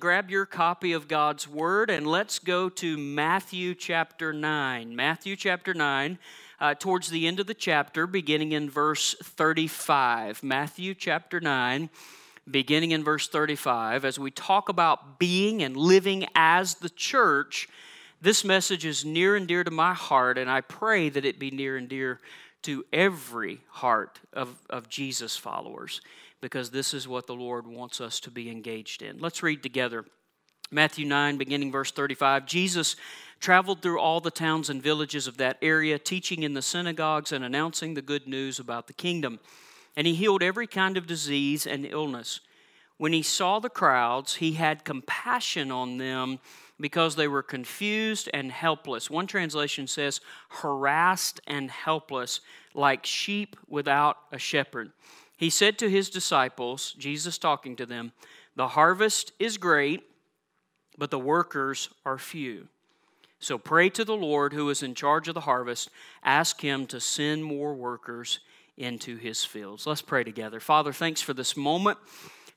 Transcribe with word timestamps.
Grab 0.00 0.30
your 0.30 0.46
copy 0.46 0.92
of 0.92 1.08
God's 1.08 1.48
Word 1.48 1.90
and 1.90 2.06
let's 2.06 2.38
go 2.38 2.68
to 2.68 2.96
Matthew 2.96 3.74
chapter 3.74 4.32
9. 4.32 4.94
Matthew 4.94 5.34
chapter 5.34 5.74
9, 5.74 6.20
uh, 6.60 6.74
towards 6.74 7.10
the 7.10 7.26
end 7.26 7.40
of 7.40 7.48
the 7.48 7.54
chapter, 7.54 8.06
beginning 8.06 8.52
in 8.52 8.70
verse 8.70 9.16
35. 9.20 10.44
Matthew 10.44 10.94
chapter 10.94 11.40
9, 11.40 11.90
beginning 12.48 12.92
in 12.92 13.02
verse 13.02 13.26
35. 13.26 14.04
As 14.04 14.20
we 14.20 14.30
talk 14.30 14.68
about 14.68 15.18
being 15.18 15.64
and 15.64 15.76
living 15.76 16.26
as 16.32 16.76
the 16.76 16.90
church, 16.90 17.68
this 18.22 18.44
message 18.44 18.86
is 18.86 19.04
near 19.04 19.34
and 19.34 19.48
dear 19.48 19.64
to 19.64 19.70
my 19.72 19.94
heart, 19.94 20.38
and 20.38 20.48
I 20.48 20.60
pray 20.60 21.08
that 21.08 21.24
it 21.24 21.40
be 21.40 21.50
near 21.50 21.76
and 21.76 21.88
dear 21.88 22.20
to 22.62 22.84
every 22.92 23.62
heart 23.66 24.20
of, 24.32 24.62
of 24.70 24.88
Jesus 24.88 25.36
followers 25.36 26.00
because 26.40 26.70
this 26.70 26.94
is 26.94 27.08
what 27.08 27.26
the 27.26 27.34
Lord 27.34 27.66
wants 27.66 28.00
us 28.00 28.20
to 28.20 28.30
be 28.30 28.50
engaged 28.50 29.02
in. 29.02 29.18
Let's 29.18 29.42
read 29.42 29.62
together. 29.62 30.04
Matthew 30.70 31.06
9, 31.06 31.38
beginning 31.38 31.72
verse 31.72 31.90
35. 31.90 32.44
Jesus 32.44 32.94
traveled 33.40 33.80
through 33.80 33.98
all 33.98 34.20
the 34.20 34.30
towns 34.30 34.68
and 34.68 34.82
villages 34.82 35.26
of 35.26 35.38
that 35.38 35.56
area, 35.62 35.98
teaching 35.98 36.42
in 36.42 36.54
the 36.54 36.62
synagogues 36.62 37.32
and 37.32 37.44
announcing 37.44 37.94
the 37.94 38.02
good 38.02 38.28
news 38.28 38.58
about 38.58 38.86
the 38.86 38.92
kingdom. 38.92 39.40
And 39.96 40.06
he 40.06 40.14
healed 40.14 40.42
every 40.42 40.66
kind 40.66 40.96
of 40.96 41.06
disease 41.06 41.66
and 41.66 41.86
illness. 41.86 42.40
When 42.98 43.12
he 43.12 43.22
saw 43.22 43.60
the 43.60 43.70
crowds, 43.70 44.36
he 44.36 44.52
had 44.52 44.84
compassion 44.84 45.70
on 45.70 45.98
them 45.98 46.40
because 46.80 47.16
they 47.16 47.28
were 47.28 47.42
confused 47.42 48.28
and 48.34 48.52
helpless. 48.52 49.10
One 49.10 49.26
translation 49.26 49.86
says, 49.86 50.20
harassed 50.48 51.40
and 51.46 51.70
helpless, 51.70 52.40
like 52.74 53.06
sheep 53.06 53.56
without 53.68 54.18
a 54.32 54.38
shepherd. 54.38 54.92
He 55.38 55.50
said 55.50 55.78
to 55.78 55.88
his 55.88 56.10
disciples, 56.10 56.94
Jesus 56.98 57.38
talking 57.38 57.76
to 57.76 57.86
them, 57.86 58.10
The 58.56 58.68
harvest 58.68 59.32
is 59.38 59.56
great, 59.56 60.02
but 60.98 61.12
the 61.12 61.18
workers 61.18 61.90
are 62.04 62.18
few. 62.18 62.66
So 63.38 63.56
pray 63.56 63.88
to 63.90 64.04
the 64.04 64.16
Lord 64.16 64.52
who 64.52 64.68
is 64.68 64.82
in 64.82 64.96
charge 64.96 65.28
of 65.28 65.34
the 65.34 65.42
harvest. 65.42 65.90
Ask 66.24 66.60
him 66.60 66.86
to 66.86 67.00
send 67.00 67.44
more 67.44 67.72
workers 67.72 68.40
into 68.76 69.16
his 69.16 69.44
fields. 69.44 69.86
Let's 69.86 70.02
pray 70.02 70.24
together. 70.24 70.58
Father, 70.58 70.92
thanks 70.92 71.22
for 71.22 71.34
this 71.34 71.56
moment. 71.56 71.98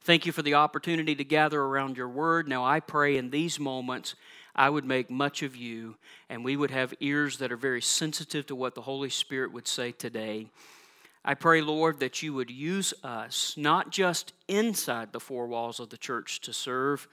Thank 0.03 0.25
you 0.25 0.31
for 0.31 0.41
the 0.41 0.55
opportunity 0.55 1.13
to 1.13 1.23
gather 1.23 1.61
around 1.61 1.97
your 1.97 2.09
word. 2.09 2.47
Now 2.47 2.65
I 2.65 2.79
pray 2.79 3.15
in 3.17 3.29
these 3.29 3.59
moments 3.59 4.15
I 4.55 4.71
would 4.71 4.85
make 4.85 5.11
much 5.11 5.43
of 5.43 5.55
you 5.55 5.97
and 6.29 6.43
we 6.43 6.57
would 6.57 6.71
have 6.71 6.95
ears 6.99 7.37
that 7.37 7.51
are 7.51 7.57
very 7.57 7.81
sensitive 7.81 8.47
to 8.47 8.55
what 8.55 8.73
the 8.73 8.81
Holy 8.81 9.11
Spirit 9.11 9.53
would 9.53 9.67
say 9.67 9.91
today. 9.91 10.47
I 11.23 11.35
pray, 11.35 11.61
Lord, 11.61 11.99
that 11.99 12.23
you 12.23 12.33
would 12.33 12.49
use 12.49 12.93
us 13.03 13.55
not 13.55 13.91
just 13.91 14.33
inside 14.47 15.13
the 15.13 15.19
four 15.19 15.47
walls 15.47 15.79
of 15.79 15.89
the 15.89 15.97
church 15.97 16.41
to 16.41 16.53
serve, 16.53 17.07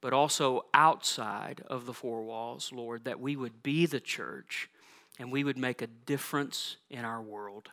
but 0.00 0.12
also 0.12 0.64
outside 0.72 1.62
of 1.66 1.84
the 1.84 1.92
four 1.92 2.22
walls, 2.22 2.70
Lord, 2.72 3.04
that 3.04 3.20
we 3.20 3.36
would 3.36 3.62
be 3.62 3.86
the 3.86 4.00
church 4.00 4.70
and 5.18 5.32
we 5.32 5.44
would 5.44 5.58
make 5.58 5.82
a 5.82 5.86
difference 5.86 6.76
in 6.88 7.04
our 7.04 7.20
world. 7.20 7.70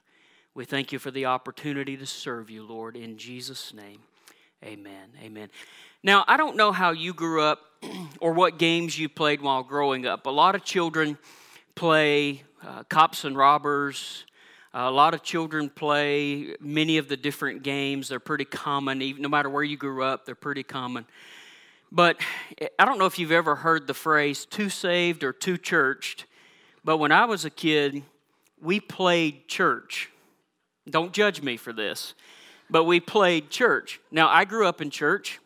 We 0.53 0.65
thank 0.65 0.91
you 0.91 0.99
for 0.99 1.11
the 1.11 1.27
opportunity 1.27 1.95
to 1.95 2.05
serve 2.05 2.49
you, 2.49 2.63
Lord, 2.63 2.97
in 2.97 3.17
Jesus' 3.17 3.73
name. 3.73 3.99
Amen. 4.65 5.09
Amen. 5.21 5.49
Now, 6.01 6.25
I 6.27 6.35
don't 6.35 6.57
know 6.57 6.71
how 6.71 6.91
you 6.91 7.13
grew 7.13 7.43
up 7.43 7.59
or 8.19 8.33
what 8.33 8.57
games 8.57 8.97
you 8.97 9.07
played 9.07 9.41
while 9.41 9.61
growing 9.61 10.07
up. 10.07 10.25
A 10.25 10.31
lot 10.31 10.55
of 10.55 10.63
children 10.63 11.17
play 11.75 12.43
uh, 12.65 12.83
cops 12.83 13.23
and 13.23 13.37
robbers, 13.37 14.25
a 14.79 14.91
lot 14.91 15.15
of 15.15 15.23
children 15.23 15.71
play 15.71 16.55
many 16.59 16.99
of 16.99 17.07
the 17.07 17.17
different 17.17 17.63
games. 17.63 18.09
They're 18.09 18.19
pretty 18.19 18.45
common, 18.45 19.01
even 19.01 19.23
no 19.23 19.29
matter 19.29 19.49
where 19.49 19.63
you 19.63 19.75
grew 19.75 20.03
up, 20.03 20.25
they're 20.25 20.35
pretty 20.35 20.61
common. 20.61 21.07
But 21.91 22.21
I 22.77 22.85
don't 22.85 22.99
know 22.99 23.07
if 23.07 23.17
you've 23.17 23.31
ever 23.31 23.55
heard 23.55 23.87
the 23.87 23.95
phrase 23.95 24.45
too 24.45 24.69
saved 24.69 25.23
or 25.23 25.33
too 25.33 25.57
churched, 25.57 26.25
but 26.83 26.97
when 26.97 27.11
I 27.11 27.25
was 27.25 27.43
a 27.43 27.49
kid, 27.49 28.03
we 28.61 28.79
played 28.79 29.47
church. 29.47 30.11
Don't 30.87 31.11
judge 31.11 31.41
me 31.41 31.57
for 31.57 31.73
this, 31.73 32.13
but 32.69 32.83
we 32.83 32.99
played 32.99 33.49
church. 33.49 33.99
Now, 34.11 34.29
I 34.29 34.45
grew 34.45 34.67
up 34.67 34.79
in 34.79 34.91
church. 34.91 35.39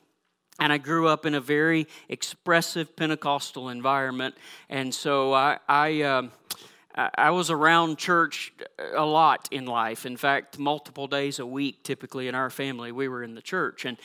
And 0.59 0.71
I 0.71 0.77
grew 0.77 1.07
up 1.07 1.25
in 1.25 1.33
a 1.33 1.41
very 1.41 1.87
expressive 2.07 2.95
Pentecostal 2.95 3.69
environment. 3.69 4.35
And 4.69 4.93
so 4.93 5.33
I, 5.33 5.57
I 5.67 6.03
um, 6.03 6.31
I 6.95 7.29
was 7.31 7.49
around 7.49 7.97
church 7.97 8.53
a 8.93 9.05
lot 9.05 9.47
in 9.51 9.65
life. 9.65 10.05
In 10.05 10.17
fact, 10.17 10.59
multiple 10.59 11.07
days 11.07 11.39
a 11.39 11.45
week, 11.45 11.83
typically 11.83 12.27
in 12.27 12.35
our 12.35 12.49
family, 12.49 12.91
we 12.91 13.07
were 13.07 13.23
in 13.23 13.35
the 13.35 13.41
church. 13.41 13.85
And 13.85 13.97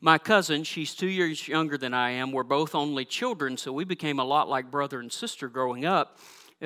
my 0.00 0.16
cousin, 0.16 0.64
she's 0.64 0.94
two 0.94 1.08
years 1.08 1.46
younger 1.46 1.76
than 1.76 1.92
I 1.92 2.12
am, 2.12 2.32
we're 2.32 2.42
both 2.42 2.74
only 2.74 3.04
children, 3.04 3.58
so 3.58 3.72
we 3.72 3.84
became 3.84 4.18
a 4.18 4.24
lot 4.24 4.48
like 4.48 4.70
brother 4.70 5.00
and 5.00 5.12
sister 5.12 5.48
growing 5.48 5.84
up 5.84 6.18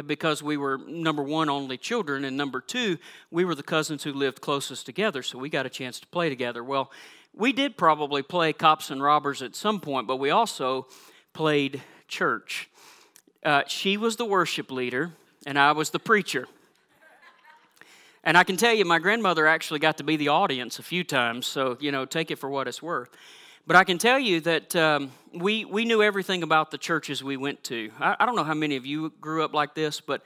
because 0.07 0.43
we 0.43 0.57
were 0.57 0.79
number 0.79 1.23
one 1.23 1.49
only 1.49 1.77
children 1.77 2.25
and 2.25 2.37
number 2.37 2.61
two 2.61 2.99
we 3.31 3.45
were 3.45 3.55
the 3.55 3.63
cousins 3.63 4.03
who 4.03 4.13
lived 4.13 4.41
closest 4.41 4.85
together 4.85 5.23
so 5.23 5.39
we 5.39 5.49
got 5.49 5.67
a 5.67 5.71
chance 5.71 6.01
to 6.01 6.07
play 6.09 6.29
together 6.29 6.65
well 6.65 6.91
we 7.33 7.53
did 7.53 7.77
probably 7.77 8.21
play 8.21 8.53
cops 8.53 8.91
and 8.91 9.01
robbers 9.01 9.41
at 9.41 9.55
some 9.55 9.79
point 9.79 10.09
but 10.09 10.17
we 10.17 10.31
also 10.31 10.89
played 11.33 11.81
church 12.09 12.69
uh, 13.45 13.63
she 13.69 13.97
was 13.97 14.17
the 14.17 14.25
worship 14.25 14.69
leader 14.73 15.13
and 15.47 15.59
I 15.59 15.73
was 15.73 15.91
the 15.91 15.99
preacher. 15.99 16.47
And 18.23 18.39
I 18.39 18.45
can 18.45 18.57
tell 18.57 18.73
you, 18.73 18.85
my 18.87 18.99
grandmother 18.99 19.47
actually 19.47 19.81
got 19.81 19.99
to 19.99 20.05
be 20.05 20.17
the 20.17 20.29
audience 20.29 20.79
a 20.79 20.83
few 20.83 21.05
times, 21.05 21.47
so, 21.47 21.77
you 21.79 21.93
know, 21.93 22.07
take 22.07 22.31
it 22.31 22.37
for 22.37 22.49
what 22.49 22.67
it's 22.67 22.83
worth. 22.83 23.11
But 23.67 23.77
I 23.77 23.85
can 23.85 23.99
tell 23.99 24.19
you 24.19 24.41
that 24.41 24.75
um, 24.77 25.13
we, 25.35 25.65
we 25.65 25.85
knew 25.85 26.03
everything 26.03 26.43
about 26.43 26.71
the 26.71 26.79
churches 26.79 27.23
we 27.23 27.37
went 27.37 27.63
to. 27.65 27.91
I, 28.01 28.17
I 28.21 28.27
don't 28.27 28.37
know 28.37 28.45
how 28.45 28.55
many 28.55 28.77
of 28.77 28.87
you 28.87 29.13
grew 29.21 29.45
up 29.45 29.53
like 29.53 29.75
this, 29.75 30.01
but 30.01 30.23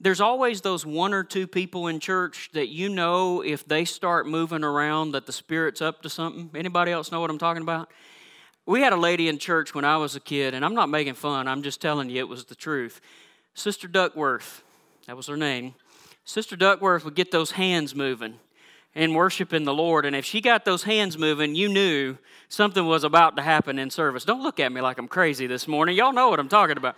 there's 0.00 0.20
always 0.20 0.60
those 0.60 0.84
one 0.84 1.14
or 1.14 1.22
two 1.22 1.46
people 1.46 1.88
in 1.88 2.00
church 2.00 2.50
that 2.52 2.68
you 2.68 2.88
know 2.88 3.42
if 3.42 3.66
they 3.66 3.84
start 3.84 4.26
moving 4.26 4.64
around 4.64 5.12
that 5.12 5.26
the 5.26 5.32
Spirit's 5.32 5.80
up 5.80 6.02
to 6.02 6.10
something. 6.10 6.50
Anybody 6.54 6.92
else 6.92 7.12
know 7.12 7.20
what 7.20 7.30
I'm 7.30 7.38
talking 7.38 7.62
about? 7.62 7.90
We 8.66 8.80
had 8.80 8.92
a 8.92 8.98
lady 8.98 9.28
in 9.28 9.38
church 9.38 9.74
when 9.74 9.84
I 9.84 9.98
was 9.98 10.16
a 10.16 10.20
kid, 10.20 10.54
and 10.54 10.64
I'm 10.64 10.74
not 10.74 10.88
making 10.88 11.14
fun, 11.14 11.46
I'm 11.48 11.62
just 11.62 11.80
telling 11.80 12.08
you 12.08 12.20
it 12.20 12.28
was 12.28 12.46
the 12.46 12.54
truth. 12.54 13.00
Sister 13.54 13.88
Duckworth, 13.88 14.62
that 15.06 15.16
was 15.16 15.28
her 15.28 15.36
name. 15.36 15.74
Sister 16.24 16.56
Duckworth 16.56 17.04
would 17.04 17.14
get 17.14 17.30
those 17.30 17.52
hands 17.52 17.94
moving 17.94 18.38
and 18.94 19.14
worshiping 19.14 19.64
the 19.64 19.74
Lord. 19.74 20.06
And 20.06 20.14
if 20.14 20.24
she 20.24 20.40
got 20.40 20.64
those 20.64 20.84
hands 20.84 21.18
moving, 21.18 21.54
you 21.54 21.68
knew 21.68 22.16
something 22.48 22.86
was 22.86 23.04
about 23.04 23.36
to 23.36 23.42
happen 23.42 23.78
in 23.78 23.90
service. 23.90 24.24
Don't 24.24 24.42
look 24.42 24.60
at 24.60 24.72
me 24.72 24.80
like 24.80 24.98
I'm 24.98 25.08
crazy 25.08 25.46
this 25.46 25.68
morning. 25.68 25.96
Y'all 25.96 26.12
know 26.12 26.28
what 26.28 26.40
I'm 26.40 26.48
talking 26.48 26.76
about. 26.76 26.96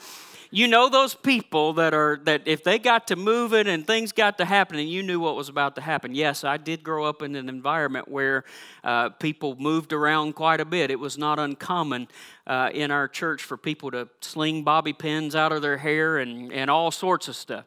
You 0.50 0.68
know 0.68 0.88
those 0.88 1.14
people 1.14 1.72
that 1.74 1.92
are 1.92 2.20
that 2.24 2.42
if 2.46 2.62
they 2.62 2.78
got 2.78 3.08
to 3.08 3.16
moving 3.16 3.66
and 3.66 3.86
things 3.86 4.12
got 4.12 4.38
to 4.38 4.44
happening, 4.44 4.86
you 4.86 5.02
knew 5.02 5.18
what 5.18 5.34
was 5.34 5.48
about 5.48 5.74
to 5.74 5.80
happen. 5.80 6.14
Yes, 6.14 6.44
I 6.44 6.56
did 6.56 6.84
grow 6.84 7.04
up 7.04 7.20
in 7.22 7.34
an 7.34 7.48
environment 7.48 8.08
where 8.08 8.44
uh, 8.84 9.08
people 9.10 9.56
moved 9.56 9.92
around 9.92 10.34
quite 10.34 10.60
a 10.60 10.64
bit. 10.64 10.90
It 10.90 11.00
was 11.00 11.18
not 11.18 11.38
uncommon 11.38 12.08
uh, 12.46 12.70
in 12.72 12.90
our 12.90 13.08
church 13.08 13.42
for 13.42 13.56
people 13.56 13.90
to 13.90 14.08
sling 14.20 14.62
bobby 14.62 14.92
pins 14.92 15.34
out 15.34 15.50
of 15.50 15.62
their 15.62 15.78
hair 15.78 16.18
and, 16.18 16.52
and 16.52 16.70
all 16.70 16.90
sorts 16.90 17.26
of 17.26 17.34
stuff. 17.34 17.64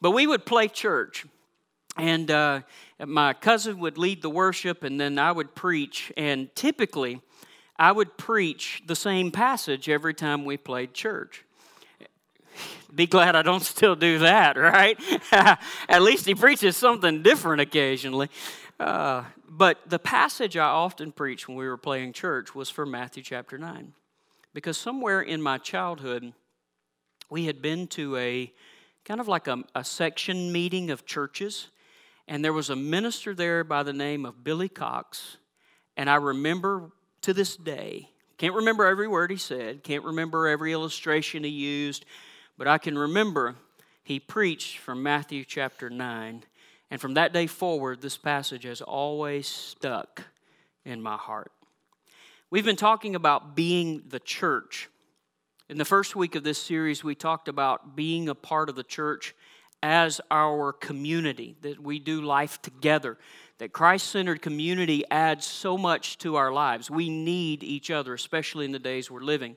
But 0.00 0.10
we 0.10 0.26
would 0.26 0.44
play 0.44 0.68
church. 0.68 1.24
And 1.96 2.30
uh, 2.30 2.60
my 3.04 3.32
cousin 3.32 3.80
would 3.80 3.98
lead 3.98 4.22
the 4.22 4.30
worship, 4.30 4.84
and 4.84 5.00
then 5.00 5.18
I 5.18 5.32
would 5.32 5.56
preach. 5.56 6.12
And 6.16 6.54
typically, 6.54 7.20
I 7.76 7.90
would 7.90 8.16
preach 8.16 8.84
the 8.86 8.94
same 8.94 9.32
passage 9.32 9.88
every 9.88 10.14
time 10.14 10.44
we 10.44 10.56
played 10.56 10.94
church. 10.94 11.44
Be 12.94 13.06
glad 13.06 13.36
I 13.36 13.42
don't 13.42 13.62
still 13.62 13.96
do 13.96 14.20
that, 14.20 14.56
right? 14.56 14.98
At 15.88 16.02
least 16.02 16.26
he 16.26 16.34
preaches 16.34 16.76
something 16.76 17.22
different 17.22 17.60
occasionally. 17.60 18.28
Uh, 18.80 19.24
but 19.48 19.78
the 19.86 19.98
passage 19.98 20.56
I 20.56 20.66
often 20.66 21.12
preached 21.12 21.48
when 21.48 21.56
we 21.56 21.66
were 21.66 21.76
playing 21.76 22.12
church 22.12 22.54
was 22.54 22.70
from 22.70 22.90
Matthew 22.90 23.22
chapter 23.22 23.58
9. 23.58 23.92
Because 24.54 24.78
somewhere 24.78 25.20
in 25.20 25.42
my 25.42 25.58
childhood, 25.58 26.32
we 27.30 27.46
had 27.46 27.60
been 27.60 27.86
to 27.88 28.16
a 28.16 28.52
kind 29.04 29.20
of 29.20 29.28
like 29.28 29.46
a, 29.48 29.64
a 29.74 29.84
section 29.84 30.52
meeting 30.52 30.90
of 30.90 31.06
churches, 31.06 31.68
and 32.26 32.44
there 32.44 32.52
was 32.52 32.70
a 32.70 32.76
minister 32.76 33.34
there 33.34 33.64
by 33.64 33.82
the 33.82 33.92
name 33.92 34.24
of 34.26 34.44
Billy 34.44 34.68
Cox. 34.68 35.38
And 35.96 36.08
I 36.08 36.16
remember 36.16 36.90
to 37.22 37.32
this 37.32 37.56
day, 37.56 38.10
can't 38.36 38.54
remember 38.54 38.84
every 38.84 39.08
word 39.08 39.30
he 39.30 39.36
said, 39.36 39.82
can't 39.82 40.04
remember 40.04 40.46
every 40.46 40.72
illustration 40.72 41.42
he 41.42 41.50
used, 41.50 42.04
but 42.58 42.66
I 42.66 42.76
can 42.76 42.98
remember 42.98 43.54
he 44.02 44.18
preached 44.18 44.78
from 44.78 45.02
Matthew 45.02 45.44
chapter 45.44 45.88
9. 45.88 46.42
And 46.90 47.00
from 47.00 47.14
that 47.14 47.32
day 47.32 47.46
forward, 47.46 48.00
this 48.00 48.16
passage 48.16 48.64
has 48.64 48.80
always 48.80 49.46
stuck 49.46 50.24
in 50.84 51.00
my 51.00 51.16
heart. 51.16 51.52
We've 52.50 52.64
been 52.64 52.76
talking 52.76 53.14
about 53.14 53.54
being 53.54 54.02
the 54.08 54.18
church. 54.18 54.88
In 55.68 55.76
the 55.76 55.84
first 55.84 56.16
week 56.16 56.34
of 56.34 56.42
this 56.42 56.60
series, 56.60 57.04
we 57.04 57.14
talked 57.14 57.46
about 57.46 57.94
being 57.94 58.28
a 58.28 58.34
part 58.34 58.70
of 58.70 58.74
the 58.74 58.82
church 58.82 59.34
as 59.82 60.20
our 60.30 60.72
community, 60.72 61.54
that 61.60 61.78
we 61.78 61.98
do 61.98 62.22
life 62.22 62.60
together, 62.62 63.18
that 63.58 63.72
Christ 63.72 64.08
centered 64.08 64.42
community 64.42 65.04
adds 65.10 65.44
so 65.44 65.76
much 65.78 66.18
to 66.18 66.36
our 66.36 66.50
lives. 66.50 66.90
We 66.90 67.10
need 67.10 67.62
each 67.62 67.90
other, 67.90 68.14
especially 68.14 68.64
in 68.64 68.72
the 68.72 68.78
days 68.78 69.10
we're 69.10 69.20
living. 69.20 69.56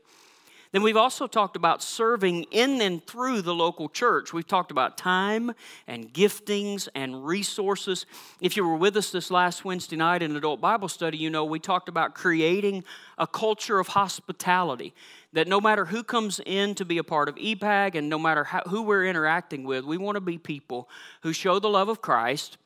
Then 0.71 0.83
we've 0.83 0.97
also 0.97 1.27
talked 1.27 1.57
about 1.57 1.83
serving 1.83 2.43
in 2.43 2.81
and 2.81 3.05
through 3.05 3.41
the 3.41 3.53
local 3.53 3.89
church. 3.89 4.31
We've 4.31 4.47
talked 4.47 4.71
about 4.71 4.97
time 4.97 5.53
and 5.85 6.13
giftings 6.13 6.87
and 6.95 7.25
resources. 7.25 8.05
If 8.39 8.55
you 8.55 8.65
were 8.65 8.77
with 8.77 8.95
us 8.95 9.11
this 9.11 9.29
last 9.29 9.65
Wednesday 9.65 9.97
night 9.97 10.23
in 10.23 10.33
adult 10.33 10.61
Bible 10.61 10.87
study, 10.87 11.17
you 11.17 11.29
know 11.29 11.43
we 11.43 11.59
talked 11.59 11.89
about 11.89 12.15
creating 12.15 12.85
a 13.17 13.27
culture 13.27 13.79
of 13.79 13.89
hospitality. 13.89 14.93
That 15.33 15.49
no 15.49 15.59
matter 15.59 15.85
who 15.85 16.03
comes 16.03 16.39
in 16.45 16.75
to 16.75 16.85
be 16.85 16.97
a 16.97 17.03
part 17.03 17.27
of 17.27 17.35
EPAG 17.35 17.95
and 17.95 18.09
no 18.09 18.17
matter 18.17 18.45
how, 18.45 18.61
who 18.67 18.81
we're 18.81 19.05
interacting 19.05 19.65
with, 19.65 19.83
we 19.83 19.97
want 19.97 20.15
to 20.15 20.21
be 20.21 20.37
people 20.37 20.89
who 21.23 21.33
show 21.33 21.59
the 21.59 21.69
love 21.69 21.89
of 21.89 22.01
Christ 22.01 22.57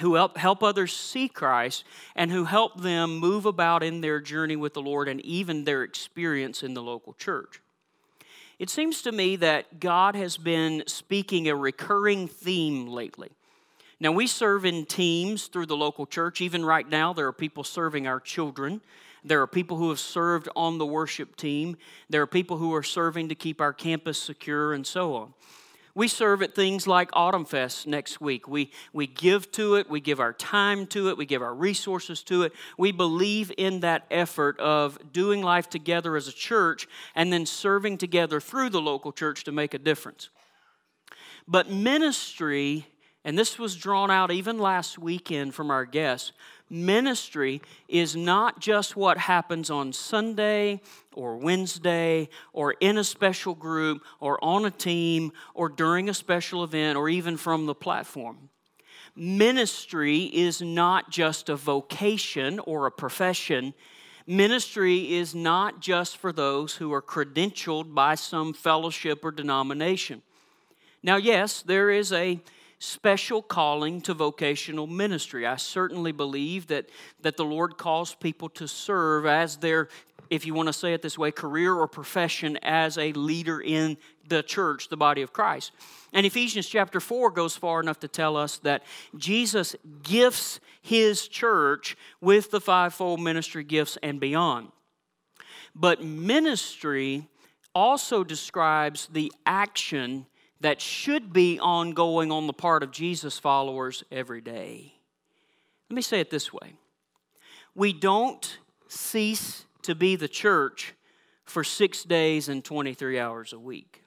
who 0.00 0.14
help, 0.14 0.36
help 0.36 0.62
others 0.62 0.94
see 0.94 1.28
Christ 1.28 1.84
and 2.16 2.30
who 2.30 2.44
help 2.44 2.80
them 2.80 3.18
move 3.18 3.46
about 3.46 3.82
in 3.82 4.00
their 4.00 4.20
journey 4.20 4.56
with 4.56 4.74
the 4.74 4.82
Lord 4.82 5.08
and 5.08 5.20
even 5.20 5.64
their 5.64 5.82
experience 5.82 6.62
in 6.62 6.74
the 6.74 6.82
local 6.82 7.12
church. 7.12 7.60
It 8.58 8.70
seems 8.70 9.02
to 9.02 9.12
me 9.12 9.36
that 9.36 9.80
God 9.80 10.14
has 10.14 10.36
been 10.36 10.84
speaking 10.86 11.48
a 11.48 11.56
recurring 11.56 12.28
theme 12.28 12.86
lately. 12.86 13.30
Now, 14.00 14.12
we 14.12 14.26
serve 14.26 14.64
in 14.64 14.86
teams 14.86 15.46
through 15.46 15.66
the 15.66 15.76
local 15.76 16.06
church. 16.06 16.40
Even 16.40 16.64
right 16.64 16.88
now, 16.88 17.12
there 17.12 17.26
are 17.26 17.32
people 17.32 17.64
serving 17.64 18.06
our 18.06 18.20
children. 18.20 18.80
There 19.24 19.40
are 19.40 19.46
people 19.46 19.76
who 19.76 19.88
have 19.88 20.00
served 20.00 20.48
on 20.54 20.78
the 20.78 20.86
worship 20.86 21.36
team. 21.36 21.76
There 22.10 22.20
are 22.20 22.26
people 22.26 22.58
who 22.58 22.74
are 22.74 22.82
serving 22.82 23.28
to 23.30 23.34
keep 23.34 23.60
our 23.60 23.72
campus 23.72 24.20
secure 24.20 24.74
and 24.74 24.86
so 24.86 25.14
on. 25.14 25.34
We 25.96 26.08
serve 26.08 26.42
at 26.42 26.56
things 26.56 26.88
like 26.88 27.10
Autumn 27.12 27.44
Fest 27.44 27.86
next 27.86 28.20
week. 28.20 28.48
We, 28.48 28.72
we 28.92 29.06
give 29.06 29.52
to 29.52 29.76
it, 29.76 29.88
we 29.88 30.00
give 30.00 30.18
our 30.18 30.32
time 30.32 30.86
to 30.88 31.08
it, 31.08 31.16
we 31.16 31.24
give 31.24 31.40
our 31.40 31.54
resources 31.54 32.24
to 32.24 32.42
it. 32.42 32.52
We 32.76 32.90
believe 32.90 33.52
in 33.56 33.80
that 33.80 34.04
effort 34.10 34.58
of 34.58 35.12
doing 35.12 35.42
life 35.42 35.70
together 35.70 36.16
as 36.16 36.26
a 36.26 36.32
church 36.32 36.88
and 37.14 37.32
then 37.32 37.46
serving 37.46 37.98
together 37.98 38.40
through 38.40 38.70
the 38.70 38.80
local 38.80 39.12
church 39.12 39.44
to 39.44 39.52
make 39.52 39.72
a 39.72 39.78
difference. 39.78 40.30
But 41.46 41.70
ministry, 41.70 42.86
and 43.24 43.38
this 43.38 43.56
was 43.56 43.76
drawn 43.76 44.10
out 44.10 44.32
even 44.32 44.58
last 44.58 44.98
weekend 44.98 45.54
from 45.54 45.70
our 45.70 45.84
guests, 45.84 46.32
ministry 46.70 47.62
is 47.88 48.16
not 48.16 48.60
just 48.60 48.96
what 48.96 49.18
happens 49.18 49.70
on 49.70 49.92
Sunday 49.92 50.80
or 51.12 51.36
Wednesday 51.36 52.28
or 52.52 52.72
in 52.80 52.98
a 52.98 53.04
special 53.04 53.54
group 53.54 54.02
or 54.20 54.42
on 54.42 54.64
a 54.64 54.70
team 54.70 55.32
or 55.54 55.68
during 55.68 56.08
a 56.08 56.14
special 56.14 56.64
event 56.64 56.96
or 56.96 57.08
even 57.08 57.36
from 57.36 57.66
the 57.66 57.74
platform. 57.74 58.48
Ministry 59.16 60.24
is 60.24 60.60
not 60.60 61.10
just 61.10 61.48
a 61.48 61.56
vocation 61.56 62.58
or 62.60 62.86
a 62.86 62.90
profession. 62.90 63.72
Ministry 64.26 65.12
is 65.12 65.34
not 65.34 65.80
just 65.80 66.16
for 66.16 66.32
those 66.32 66.74
who 66.74 66.92
are 66.92 67.02
credentialed 67.02 67.94
by 67.94 68.16
some 68.16 68.52
fellowship 68.52 69.24
or 69.24 69.30
denomination. 69.30 70.22
Now, 71.02 71.16
yes, 71.16 71.62
there 71.62 71.90
is 71.90 72.12
a 72.12 72.40
special 72.84 73.42
calling 73.42 74.00
to 74.02 74.14
vocational 74.14 74.86
ministry. 74.86 75.46
I 75.46 75.56
certainly 75.56 76.12
believe 76.12 76.66
that, 76.68 76.88
that 77.22 77.36
the 77.36 77.44
Lord 77.44 77.78
calls 77.78 78.14
people 78.14 78.48
to 78.50 78.68
serve 78.68 79.26
as 79.26 79.56
their, 79.56 79.88
if 80.30 80.46
you 80.46 80.54
want 80.54 80.68
to 80.68 80.72
say 80.72 80.92
it 80.92 81.02
this 81.02 81.18
way, 81.18 81.30
career 81.30 81.74
or 81.74 81.88
profession 81.88 82.58
as 82.62 82.98
a 82.98 83.12
leader 83.12 83.60
in 83.60 83.96
the 84.28 84.42
church, 84.42 84.88
the 84.88 84.96
body 84.96 85.22
of 85.22 85.32
Christ. 85.32 85.72
And 86.12 86.24
Ephesians 86.26 86.68
chapter 86.68 87.00
4 87.00 87.30
goes 87.30 87.56
far 87.56 87.80
enough 87.80 88.00
to 88.00 88.08
tell 88.08 88.36
us 88.36 88.58
that 88.58 88.84
Jesus 89.16 89.74
gifts 90.02 90.60
his 90.80 91.26
church 91.26 91.96
with 92.20 92.50
the 92.50 92.60
fivefold 92.60 93.20
ministry 93.20 93.64
gifts 93.64 93.98
and 94.02 94.20
beyond. 94.20 94.68
But 95.74 96.04
ministry 96.04 97.28
also 97.74 98.22
describes 98.22 99.08
the 99.10 99.32
action 99.44 100.26
that 100.64 100.80
should 100.80 101.30
be 101.30 101.60
ongoing 101.60 102.32
on 102.32 102.46
the 102.46 102.52
part 102.54 102.82
of 102.82 102.90
Jesus 102.90 103.38
followers 103.38 104.02
every 104.10 104.40
day. 104.40 104.94
Let 105.90 105.94
me 105.94 106.00
say 106.00 106.20
it 106.20 106.30
this 106.30 106.54
way 106.54 106.72
we 107.74 107.92
don't 107.92 108.58
cease 108.88 109.66
to 109.82 109.94
be 109.94 110.16
the 110.16 110.26
church 110.26 110.94
for 111.44 111.64
six 111.64 112.02
days 112.02 112.48
and 112.48 112.64
23 112.64 113.18
hours 113.18 113.52
a 113.52 113.58
week. 113.58 114.04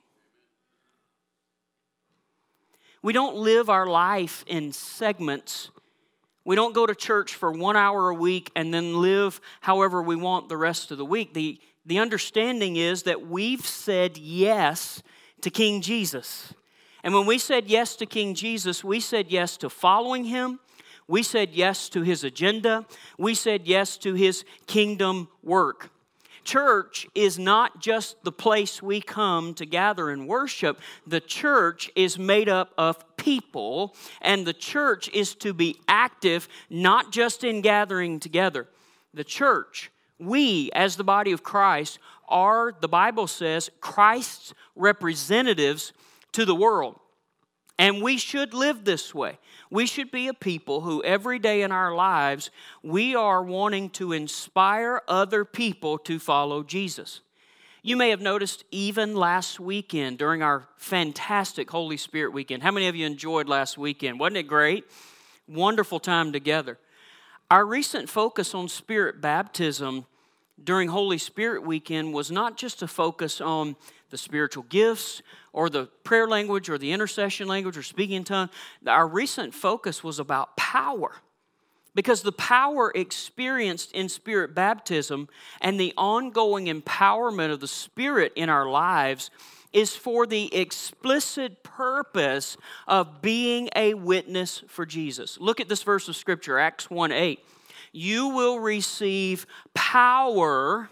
We 3.04 3.14
don't 3.14 3.36
live 3.36 3.70
our 3.70 3.86
life 3.86 4.44
in 4.48 4.72
segments. 4.72 5.70
We 6.44 6.56
don't 6.56 6.74
go 6.74 6.88
to 6.88 6.96
church 6.96 7.36
for 7.36 7.52
one 7.52 7.76
hour 7.76 8.10
a 8.10 8.16
week 8.16 8.50
and 8.56 8.74
then 8.74 9.00
live 9.00 9.40
however 9.62 10.02
we 10.02 10.16
want 10.16 10.50
the 10.50 10.58
rest 10.58 10.90
of 10.90 10.98
the 10.98 11.06
week. 11.06 11.36
The, 11.36 11.62
the 11.86 12.00
understanding 12.00 12.78
is 12.78 13.04
that 13.04 13.28
we've 13.28 13.64
said 13.64 14.18
yes 14.18 15.04
to 15.42 15.50
King 15.50 15.82
Jesus. 15.82 16.54
And 17.04 17.14
when 17.14 17.26
we 17.26 17.38
said 17.38 17.68
yes 17.68 17.96
to 17.98 18.06
King 18.06 18.34
Jesus, 18.34 18.84
we 18.84 19.00
said 19.00 19.28
yes 19.30 19.58
to 19.58 19.70
following 19.70 20.26
him. 20.26 20.60
We 21.08 21.24
said 21.24 21.52
yes 21.54 21.90
to 21.90 22.02
his 22.02 22.24
agenda. 22.24 22.86
We 23.18 23.34
said 23.34 23.66
yes 23.66 23.98
to 24.00 24.14
his 24.14 24.44
kingdom 24.66 25.30
work. 25.42 25.90
Church 26.44 27.08
is 27.14 27.38
not 27.38 27.82
just 27.82 28.24
the 28.24 28.32
place 28.32 28.82
we 28.82 29.02
come 29.02 29.54
to 29.56 29.66
gather 29.66 30.10
and 30.10 30.28
worship. 30.28 30.80
The 31.06 31.20
church 31.20 31.92
is 31.96 32.18
made 32.18 32.48
up 32.48 32.74
of 32.78 33.18
people, 33.18 33.96
and 34.22 34.46
the 34.46 34.54
church 34.54 35.10
is 35.10 35.36
to 35.36 35.54
be 35.54 35.76
active 35.90 36.48
not 36.70 37.12
just 37.12 37.44
in 37.44 37.60
gathering 37.60 38.22
together. 38.22 38.68
The 39.14 39.26
church, 39.26 39.92
we 40.20 40.72
as 40.72 40.96
the 40.96 41.04
body 41.04 41.34
of 41.34 41.44
Christ, 41.44 42.00
are, 42.28 42.74
the 42.80 42.88
Bible 42.88 43.28
says, 43.28 43.70
Christ's 43.82 44.54
representatives 44.76 45.94
to 46.34 46.46
the 46.46 46.56
world. 46.56 47.00
And 47.80 48.02
we 48.02 48.18
should 48.18 48.54
live 48.54 48.86
this 48.86 49.14
way. 49.14 49.38
We 49.70 49.86
should 49.86 50.12
be 50.12 50.28
a 50.28 50.34
people 50.34 50.82
who, 50.82 51.04
every 51.04 51.38
day 51.38 51.62
in 51.62 51.72
our 51.72 51.94
lives, 51.94 52.50
we 52.82 53.16
are 53.16 53.44
wanting 53.44 53.92
to 53.92 54.14
inspire 54.14 55.02
other 55.08 55.46
people 55.46 55.98
to 56.00 56.18
follow 56.18 56.64
Jesus. 56.64 57.22
You 57.84 57.96
may 57.96 58.10
have 58.10 58.22
noticed 58.22 58.66
even 58.72 59.16
last 59.16 59.60
weekend 59.60 60.18
during 60.18 60.42
our 60.42 60.68
fantastic 60.78 61.70
Holy 61.70 61.98
Spirit 61.98 62.34
weekend. 62.34 62.64
How 62.64 62.72
many 62.72 62.88
of 62.88 62.96
you 62.96 63.06
enjoyed 63.06 63.48
last 63.48 63.78
weekend? 63.78 64.20
Wasn't 64.20 64.38
it 64.38 64.44
great? 64.44 64.86
Wonderful 65.48 66.00
time 66.00 66.34
together. 66.34 66.80
Our 67.50 67.66
recent 67.66 68.10
focus 68.10 68.54
on 68.54 68.68
spirit 68.68 69.22
baptism 69.22 70.06
during 70.64 70.90
Holy 70.90 71.18
Spirit 71.18 71.64
weekend 71.64 72.14
was 72.14 72.32
not 72.32 72.58
just 72.58 72.80
to 72.80 72.88
focus 72.88 73.40
on 73.42 73.76
the 74.10 74.18
spiritual 74.18 74.64
gifts 74.64 75.22
or 75.54 75.70
the 75.70 75.86
prayer 76.04 76.28
language 76.28 76.70
or 76.70 76.78
the 76.78 76.92
intercession 76.92 77.48
language 77.48 77.78
or 77.78 77.84
speaking 77.84 78.18
in 78.18 78.24
tongue. 78.24 78.50
Our 78.86 79.08
recent 79.08 79.54
focus 79.54 80.04
was 80.04 80.20
about 80.20 80.56
power. 80.58 81.16
Because 81.94 82.22
the 82.22 82.32
power 82.32 82.92
experienced 82.94 83.92
in 83.92 84.08
spirit 84.08 84.54
baptism 84.54 85.30
and 85.62 85.80
the 85.80 85.94
ongoing 85.98 86.68
empowerment 86.68 87.52
of 87.52 87.60
the 87.60 87.68
Spirit 87.68 88.34
in 88.36 88.50
our 88.50 88.70
lives 88.70 89.32
is 89.74 89.96
for 89.96 90.28
the 90.28 90.54
explicit 90.56 91.64
purpose 91.64 92.56
of 92.88 93.22
being 93.24 93.70
a 93.76 93.96
witness 93.96 94.64
for 94.68 94.86
Jesus. 94.86 95.40
Look 95.40 95.60
at 95.60 95.70
this 95.70 95.82
verse 95.82 96.08
of 96.08 96.16
Scripture, 96.16 96.60
Acts 96.60 96.90
1 96.92 97.12
8 97.12 97.40
you 97.98 98.30
will 98.30 98.60
receive 98.60 99.48
power. 99.74 100.90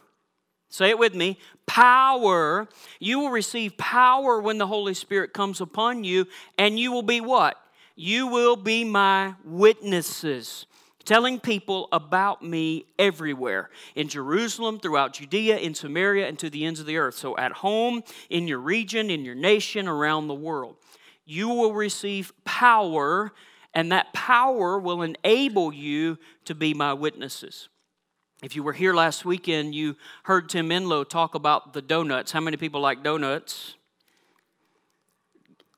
Say 0.69 0.89
it 0.89 0.97
with 0.97 1.13
me 1.13 1.37
power. 1.67 2.67
You 2.99 3.19
will 3.19 3.29
receive 3.29 3.77
power 3.77 4.41
when 4.41 4.57
the 4.57 4.67
Holy 4.67 4.93
Spirit 4.93 5.33
comes 5.33 5.61
upon 5.61 6.03
you, 6.03 6.25
and 6.57 6.79
you 6.79 6.91
will 6.91 7.03
be 7.03 7.21
what? 7.21 7.57
You 7.95 8.27
will 8.27 8.55
be 8.55 8.83
my 8.83 9.35
witnesses 9.43 10.65
telling 11.05 11.39
people 11.39 11.87
about 11.91 12.41
me 12.41 12.85
everywhere 12.97 13.69
in 13.93 14.07
Jerusalem, 14.07 14.79
throughout 14.79 15.13
Judea, 15.13 15.57
in 15.57 15.75
Samaria, 15.75 16.27
and 16.27 16.39
to 16.39 16.49
the 16.49 16.65
ends 16.65 16.79
of 16.79 16.87
the 16.87 16.97
earth. 16.97 17.15
So, 17.15 17.37
at 17.37 17.51
home, 17.51 18.01
in 18.31 18.47
your 18.47 18.57
region, 18.57 19.11
in 19.11 19.23
your 19.23 19.35
nation, 19.35 19.87
around 19.87 20.27
the 20.27 20.33
world, 20.33 20.77
you 21.23 21.49
will 21.49 21.73
receive 21.73 22.33
power 22.43 23.31
and 23.75 23.91
that 23.91 24.13
power 24.13 24.79
will 24.79 25.01
enable 25.01 25.73
you 25.73 26.17
to 26.45 26.55
be 26.55 26.73
my 26.73 26.93
witnesses. 26.93 27.67
If 28.41 28.55
you 28.55 28.63
were 28.63 28.73
here 28.73 28.93
last 28.93 29.25
weekend, 29.25 29.75
you 29.75 29.97
heard 30.23 30.49
Tim 30.49 30.71
Enlow 30.71 31.03
talk 31.03 31.35
about 31.35 31.73
the 31.73 31.81
donuts. 31.81 32.31
How 32.31 32.39
many 32.39 32.57
people 32.57 32.79
like 32.79 33.03
donuts? 33.03 33.75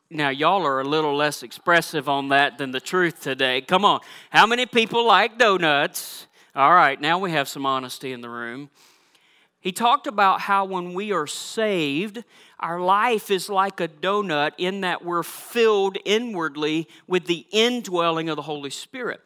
Now, 0.09 0.29
y'all 0.29 0.65
are 0.65 0.79
a 0.79 0.85
little 0.85 1.15
less 1.15 1.43
expressive 1.43 2.07
on 2.07 2.29
that 2.29 2.57
than 2.57 2.71
the 2.71 2.79
truth 2.79 3.21
today. 3.21 3.61
Come 3.61 3.83
on. 3.83 3.99
How 4.29 4.45
many 4.45 4.65
people 4.65 5.05
like 5.05 5.37
donuts? 5.37 6.27
All 6.55 6.73
right, 6.73 6.99
now 6.99 7.19
we 7.19 7.31
have 7.31 7.47
some 7.49 7.65
honesty 7.65 8.13
in 8.13 8.21
the 8.21 8.29
room. 8.29 8.69
He 9.59 9.71
talked 9.71 10.07
about 10.07 10.41
how 10.41 10.65
when 10.65 10.93
we 10.93 11.11
are 11.11 11.27
saved, 11.27 12.23
our 12.59 12.79
life 12.79 13.29
is 13.31 13.49
like 13.49 13.79
a 13.79 13.87
donut 13.87 14.51
in 14.57 14.81
that 14.81 15.03
we're 15.03 15.23
filled 15.23 15.97
inwardly 16.05 16.87
with 17.07 17.25
the 17.25 17.45
indwelling 17.51 18.29
of 18.29 18.35
the 18.35 18.43
Holy 18.43 18.69
Spirit. 18.69 19.21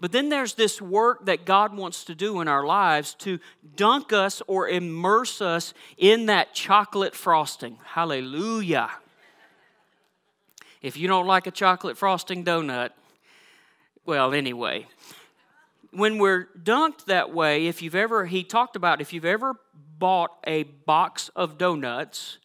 But 0.00 0.12
then 0.12 0.28
there's 0.28 0.54
this 0.54 0.80
work 0.80 1.26
that 1.26 1.44
God 1.44 1.76
wants 1.76 2.04
to 2.04 2.14
do 2.14 2.40
in 2.40 2.48
our 2.48 2.64
lives 2.64 3.14
to 3.20 3.38
dunk 3.76 4.12
us 4.12 4.42
or 4.46 4.68
immerse 4.68 5.40
us 5.40 5.74
in 5.96 6.26
that 6.26 6.54
chocolate 6.54 7.14
frosting. 7.14 7.78
Hallelujah. 7.84 8.90
If 10.82 10.96
you 10.96 11.08
don't 11.08 11.26
like 11.26 11.46
a 11.46 11.50
chocolate 11.50 11.98
frosting 11.98 12.44
donut, 12.44 12.90
well, 14.06 14.32
anyway, 14.32 14.86
when 15.92 16.18
we're 16.18 16.48
dunked 16.62 17.06
that 17.06 17.32
way, 17.32 17.66
if 17.66 17.82
you've 17.82 17.94
ever, 17.94 18.26
he 18.26 18.44
talked 18.44 18.76
about 18.76 19.00
if 19.00 19.12
you've 19.12 19.24
ever 19.24 19.54
bought 19.98 20.30
a 20.46 20.62
box 20.62 21.30
of 21.36 21.58
donuts, 21.58 22.38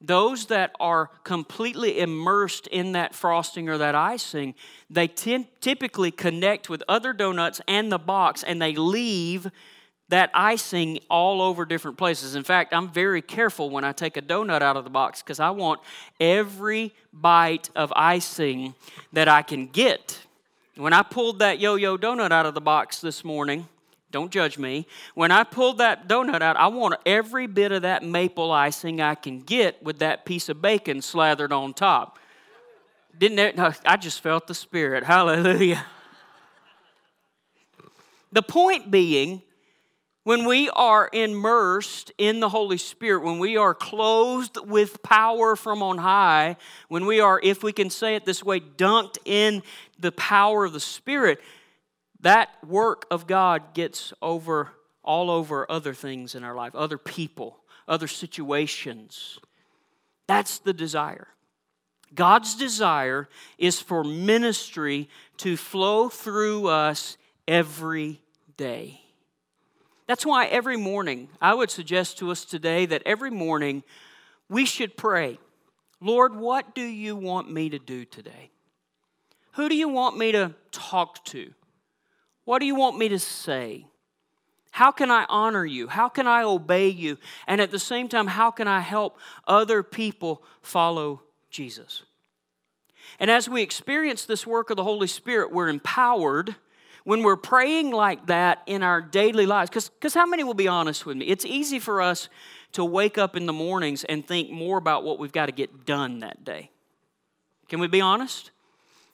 those 0.00 0.46
that 0.46 0.72
are 0.78 1.08
completely 1.24 1.98
immersed 1.98 2.66
in 2.68 2.92
that 2.92 3.14
frosting 3.14 3.68
or 3.68 3.78
that 3.78 3.94
icing, 3.94 4.54
they 4.88 5.08
typically 5.08 6.10
connect 6.10 6.70
with 6.70 6.82
other 6.88 7.12
donuts 7.12 7.60
and 7.66 7.90
the 7.90 7.98
box 7.98 8.42
and 8.42 8.62
they 8.62 8.74
leave 8.74 9.50
that 10.08 10.30
icing 10.32 10.98
all 11.10 11.42
over 11.42 11.66
different 11.66 11.98
places. 11.98 12.34
In 12.34 12.42
fact, 12.42 12.72
I'm 12.72 12.88
very 12.88 13.20
careful 13.20 13.68
when 13.68 13.84
I 13.84 13.92
take 13.92 14.16
a 14.16 14.22
donut 14.22 14.62
out 14.62 14.76
of 14.76 14.84
the 14.84 14.90
box 14.90 15.20
because 15.20 15.40
I 15.40 15.50
want 15.50 15.80
every 16.18 16.94
bite 17.12 17.68
of 17.76 17.92
icing 17.94 18.74
that 19.12 19.28
I 19.28 19.42
can 19.42 19.66
get. 19.66 20.18
When 20.78 20.92
I 20.92 21.02
pulled 21.02 21.40
that 21.40 21.58
yo 21.58 21.74
yo 21.74 21.98
donut 21.98 22.30
out 22.30 22.46
of 22.46 22.54
the 22.54 22.60
box 22.60 23.00
this 23.00 23.24
morning, 23.24 23.66
don't 24.12 24.30
judge 24.30 24.58
me. 24.58 24.86
When 25.16 25.32
I 25.32 25.42
pulled 25.42 25.78
that 25.78 26.06
donut 26.06 26.40
out, 26.40 26.56
I 26.56 26.68
want 26.68 26.94
every 27.04 27.48
bit 27.48 27.72
of 27.72 27.82
that 27.82 28.04
maple 28.04 28.52
icing 28.52 29.00
I 29.00 29.16
can 29.16 29.40
get 29.40 29.82
with 29.82 29.98
that 29.98 30.24
piece 30.24 30.48
of 30.48 30.62
bacon 30.62 31.02
slathered 31.02 31.52
on 31.52 31.74
top. 31.74 32.20
Didn't 33.18 33.40
it? 33.40 33.56
No, 33.56 33.72
I 33.84 33.96
just 33.96 34.20
felt 34.20 34.46
the 34.46 34.54
Spirit. 34.54 35.02
Hallelujah. 35.02 35.84
The 38.30 38.42
point 38.42 38.88
being, 38.88 39.42
when 40.22 40.44
we 40.44 40.68
are 40.70 41.08
immersed 41.12 42.12
in 42.18 42.38
the 42.38 42.50
Holy 42.50 42.76
Spirit, 42.76 43.24
when 43.24 43.38
we 43.38 43.56
are 43.56 43.74
clothed 43.74 44.58
with 44.64 45.02
power 45.02 45.56
from 45.56 45.82
on 45.82 45.96
high, 45.96 46.56
when 46.88 47.06
we 47.06 47.18
are, 47.18 47.40
if 47.42 47.62
we 47.62 47.72
can 47.72 47.88
say 47.88 48.14
it 48.14 48.26
this 48.26 48.44
way, 48.44 48.60
dunked 48.60 49.16
in 49.24 49.62
the 49.98 50.12
power 50.12 50.64
of 50.64 50.72
the 50.72 50.80
Spirit, 50.80 51.40
that 52.20 52.50
work 52.66 53.06
of 53.10 53.26
God 53.26 53.74
gets 53.74 54.12
over 54.20 54.72
all 55.02 55.30
over 55.30 55.70
other 55.70 55.94
things 55.94 56.34
in 56.34 56.44
our 56.44 56.54
life, 56.54 56.74
other 56.74 56.98
people, 56.98 57.58
other 57.86 58.08
situations. 58.08 59.38
That's 60.26 60.58
the 60.58 60.72
desire. 60.72 61.28
God's 62.14 62.54
desire 62.54 63.28
is 63.58 63.80
for 63.80 64.04
ministry 64.04 65.08
to 65.38 65.56
flow 65.56 66.08
through 66.08 66.66
us 66.68 67.16
every 67.46 68.20
day. 68.56 69.00
That's 70.06 70.24
why 70.24 70.46
every 70.46 70.76
morning, 70.76 71.28
I 71.40 71.54
would 71.54 71.70
suggest 71.70 72.18
to 72.18 72.30
us 72.30 72.44
today 72.44 72.86
that 72.86 73.02
every 73.04 73.30
morning 73.30 73.82
we 74.48 74.64
should 74.64 74.96
pray, 74.96 75.38
Lord, 76.00 76.34
what 76.34 76.74
do 76.74 76.82
you 76.82 77.14
want 77.14 77.50
me 77.52 77.68
to 77.70 77.78
do 77.78 78.04
today? 78.04 78.50
Who 79.58 79.68
do 79.68 79.74
you 79.74 79.88
want 79.88 80.16
me 80.16 80.30
to 80.30 80.54
talk 80.70 81.24
to? 81.24 81.52
What 82.44 82.60
do 82.60 82.66
you 82.66 82.76
want 82.76 82.96
me 82.96 83.08
to 83.08 83.18
say? 83.18 83.86
How 84.70 84.92
can 84.92 85.10
I 85.10 85.26
honor 85.28 85.64
you? 85.64 85.88
How 85.88 86.08
can 86.08 86.28
I 86.28 86.44
obey 86.44 86.90
you? 86.90 87.18
And 87.48 87.60
at 87.60 87.72
the 87.72 87.78
same 87.80 88.08
time, 88.08 88.28
how 88.28 88.52
can 88.52 88.68
I 88.68 88.78
help 88.78 89.18
other 89.48 89.82
people 89.82 90.44
follow 90.62 91.22
Jesus? 91.50 92.04
And 93.18 93.32
as 93.32 93.48
we 93.48 93.60
experience 93.60 94.26
this 94.26 94.46
work 94.46 94.70
of 94.70 94.76
the 94.76 94.84
Holy 94.84 95.08
Spirit, 95.08 95.52
we're 95.52 95.68
empowered 95.68 96.54
when 97.02 97.24
we're 97.24 97.34
praying 97.34 97.90
like 97.90 98.26
that 98.26 98.62
in 98.66 98.84
our 98.84 99.00
daily 99.00 99.44
lives. 99.44 99.70
Because 99.70 100.14
how 100.14 100.26
many 100.26 100.44
will 100.44 100.54
be 100.54 100.68
honest 100.68 101.04
with 101.04 101.16
me? 101.16 101.24
It's 101.26 101.44
easy 101.44 101.80
for 101.80 102.00
us 102.00 102.28
to 102.74 102.84
wake 102.84 103.18
up 103.18 103.34
in 103.34 103.46
the 103.46 103.52
mornings 103.52 104.04
and 104.04 104.24
think 104.24 104.52
more 104.52 104.78
about 104.78 105.02
what 105.02 105.18
we've 105.18 105.32
got 105.32 105.46
to 105.46 105.52
get 105.52 105.84
done 105.84 106.20
that 106.20 106.44
day. 106.44 106.70
Can 107.68 107.80
we 107.80 107.88
be 107.88 108.00
honest? 108.00 108.52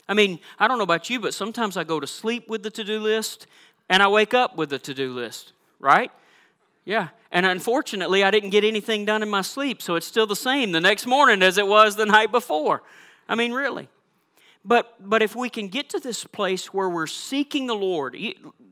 I 0.09 0.15
mean, 0.15 0.39
I 0.59 0.69
don't 0.69 0.79
know 0.79 0.85
about 0.85 1.09
you, 1.09 1.19
but 1.21 1.35
sometimes 1.35 1.77
I 1.77 1.85
go 1.85 1.99
to 1.99 2.07
sleep 2.07 2.49
with 2.49 2.63
the 2.63 2.71
to 2.71 2.85
do 2.85 3.01
list 3.01 3.47
and 3.89 4.03
I 4.03 4.09
wake 4.09 4.35
up 4.35 4.57
with 4.57 4.71
the 4.71 4.79
to 4.81 4.95
do 4.95 5.13
list, 5.13 5.53
right? 5.79 6.11
Yeah. 6.85 7.09
And 7.31 7.47
unfortunately, 7.47 8.23
I 8.23 8.31
didn't 8.31 8.51
get 8.51 8.65
anything 8.65 9.05
done 9.05 9.23
in 9.23 9.29
my 9.29 9.43
sleep, 9.43 9.81
so 9.83 9.95
it's 9.97 10.07
still 10.07 10.27
the 10.27 10.37
same 10.37 10.73
the 10.73 10.81
next 10.81 11.07
morning 11.07 11.43
as 11.43 11.59
it 11.59 11.67
was 11.67 11.97
the 11.97 12.07
night 12.07 12.31
before. 12.31 12.83
I 13.29 13.35
mean, 13.35 13.53
really. 13.53 13.89
But, 14.65 14.97
but 15.01 15.23
if 15.23 15.35
we 15.35 15.51
can 15.51 15.69
get 15.69 15.91
to 15.91 16.01
this 16.01 16.25
place 16.25 16.73
where 16.73 16.89
we're 16.89 17.07
seeking 17.07 17.67
the 17.67 17.75
Lord, 17.75 18.17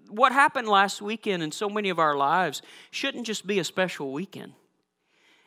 what 0.08 0.32
happened 0.32 0.68
last 0.68 1.02
weekend 1.02 1.42
in 1.42 1.52
so 1.52 1.68
many 1.68 1.88
of 1.90 1.98
our 1.98 2.16
lives 2.16 2.62
shouldn't 2.90 3.26
just 3.26 3.46
be 3.46 3.58
a 3.58 3.64
special 3.64 4.12
weekend. 4.12 4.52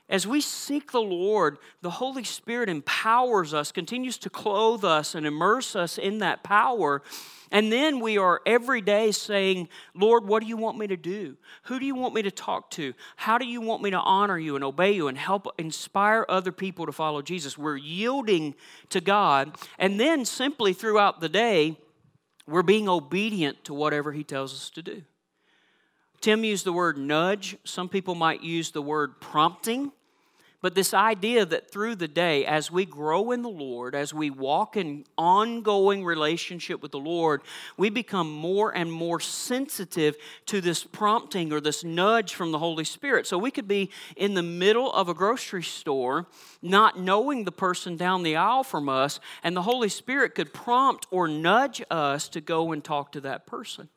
As 0.07 0.27
we 0.27 0.39
seek 0.39 0.91
the 0.91 1.01
Lord, 1.01 1.57
the 1.81 1.89
Holy 1.89 2.23
Spirit 2.23 2.69
empowers 2.69 3.55
us, 3.55 3.71
continues 3.71 4.19
to 4.19 4.29
clothe 4.29 4.85
us 4.85 5.15
and 5.15 5.25
immerse 5.25 5.75
us 5.75 5.97
in 5.97 6.19
that 6.19 6.43
power. 6.43 7.01
And 7.51 7.71
then 7.71 7.99
we 7.99 8.17
are 8.17 8.39
every 8.45 8.81
day 8.81 9.11
saying, 9.11 9.67
Lord, 9.95 10.27
what 10.27 10.43
do 10.43 10.47
you 10.47 10.57
want 10.57 10.77
me 10.77 10.85
to 10.87 10.97
do? 10.97 11.37
Who 11.63 11.79
do 11.79 11.87
you 11.87 11.95
want 11.95 12.13
me 12.13 12.21
to 12.21 12.29
talk 12.29 12.69
to? 12.71 12.93
How 13.15 13.39
do 13.39 13.45
you 13.45 13.61
want 13.61 13.81
me 13.81 13.89
to 13.91 13.99
honor 13.99 14.37
you 14.37 14.55
and 14.55 14.63
obey 14.63 14.91
you 14.91 15.07
and 15.07 15.17
help 15.17 15.47
inspire 15.57 16.25
other 16.29 16.51
people 16.51 16.85
to 16.85 16.91
follow 16.91 17.23
Jesus? 17.23 17.57
We're 17.57 17.77
yielding 17.77 18.53
to 18.89 19.01
God. 19.01 19.55
And 19.79 19.99
then 19.99 20.23
simply 20.25 20.73
throughout 20.73 21.19
the 21.19 21.29
day, 21.29 21.79
we're 22.47 22.61
being 22.61 22.87
obedient 22.87 23.63
to 23.63 23.73
whatever 23.73 24.11
He 24.11 24.23
tells 24.23 24.53
us 24.53 24.69
to 24.71 24.83
do. 24.83 25.01
Tim 26.21 26.43
used 26.43 26.65
the 26.65 26.73
word 26.73 26.97
nudge. 26.97 27.57
Some 27.63 27.89
people 27.89 28.15
might 28.15 28.41
use 28.41 28.71
the 28.71 28.81
word 28.81 29.19
prompting. 29.19 29.91
But 30.65 30.73
this 30.73 30.95
idea 30.95 31.45
that 31.45 31.69
through 31.69 31.93
the 31.97 32.07
day, 32.07 32.43
as 32.43 32.71
we 32.71 32.85
grow 32.85 33.29
in 33.29 33.43
the 33.43 33.49
Lord, 33.49 33.93
as 33.93 34.15
we 34.15 34.31
walk 34.31 34.75
in 34.75 35.05
ongoing 35.15 36.03
relationship 36.03 36.81
with 36.81 36.91
the 36.91 36.97
Lord, 36.97 37.41
we 37.77 37.91
become 37.91 38.31
more 38.31 38.75
and 38.75 38.91
more 38.91 39.19
sensitive 39.19 40.15
to 40.47 40.61
this 40.61 40.83
prompting 40.83 41.53
or 41.53 41.61
this 41.61 41.83
nudge 41.83 42.33
from 42.33 42.51
the 42.51 42.57
Holy 42.57 42.83
Spirit. 42.83 43.27
So 43.27 43.37
we 43.37 43.51
could 43.51 43.67
be 43.67 43.91
in 44.15 44.33
the 44.33 44.41
middle 44.41 44.91
of 44.91 45.07
a 45.07 45.13
grocery 45.13 45.61
store, 45.61 46.25
not 46.63 46.99
knowing 46.99 47.43
the 47.43 47.51
person 47.51 47.95
down 47.95 48.23
the 48.23 48.35
aisle 48.35 48.63
from 48.63 48.89
us, 48.89 49.19
and 49.43 49.55
the 49.55 49.61
Holy 49.61 49.89
Spirit 49.89 50.33
could 50.33 50.51
prompt 50.51 51.05
or 51.11 51.27
nudge 51.27 51.83
us 51.91 52.27
to 52.29 52.41
go 52.41 52.71
and 52.71 52.83
talk 52.83 53.11
to 53.11 53.21
that 53.21 53.45
person. 53.45 53.87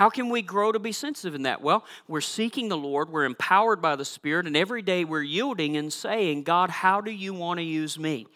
How 0.00 0.08
can 0.08 0.30
we 0.30 0.40
grow 0.40 0.72
to 0.72 0.78
be 0.78 0.92
sensitive 0.92 1.34
in 1.34 1.42
that? 1.42 1.60
Well, 1.60 1.84
we're 2.08 2.22
seeking 2.22 2.70
the 2.70 2.76
Lord, 2.78 3.10
we're 3.10 3.26
empowered 3.26 3.82
by 3.82 3.96
the 3.96 4.04
Spirit, 4.06 4.46
and 4.46 4.56
every 4.56 4.80
day 4.80 5.04
we're 5.04 5.20
yielding 5.20 5.76
and 5.76 5.92
saying, 5.92 6.44
God, 6.44 6.70
how 6.70 7.02
do 7.02 7.10
you 7.10 7.34
want 7.34 7.58
to 7.58 7.64
use 7.64 7.98
me? 7.98 8.26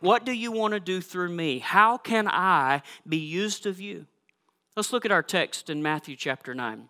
What 0.00 0.26
do 0.26 0.32
you 0.32 0.50
want 0.50 0.74
to 0.74 0.80
do 0.80 1.00
through 1.00 1.28
me? 1.28 1.60
How 1.60 1.98
can 1.98 2.26
I 2.26 2.82
be 3.08 3.18
used 3.18 3.64
of 3.64 3.80
you? 3.80 4.06
Let's 4.74 4.92
look 4.92 5.04
at 5.04 5.12
our 5.12 5.22
text 5.22 5.70
in 5.70 5.84
Matthew 5.84 6.16
chapter 6.16 6.52
9. 6.52 6.88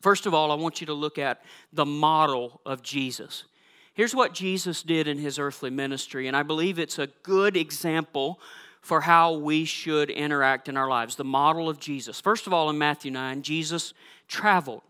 First 0.00 0.26
of 0.26 0.34
all, 0.34 0.50
I 0.50 0.56
want 0.56 0.80
you 0.80 0.88
to 0.88 0.92
look 0.92 1.16
at 1.16 1.40
the 1.72 1.86
model 1.86 2.60
of 2.66 2.82
Jesus. 2.82 3.44
Here's 3.94 4.12
what 4.12 4.34
Jesus 4.34 4.82
did 4.82 5.06
in 5.06 5.18
his 5.18 5.38
earthly 5.38 5.70
ministry, 5.70 6.26
and 6.26 6.36
I 6.36 6.42
believe 6.42 6.80
it's 6.80 6.98
a 6.98 7.06
good 7.22 7.56
example 7.56 8.40
for 8.82 9.02
how 9.02 9.32
we 9.32 9.64
should 9.64 10.10
interact 10.10 10.68
in 10.68 10.76
our 10.76 10.88
lives, 10.88 11.14
the 11.14 11.24
model 11.24 11.68
of 11.68 11.78
Jesus. 11.78 12.20
First 12.20 12.46
of 12.46 12.52
all, 12.52 12.68
in 12.68 12.76
Matthew 12.76 13.12
9, 13.12 13.42
Jesus 13.42 13.94
traveled. 14.26 14.82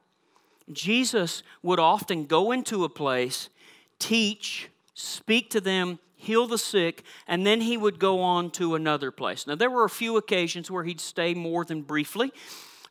Jesus 0.73 1.43
would 1.63 1.79
often 1.79 2.25
go 2.25 2.53
into 2.53 2.85
a 2.85 2.89
place, 2.89 3.51
teach, 3.99 4.71
speak 4.95 5.51
to 5.51 5.61
them, 5.61 5.99
heal 6.17 6.47
the 6.47 6.57
sick, 6.57 7.03
and 7.27 7.47
then 7.47 7.61
he 7.61 7.77
would 7.77 7.99
go 7.99 8.21
on 8.21 8.51
to 8.53 8.75
another 8.75 9.11
place. 9.11 9.47
Now, 9.47 9.57
there 9.57 9.71
were 9.71 9.85
a 9.85 9.91
few 9.91 10.17
occasions 10.17 10.71
where 10.71 10.85
he'd 10.85 11.01
stay 11.01 11.35
more 11.35 11.65
than 11.65 11.83
briefly, 11.83 12.33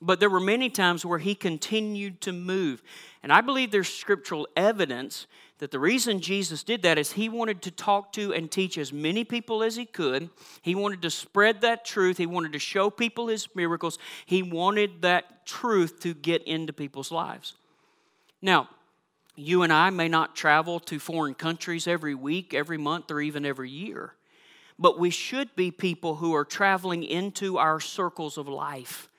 but 0.02 0.20
there 0.20 0.30
were 0.30 0.40
many 0.40 0.70
times 0.70 1.06
where 1.06 1.20
he 1.20 1.34
continued 1.34 2.22
to 2.22 2.32
move. 2.32 2.84
And 3.24 3.32
I 3.32 3.42
believe 3.42 3.72
there's 3.72 3.92
scriptural 3.92 4.48
evidence 4.56 5.28
that 5.62 5.70
the 5.70 5.80
reason 5.80 6.22
Jesus 6.22 6.64
did 6.64 6.82
that 6.82 6.98
is 6.98 7.12
he 7.12 7.30
wanted 7.30 7.62
to 7.62 7.70
talk 7.70 8.12
to 8.14 8.34
and 8.34 8.50
teach 8.50 8.80
as 8.80 8.92
many 8.92 9.24
people 9.24 9.62
as 9.62 9.76
he 9.76 9.86
could. 9.86 10.32
He 10.64 10.74
wanted 10.74 11.04
to 11.04 11.12
spread 11.12 11.62
that 11.62 11.86
truth. 11.86 12.18
He 12.18 12.26
wanted 12.26 12.54
to 12.54 12.60
show 12.60 12.90
people 12.90 13.28
his 13.28 13.48
miracles. 13.54 14.00
He 14.26 14.42
wanted 14.42 15.04
that 15.04 15.46
truth 15.46 16.00
to 16.00 16.16
get 16.16 16.42
into 16.48 16.74
people's 16.74 17.12
lives. 17.12 17.54
Now, 18.42 18.70
you 19.36 19.62
and 19.62 19.72
I 19.72 19.92
may 19.92 20.08
not 20.08 20.36
travel 20.36 20.80
to 20.80 20.98
foreign 20.98 21.36
countries 21.36 21.86
every 21.88 22.16
week, 22.16 22.56
every 22.56 22.80
month, 22.80 23.12
or 23.12 23.22
even 23.22 23.46
every 23.46 23.70
year, 23.70 24.16
but 24.80 24.98
we 24.98 25.12
should 25.12 25.56
be 25.56 25.70
people 25.70 26.16
who 26.16 26.34
are 26.34 26.44
traveling 26.44 27.04
into 27.04 27.60
our 27.60 27.80
circles 27.80 28.40
of 28.40 28.48
life 28.48 29.11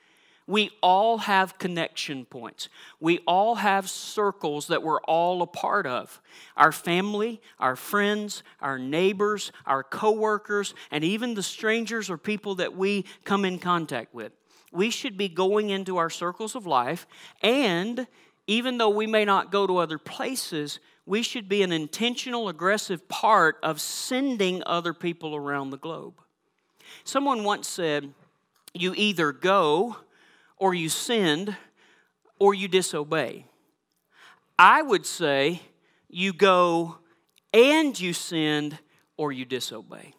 we 0.45 0.71
all 0.81 1.19
have 1.19 1.57
connection 1.57 2.25
points. 2.25 2.67
We 2.99 3.19
all 3.19 3.55
have 3.55 3.89
circles 3.89 4.67
that 4.67 4.83
we're 4.83 5.01
all 5.01 5.41
a 5.41 5.47
part 5.47 5.87
of. 5.87 6.21
Our 6.57 6.71
family, 6.71 7.41
our 7.59 7.75
friends, 7.75 8.43
our 8.61 8.77
neighbors, 8.77 9.51
our 9.65 9.83
coworkers, 9.83 10.73
and 10.91 11.03
even 11.03 11.33
the 11.33 11.43
strangers 11.43 12.09
or 12.09 12.17
people 12.17 12.55
that 12.55 12.75
we 12.75 13.05
come 13.23 13.45
in 13.45 13.59
contact 13.59 14.13
with. 14.13 14.33
we 14.73 14.89
should 14.89 15.17
be 15.17 15.29
going 15.29 15.69
into 15.69 15.97
our 15.97 16.09
circles 16.09 16.55
of 16.55 16.65
life, 16.65 17.05
and 17.41 18.07
even 18.47 18.77
though 18.77 18.89
we 18.89 19.07
may 19.07 19.23
not 19.23 19.51
go 19.51 19.67
to 19.67 19.77
other 19.77 19.99
places, 19.99 20.79
we 21.05 21.21
should 21.21 21.47
be 21.47 21.61
an 21.61 21.71
intentional, 21.71 22.49
aggressive 22.49 23.07
part 23.07 23.57
of 23.61 23.79
sending 23.79 24.63
other 24.65 24.93
people 24.93 25.35
around 25.35 25.69
the 25.69 25.77
globe. 25.77 26.15
Someone 27.03 27.43
once 27.43 27.67
said, 27.67 28.13
You 28.73 28.93
either 28.95 29.31
go, 29.31 29.97
or 30.63 30.73
you 30.73 30.87
send, 30.87 31.57
or 32.39 32.53
you 32.53 32.69
disobey. 32.69 33.45
I 34.57 34.81
would 34.81 35.05
say, 35.05 35.61
You 36.07 36.31
go 36.31 36.99
and 37.51 37.99
you 37.99 38.13
send, 38.13 38.79
or 39.17 39.33
you 39.33 39.43
disobey. 39.43 40.13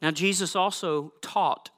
Now, 0.00 0.12
Jesus 0.12 0.54
also 0.54 1.12
taught. 1.20 1.70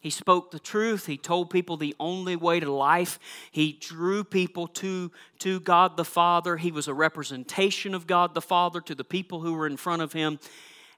He 0.00 0.10
spoke 0.10 0.50
the 0.50 0.60
truth. 0.60 1.06
He 1.06 1.16
told 1.16 1.48
people 1.48 1.78
the 1.78 1.96
only 1.98 2.36
way 2.36 2.60
to 2.60 2.70
life. 2.70 3.18
He 3.50 3.78
drew 3.80 4.24
people 4.24 4.66
to, 4.66 5.10
to 5.38 5.60
God 5.60 5.96
the 5.96 6.04
Father. 6.04 6.58
He 6.58 6.72
was 6.72 6.88
a 6.88 6.94
representation 6.94 7.94
of 7.94 8.06
God 8.06 8.34
the 8.34 8.42
Father 8.42 8.82
to 8.82 8.94
the 8.94 9.02
people 9.02 9.40
who 9.40 9.54
were 9.54 9.66
in 9.66 9.78
front 9.78 10.02
of 10.02 10.12
him. 10.12 10.38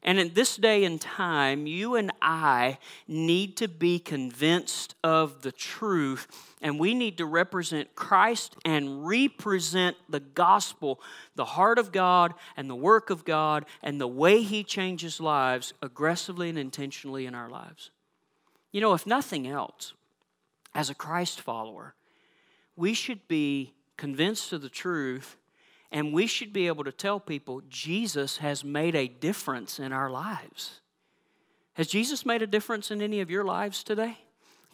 And 0.05 0.19
in 0.19 0.35
this 0.35 0.57
day 0.57 0.85
and 0.85 1.01
time, 1.01 1.67
you 1.67 1.95
and 1.95 2.13
I 2.21 2.77
need 3.09 3.57
to 3.57 3.69
be 3.69 3.99
convinced 3.99 4.95
of 5.03 5.41
the 5.41 5.51
truth, 5.51 6.27
and 6.61 6.79
we 6.79 6.93
need 6.93 7.17
to 7.19 7.25
represent 7.25 7.95
Christ 7.95 8.55
and 8.67 9.07
represent 9.07 9.97
the 10.11 10.21
gospel, 10.21 11.01
the 11.37 11.47
heart 11.47 11.79
of 11.79 11.91
God, 11.91 12.35
and 12.55 12.69
the 12.69 12.75
work 12.75 13.09
of 13.09 13.25
God, 13.25 13.65
and 13.83 13.99
the 13.99 14.07
way 14.07 14.43
He 14.43 14.63
changes 14.63 15.21
lives 15.21 15.73
aggressively 15.81 16.51
and 16.51 16.59
intentionally 16.59 17.25
in 17.25 17.35
our 17.35 17.49
lives. 17.49 17.91
You 18.73 18.83
know, 18.83 18.93
if 18.93 19.07
nothing 19.07 19.47
else, 19.47 19.95
as 20.75 20.91
a 20.91 20.95
Christ 20.95 21.41
follower, 21.41 21.95
we 22.77 22.93
should 22.93 23.27
be 23.27 23.73
convinced 23.97 24.53
of 24.53 24.61
the 24.61 24.69
truth 24.69 25.37
and 25.91 26.13
we 26.13 26.27
should 26.27 26.53
be 26.53 26.67
able 26.67 26.85
to 26.85 26.93
tell 26.93 27.21
people 27.21 27.63
Jesus 27.69 28.39
has 28.39 28.65
made 28.65 28.95
a 28.95 29.09
difference 29.09 29.79
in 29.79 29.93
our 29.93 30.11
lives. 30.11 30.81
Has 31.75 31.87
Jesus 31.89 32.25
made 32.25 32.43
a 32.43 32.47
difference 32.47 32.91
in 32.91 33.03
any 33.03 33.21
of 33.21 33.31
your 33.31 33.45
lives 33.45 33.83
today? 33.83 34.19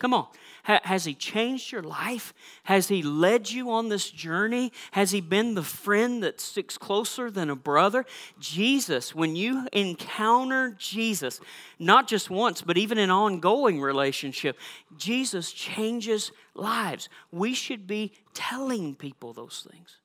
Come 0.01 0.15
on. 0.15 0.29
has 0.63 1.05
He 1.05 1.13
changed 1.13 1.71
your 1.71 1.83
life? 1.83 2.33
Has 2.65 2.89
He 2.89 3.03
led 3.03 3.51
you 3.51 3.71
on 3.71 3.91
this 3.91 4.11
journey? 4.11 4.73
Has 4.93 5.11
He 5.11 5.21
been 5.21 5.55
the 5.55 5.63
friend 5.63 6.23
that 6.23 6.41
sticks 6.41 6.79
closer 6.79 7.31
than 7.31 7.51
a 7.51 7.55
brother? 7.55 8.07
Jesus, 8.39 9.15
when 9.15 9.37
you 9.37 9.69
encounter 9.75 10.75
Jesus, 10.79 11.39
not 11.79 12.09
just 12.09 12.31
once, 12.31 12.63
but 12.63 12.79
even 12.79 12.97
an 12.97 13.11
ongoing 13.11 13.79
relationship, 13.79 14.59
Jesus 14.97 15.53
changes 15.53 16.33
lives. 16.55 17.11
We 17.31 17.53
should 17.53 17.87
be 17.87 18.13
telling 18.33 18.95
people 18.95 19.35
those 19.35 19.67
things. 19.71 20.00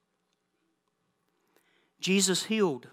Jesus 2.06 2.44
healed. 2.44 2.86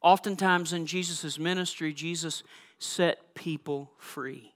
Oftentimes 0.00 0.72
in 0.72 0.86
Jesus' 0.86 1.38
ministry, 1.38 1.92
Jesus 1.92 2.42
set 2.78 3.34
people 3.34 3.90
free. 3.98 4.54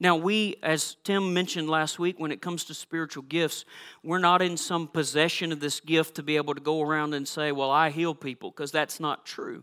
Now, 0.00 0.16
we, 0.16 0.56
as 0.62 0.96
Tim 1.04 1.34
mentioned 1.34 1.68
last 1.68 1.98
week, 1.98 2.18
when 2.18 2.32
it 2.32 2.40
comes 2.40 2.64
to 2.64 2.72
spiritual 2.72 3.24
gifts, 3.24 3.66
we're 4.02 4.16
not 4.16 4.40
in 4.40 4.56
some 4.56 4.88
possession 4.88 5.52
of 5.52 5.60
this 5.60 5.80
gift 5.80 6.14
to 6.14 6.22
be 6.22 6.36
able 6.36 6.54
to 6.54 6.62
go 6.62 6.80
around 6.80 7.12
and 7.12 7.28
say, 7.28 7.52
Well, 7.52 7.70
I 7.70 7.90
heal 7.90 8.14
people, 8.14 8.50
because 8.50 8.72
that's 8.72 8.98
not 8.98 9.26
true. 9.26 9.62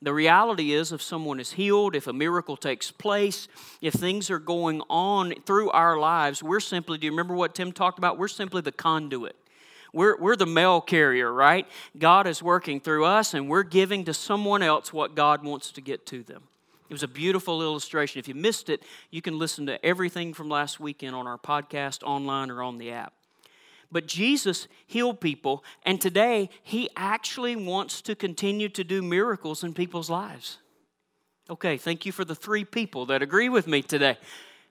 The 0.00 0.12
reality 0.12 0.72
is, 0.72 0.90
if 0.90 1.00
someone 1.00 1.38
is 1.38 1.52
healed, 1.52 1.94
if 1.94 2.08
a 2.08 2.12
miracle 2.12 2.56
takes 2.56 2.90
place, 2.90 3.46
if 3.80 3.94
things 3.94 4.28
are 4.28 4.40
going 4.40 4.82
on 4.90 5.34
through 5.46 5.70
our 5.70 6.00
lives, 6.00 6.42
we're 6.42 6.58
simply, 6.58 6.98
do 6.98 7.06
you 7.06 7.12
remember 7.12 7.36
what 7.36 7.54
Tim 7.54 7.70
talked 7.70 7.98
about? 7.98 8.18
We're 8.18 8.26
simply 8.26 8.60
the 8.60 8.72
conduit. 8.72 9.36
We're, 9.92 10.16
we're 10.16 10.36
the 10.36 10.46
mail 10.46 10.80
carrier, 10.80 11.30
right? 11.32 11.66
God 11.98 12.26
is 12.26 12.42
working 12.42 12.80
through 12.80 13.04
us, 13.04 13.34
and 13.34 13.48
we're 13.48 13.62
giving 13.62 14.04
to 14.04 14.14
someone 14.14 14.62
else 14.62 14.92
what 14.92 15.14
God 15.14 15.44
wants 15.44 15.70
to 15.72 15.80
get 15.80 16.06
to 16.06 16.22
them. 16.22 16.44
It 16.88 16.94
was 16.94 17.02
a 17.02 17.08
beautiful 17.08 17.62
illustration. 17.62 18.18
If 18.18 18.28
you 18.28 18.34
missed 18.34 18.68
it, 18.68 18.82
you 19.10 19.22
can 19.22 19.38
listen 19.38 19.66
to 19.66 19.84
everything 19.84 20.34
from 20.34 20.48
last 20.48 20.80
weekend 20.80 21.14
on 21.14 21.26
our 21.26 21.38
podcast, 21.38 22.02
online, 22.02 22.50
or 22.50 22.62
on 22.62 22.78
the 22.78 22.90
app. 22.90 23.12
But 23.90 24.06
Jesus 24.06 24.68
healed 24.86 25.20
people, 25.20 25.62
and 25.84 26.00
today 26.00 26.48
He 26.62 26.88
actually 26.96 27.56
wants 27.56 28.00
to 28.02 28.14
continue 28.14 28.70
to 28.70 28.84
do 28.84 29.02
miracles 29.02 29.62
in 29.62 29.74
people's 29.74 30.08
lives. 30.08 30.58
Okay, 31.50 31.76
thank 31.76 32.06
you 32.06 32.12
for 32.12 32.24
the 32.24 32.34
three 32.34 32.64
people 32.64 33.06
that 33.06 33.20
agree 33.20 33.50
with 33.50 33.66
me 33.66 33.82
today. 33.82 34.16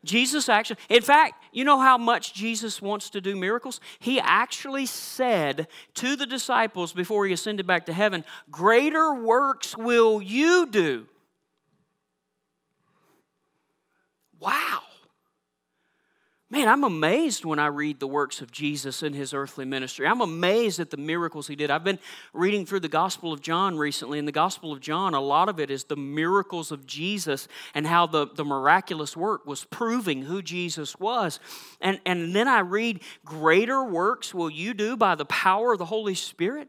Jesus 0.04 0.50
actually, 0.50 0.78
in 0.90 1.02
fact, 1.02 1.44
you 1.52 1.64
know 1.64 1.80
how 1.80 1.98
much 1.98 2.34
Jesus 2.34 2.82
wants 2.82 3.12
to 3.12 3.22
do 3.22 3.36
miracles? 3.36 3.80
He 4.00 4.20
actually 4.20 4.88
said 4.88 5.68
to 5.96 6.16
the 6.16 6.26
disciples 6.26 6.92
before 6.92 7.26
he 7.26 7.34
ascended 7.34 7.68
back 7.68 7.86
to 7.86 7.94
heaven, 7.94 8.26
Greater 8.50 9.14
works 9.14 9.78
will 9.78 10.22
you 10.22 10.66
do. 10.66 11.08
Wow. 14.40 14.81
Man, 16.52 16.68
I'm 16.68 16.84
amazed 16.84 17.46
when 17.46 17.60
I 17.60 17.68
read 17.68 18.02
the 18.02 18.08
works 18.08 18.42
of 18.42 18.52
Jesus 18.52 19.04
in 19.04 19.14
his 19.14 19.34
earthly 19.34 19.64
ministry. 19.64 20.06
I'm 20.06 20.20
amazed 20.20 20.82
at 20.82 20.90
the 20.90 20.98
miracles 20.98 21.48
he 21.48 21.56
did. 21.56 21.72
I've 21.72 21.86
been 21.86 21.98
reading 22.34 22.66
through 22.66 22.82
the 22.82 22.90
Gospel 22.90 23.32
of 23.32 23.42
John 23.42 23.78
recently. 23.78 24.20
In 24.20 24.26
the 24.26 24.34
Gospel 24.34 24.74
of 24.74 24.82
John, 24.82 25.14
a 25.14 25.22
lot 25.22 25.48
of 25.48 25.62
it 25.62 25.72
is 25.72 25.86
the 25.86 25.96
miracles 25.96 26.70
of 26.74 26.86
Jesus 26.86 27.48
and 27.74 27.88
how 27.88 28.06
the, 28.06 28.28
the 28.28 28.44
miraculous 28.44 29.16
work 29.16 29.46
was 29.46 29.64
proving 29.64 30.24
who 30.24 30.42
Jesus 30.42 31.00
was. 31.00 31.40
And, 31.80 32.02
and 32.06 32.36
then 32.36 32.50
I 32.50 32.60
read, 32.60 33.00
Greater 33.24 33.86
works 33.86 34.34
will 34.34 34.50
you 34.50 34.74
do 34.74 34.98
by 34.98 35.16
the 35.16 35.24
power 35.24 35.72
of 35.72 35.80
the 35.80 35.86
Holy 35.86 36.16
Spirit. 36.16 36.68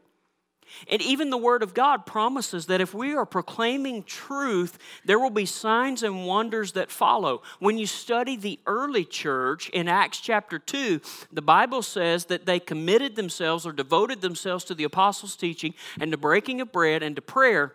And 0.87 1.01
even 1.01 1.29
the 1.29 1.37
Word 1.37 1.63
of 1.63 1.73
God 1.73 2.05
promises 2.05 2.65
that 2.67 2.81
if 2.81 2.93
we 2.93 3.15
are 3.15 3.25
proclaiming 3.25 4.03
truth, 4.03 4.77
there 5.05 5.19
will 5.19 5.29
be 5.29 5.45
signs 5.45 6.03
and 6.03 6.25
wonders 6.27 6.73
that 6.73 6.91
follow. 6.91 7.41
When 7.59 7.77
you 7.77 7.85
study 7.85 8.35
the 8.35 8.59
early 8.65 9.05
church 9.05 9.69
in 9.69 9.87
Acts 9.87 10.19
chapter 10.19 10.59
2, 10.59 11.01
the 11.31 11.41
Bible 11.41 11.81
says 11.81 12.25
that 12.25 12.45
they 12.45 12.59
committed 12.59 13.15
themselves 13.15 13.65
or 13.65 13.71
devoted 13.71 14.21
themselves 14.21 14.63
to 14.65 14.75
the 14.75 14.83
apostles' 14.83 15.35
teaching 15.35 15.73
and 15.99 16.11
to 16.11 16.17
breaking 16.17 16.61
of 16.61 16.71
bread 16.71 17.03
and 17.03 17.15
to 17.15 17.21
prayer. 17.21 17.73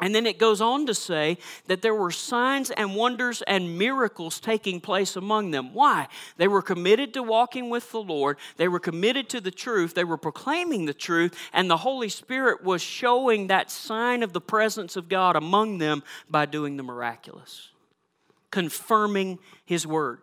And 0.00 0.14
then 0.14 0.26
it 0.26 0.38
goes 0.38 0.60
on 0.60 0.86
to 0.86 0.94
say 0.94 1.38
that 1.66 1.82
there 1.82 1.94
were 1.94 2.12
signs 2.12 2.70
and 2.70 2.94
wonders 2.94 3.42
and 3.42 3.76
miracles 3.76 4.38
taking 4.38 4.80
place 4.80 5.16
among 5.16 5.50
them. 5.50 5.74
Why? 5.74 6.06
They 6.36 6.46
were 6.46 6.62
committed 6.62 7.12
to 7.14 7.22
walking 7.22 7.68
with 7.68 7.90
the 7.90 8.00
Lord, 8.00 8.38
they 8.58 8.68
were 8.68 8.78
committed 8.78 9.28
to 9.30 9.40
the 9.40 9.50
truth, 9.50 9.94
they 9.94 10.04
were 10.04 10.16
proclaiming 10.16 10.84
the 10.84 10.94
truth, 10.94 11.36
and 11.52 11.68
the 11.68 11.78
Holy 11.78 12.08
Spirit 12.08 12.62
was 12.62 12.80
showing 12.80 13.48
that 13.48 13.72
sign 13.72 14.22
of 14.22 14.32
the 14.32 14.40
presence 14.40 14.94
of 14.94 15.08
God 15.08 15.34
among 15.34 15.78
them 15.78 16.04
by 16.30 16.46
doing 16.46 16.76
the 16.76 16.84
miraculous, 16.84 17.70
confirming 18.52 19.40
His 19.64 19.84
word. 19.84 20.20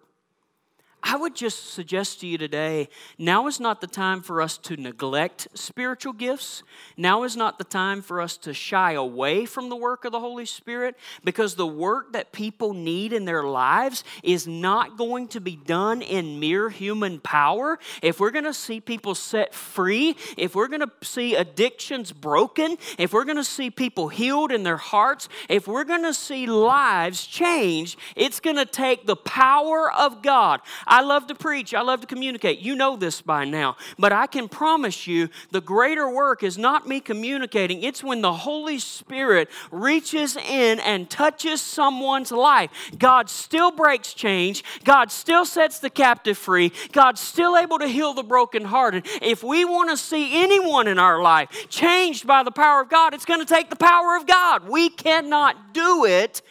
I 1.07 1.17
would 1.17 1.35
just 1.35 1.71
suggest 1.71 2.21
to 2.21 2.27
you 2.27 2.39
today 2.39 2.89
now 3.19 3.45
is 3.45 3.59
not 3.59 3.79
the 3.79 3.85
time 3.85 4.23
for 4.23 4.41
us 4.41 4.57
to 4.57 4.75
neglect 4.75 5.47
spiritual 5.53 6.13
gifts. 6.13 6.63
Now 6.97 7.21
is 7.21 7.37
not 7.37 7.59
the 7.59 7.63
time 7.63 8.01
for 8.01 8.19
us 8.19 8.37
to 8.37 8.55
shy 8.55 8.93
away 8.93 9.45
from 9.45 9.69
the 9.69 9.75
work 9.75 10.03
of 10.03 10.11
the 10.11 10.19
Holy 10.19 10.47
Spirit 10.47 10.95
because 11.23 11.53
the 11.53 11.67
work 11.67 12.13
that 12.13 12.31
people 12.31 12.73
need 12.73 13.13
in 13.13 13.25
their 13.25 13.43
lives 13.43 14.03
is 14.23 14.47
not 14.47 14.97
going 14.97 15.27
to 15.27 15.39
be 15.39 15.55
done 15.55 16.01
in 16.01 16.39
mere 16.39 16.71
human 16.71 17.19
power. 17.19 17.77
If 18.01 18.19
we're 18.19 18.31
going 18.31 18.45
to 18.45 18.53
see 18.53 18.81
people 18.81 19.13
set 19.13 19.53
free, 19.53 20.17
if 20.37 20.55
we're 20.55 20.67
going 20.67 20.81
to 20.81 20.91
see 21.03 21.35
addictions 21.35 22.13
broken, 22.13 22.77
if 22.97 23.13
we're 23.13 23.25
going 23.25 23.37
to 23.37 23.43
see 23.43 23.69
people 23.69 24.07
healed 24.07 24.51
in 24.51 24.63
their 24.63 24.77
hearts, 24.77 25.29
if 25.49 25.67
we're 25.67 25.83
going 25.83 26.03
to 26.03 26.15
see 26.15 26.47
lives 26.47 27.27
changed, 27.27 27.99
it's 28.15 28.39
going 28.39 28.55
to 28.55 28.65
take 28.65 29.05
the 29.05 29.15
power 29.15 29.91
of 29.91 30.23
God. 30.23 30.61
I 30.95 31.01
love 31.01 31.27
to 31.27 31.36
preach, 31.36 31.73
I 31.73 31.81
love 31.81 31.99
to 31.99 32.08
communicate. 32.08 32.60
You 32.60 32.73
know 32.73 32.95
this 32.95 33.21
by 33.21 33.43
now. 33.43 33.75
But 33.99 34.13
I 34.13 34.27
can 34.27 34.47
promise 34.47 35.08
you 35.08 35.27
the 35.51 35.60
greater 35.60 36.10
work 36.10 36.41
is 36.41 36.58
not 36.58 36.88
me 36.88 37.01
communicating, 37.01 37.84
it's 37.84 38.01
when 38.01 38.21
the 38.21 38.31
Holy 38.31 38.79
Spirit 38.79 39.49
reaches 39.71 40.38
in 40.38 40.79
and 40.79 41.10
touches 41.10 41.62
someone's 41.62 42.31
life. 42.31 42.71
God 42.97 43.29
still 43.29 43.71
breaks 43.71 44.13
change, 44.13 44.63
God 44.86 45.12
still 45.12 45.43
sets 45.43 45.79
the 45.79 45.89
captive 45.89 46.38
free, 46.38 46.71
God's 46.93 47.19
still 47.19 47.58
able 47.58 47.79
to 47.79 47.89
heal 47.89 48.13
the 48.13 48.23
brokenhearted. 48.23 49.05
If 49.21 49.43
we 49.43 49.65
want 49.65 49.89
to 49.89 49.97
see 49.97 50.41
anyone 50.41 50.88
in 50.88 50.97
our 50.97 51.21
life 51.21 51.67
changed 51.67 52.25
by 52.25 52.43
the 52.43 52.51
power 52.51 52.79
of 52.79 52.89
God, 52.89 53.13
it's 53.13 53.25
going 53.25 53.41
to 53.41 53.45
take 53.45 53.69
the 53.69 53.75
power 53.75 54.15
of 54.15 54.25
God. 54.25 54.69
We 54.69 54.88
cannot 54.88 55.73
do 55.73 56.05
it 56.05 56.41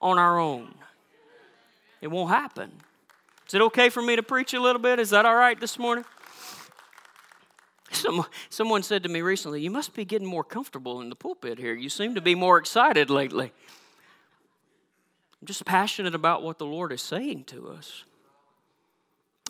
on 0.00 0.18
our 0.18 0.40
own. 0.40 0.74
It 2.00 2.08
won't 2.08 2.30
happen. 2.30 2.72
Is 3.52 3.56
it 3.56 3.60
okay 3.64 3.90
for 3.90 4.00
me 4.00 4.16
to 4.16 4.22
preach 4.22 4.54
a 4.54 4.60
little 4.60 4.80
bit? 4.80 4.98
Is 4.98 5.10
that 5.10 5.26
all 5.26 5.34
right 5.34 5.60
this 5.60 5.78
morning? 5.78 6.06
Some, 7.90 8.24
someone 8.48 8.82
said 8.82 9.02
to 9.02 9.10
me 9.10 9.20
recently, 9.20 9.60
You 9.60 9.70
must 9.70 9.92
be 9.92 10.06
getting 10.06 10.26
more 10.26 10.42
comfortable 10.42 11.02
in 11.02 11.10
the 11.10 11.14
pulpit 11.14 11.58
here. 11.58 11.74
You 11.74 11.90
seem 11.90 12.14
to 12.14 12.22
be 12.22 12.34
more 12.34 12.56
excited 12.56 13.10
lately. 13.10 13.52
I'm 15.38 15.46
just 15.46 15.66
passionate 15.66 16.14
about 16.14 16.42
what 16.42 16.56
the 16.56 16.64
Lord 16.64 16.92
is 16.92 17.02
saying 17.02 17.44
to 17.48 17.68
us. 17.68 18.04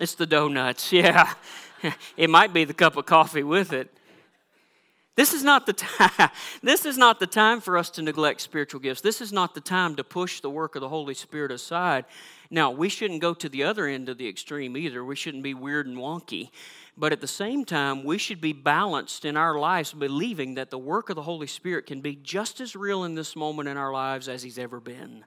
It's 0.01 0.17
the 0.17 0.27
donuts, 0.27 0.93
yeah. 0.93 1.35
it 2.17 2.29
might 2.29 2.53
be 2.53 2.65
the 2.65 2.75
cup 2.75 2.97
of 2.97 3.07
coffee 3.07 3.45
with 3.45 3.73
it. 3.73 3.97
This 5.15 5.35
is 5.35 5.45
not 5.45 5.67
the 5.67 5.75
time. 5.75 6.31
This 6.63 6.87
is 6.87 6.97
not 6.97 7.21
the 7.21 7.27
time 7.27 7.61
for 7.61 7.77
us 7.77 7.91
to 7.91 8.03
neglect 8.03 8.41
spiritual 8.41 8.81
gifts. 8.81 9.01
This 9.01 9.21
is 9.21 9.33
not 9.33 9.55
the 9.55 9.61
time 9.61 9.97
to 9.97 10.05
push 10.05 10.41
the 10.41 10.49
work 10.49 10.75
of 10.75 10.81
the 10.81 10.89
Holy 10.89 11.15
Spirit 11.15 11.51
aside. 11.51 12.05
Now, 12.51 12.71
we 12.71 12.89
shouldn't 12.89 13.21
go 13.21 13.35
to 13.35 13.49
the 13.49 13.65
other 13.65 13.87
end 13.87 14.09
of 14.09 14.17
the 14.17 14.29
extreme 14.29 14.77
either. 14.77 15.05
We 15.05 15.17
shouldn't 15.17 15.43
be 15.43 15.55
weird 15.55 15.87
and 15.87 15.97
wonky. 15.97 16.51
But 16.97 17.13
at 17.13 17.21
the 17.21 17.27
same 17.27 17.65
time, 17.65 18.05
we 18.05 18.19
should 18.19 18.41
be 18.41 18.53
balanced 18.53 19.25
in 19.25 19.37
our 19.37 19.59
lives, 19.59 19.93
believing 19.93 20.55
that 20.55 20.71
the 20.71 20.79
work 20.79 21.11
of 21.11 21.17
the 21.17 21.23
Holy 21.23 21.47
Spirit 21.47 21.87
can 21.87 22.01
be 22.01 22.17
just 22.17 22.61
as 22.61 22.77
real 22.77 23.05
in 23.05 23.15
this 23.15 23.35
moment 23.35 23.69
in 23.69 23.77
our 23.77 23.93
lives 23.93 24.29
as 24.29 24.43
He's 24.43 24.59
ever 24.59 24.79
been. 24.79 25.25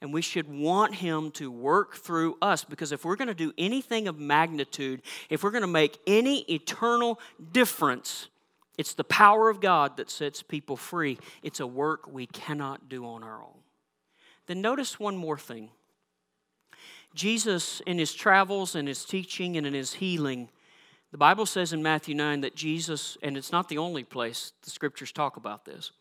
And 0.00 0.12
we 0.12 0.22
should 0.22 0.48
want 0.48 0.96
Him 0.96 1.30
to 1.32 1.50
work 1.50 1.96
through 1.96 2.36
us 2.42 2.64
because 2.64 2.92
if 2.92 3.04
we're 3.04 3.16
going 3.16 3.28
to 3.28 3.34
do 3.34 3.52
anything 3.56 4.06
of 4.06 4.18
magnitude, 4.18 5.02
if 5.30 5.42
we're 5.42 5.50
going 5.50 5.62
to 5.62 5.66
make 5.66 5.98
any 6.06 6.40
eternal 6.52 7.18
difference, 7.52 8.28
it's 8.78 8.94
the 8.94 9.04
power 9.04 9.50
of 9.50 9.60
God 9.60 9.96
that 9.96 10.10
sets 10.10 10.42
people 10.42 10.76
free. 10.76 11.18
It's 11.42 11.60
a 11.60 11.66
work 11.66 12.10
we 12.10 12.26
cannot 12.26 12.88
do 12.88 13.04
on 13.04 13.22
our 13.22 13.42
own. 13.42 13.58
Then 14.46 14.60
notice 14.60 14.98
one 14.98 15.16
more 15.16 15.38
thing. 15.38 15.70
Jesus, 17.14 17.80
in 17.86 17.98
his 17.98 18.14
travels 18.14 18.74
and 18.74 18.88
his 18.88 19.04
teaching 19.04 19.56
and 19.56 19.66
in 19.66 19.74
his 19.74 19.94
healing, 19.94 20.48
the 21.10 21.18
Bible 21.18 21.44
says 21.44 21.74
in 21.74 21.82
Matthew 21.82 22.14
9 22.14 22.40
that 22.40 22.56
Jesus, 22.56 23.18
and 23.22 23.36
it's 23.36 23.52
not 23.52 23.68
the 23.68 23.76
only 23.76 24.02
place 24.02 24.52
the 24.62 24.70
scriptures 24.70 25.12
talk 25.12 25.36
about 25.36 25.66
this, 25.66 25.92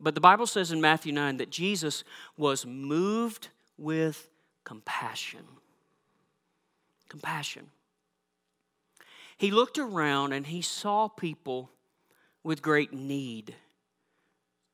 but 0.00 0.14
the 0.14 0.20
Bible 0.20 0.46
says 0.46 0.70
in 0.70 0.80
Matthew 0.80 1.12
9 1.12 1.38
that 1.38 1.50
Jesus 1.50 2.04
was 2.36 2.64
moved 2.64 3.48
with 3.76 4.28
compassion. 4.62 5.44
Compassion. 7.08 7.66
He 9.36 9.50
looked 9.50 9.78
around 9.78 10.32
and 10.32 10.46
he 10.46 10.62
saw 10.62 11.08
people 11.08 11.70
with 12.44 12.62
great 12.62 12.92
need. 12.92 13.54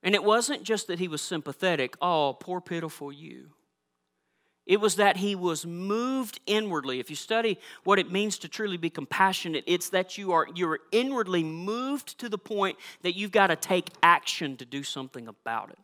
And 0.03 0.15
it 0.15 0.25
wasn't 0.25 0.63
just 0.63 0.89
that 0.89 0.99
he 0.99 1.09
was 1.09 1.23
sympathetic, 1.23 1.97
oh, 2.03 2.37
poor, 2.39 2.61
pitiful 2.61 3.13
you. 3.13 3.51
It 4.67 4.81
was 4.81 4.97
that 4.97 5.17
he 5.17 5.35
was 5.35 5.67
moved 5.67 6.39
inwardly. 6.47 7.01
If 7.01 7.11
you 7.11 7.17
study 7.17 7.59
what 7.85 7.99
it 7.99 8.13
means 8.13 8.39
to 8.39 8.49
truly 8.49 8.77
be 8.77 8.91
compassionate, 8.91 9.65
it's 9.67 9.89
that 9.91 10.17
you 10.17 10.33
are 10.33 10.47
you're 10.55 10.79
inwardly 10.93 11.43
moved 11.43 12.19
to 12.21 12.29
the 12.29 12.39
point 12.39 12.79
that 13.03 13.17
you've 13.17 13.33
got 13.33 13.49
to 13.49 13.57
take 13.57 13.89
action 14.03 14.57
to 14.59 14.65
do 14.65 14.83
something 14.83 15.27
about 15.27 15.71
it. 15.71 15.79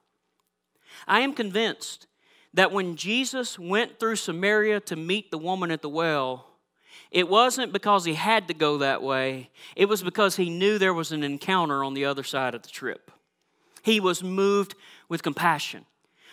I 1.06 1.20
am 1.20 1.32
convinced 1.32 2.06
that 2.54 2.70
when 2.70 2.96
Jesus 2.96 3.58
went 3.58 3.98
through 3.98 4.16
Samaria 4.16 4.80
to 4.80 4.96
meet 4.96 5.30
the 5.30 5.38
woman 5.38 5.70
at 5.70 5.82
the 5.82 5.88
well, 5.88 6.46
it 7.10 7.28
wasn't 7.28 7.72
because 7.72 8.04
he 8.04 8.14
had 8.14 8.48
to 8.48 8.54
go 8.54 8.78
that 8.78 9.02
way, 9.02 9.50
it 9.74 9.86
was 9.86 10.02
because 10.02 10.36
he 10.36 10.50
knew 10.50 10.78
there 10.78 10.94
was 10.94 11.12
an 11.12 11.22
encounter 11.22 11.84
on 11.84 11.94
the 11.94 12.04
other 12.04 12.22
side 12.22 12.54
of 12.54 12.62
the 12.62 12.68
trip. 12.68 13.10
He 13.82 14.00
was 14.00 14.22
moved 14.22 14.74
with 15.08 15.22
compassion. 15.22 15.84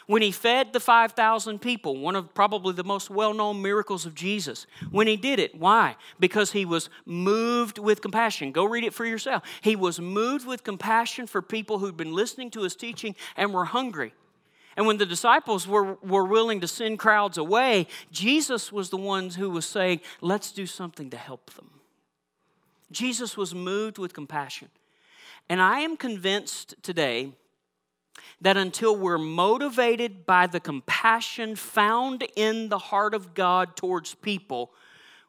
When 0.06 0.22
he 0.22 0.32
fed 0.32 0.74
the 0.74 0.80
5,000 0.80 1.60
people, 1.60 1.98
one 1.98 2.16
of 2.16 2.34
probably 2.34 2.74
the 2.74 2.84
most 2.84 3.10
well 3.10 3.34
known 3.34 3.62
miracles 3.62 4.06
of 4.06 4.16
Jesus, 4.16 4.68
when 4.92 5.08
he 5.08 5.16
did 5.16 5.40
it, 5.40 5.56
why? 5.56 5.96
Because 6.20 6.52
he 6.52 6.66
was 6.66 6.90
moved 7.06 7.78
with 7.78 8.02
compassion. 8.02 8.52
Go 8.52 8.66
read 8.66 8.84
it 8.84 8.94
for 8.94 9.06
yourself. 9.06 9.44
He 9.62 9.76
was 9.76 10.00
moved 10.00 10.46
with 10.46 10.64
compassion 10.64 11.26
for 11.26 11.42
people 11.42 11.80
who'd 11.80 11.96
been 11.96 12.14
listening 12.14 12.52
to 12.52 12.64
his 12.64 12.76
teaching 12.76 13.16
and 13.38 13.54
were 13.54 13.66
hungry. 13.66 14.14
And 14.76 14.88
when 14.88 14.98
the 14.98 15.06
disciples 15.06 15.68
were, 15.68 15.96
were 15.96 16.26
willing 16.26 16.62
to 16.62 16.68
send 16.68 17.00
crowds 17.00 17.38
away, 17.38 17.88
Jesus 18.12 18.72
was 18.72 18.90
the 18.90 18.98
one 18.98 19.30
who 19.30 19.50
was 19.50 19.66
saying, 19.66 20.02
Let's 20.22 20.52
do 20.52 20.66
something 20.66 21.10
to 21.12 21.18
help 21.18 21.54
them. 21.54 21.70
Jesus 22.92 23.38
was 23.38 23.54
moved 23.54 23.98
with 23.98 24.14
compassion. 24.14 24.70
And 25.50 25.62
I 25.62 25.80
am 25.80 25.98
convinced 25.98 26.76
today 26.82 27.34
that 28.42 28.58
until 28.58 28.96
we're 28.96 29.18
motivated 29.18 30.26
by 30.26 30.48
the 30.48 30.60
compassion 30.60 31.56
found 31.56 32.28
in 32.36 32.70
the 32.70 32.78
heart 32.78 33.14
of 33.14 33.34
God 33.34 33.76
towards 33.76 34.16
people, 34.16 34.72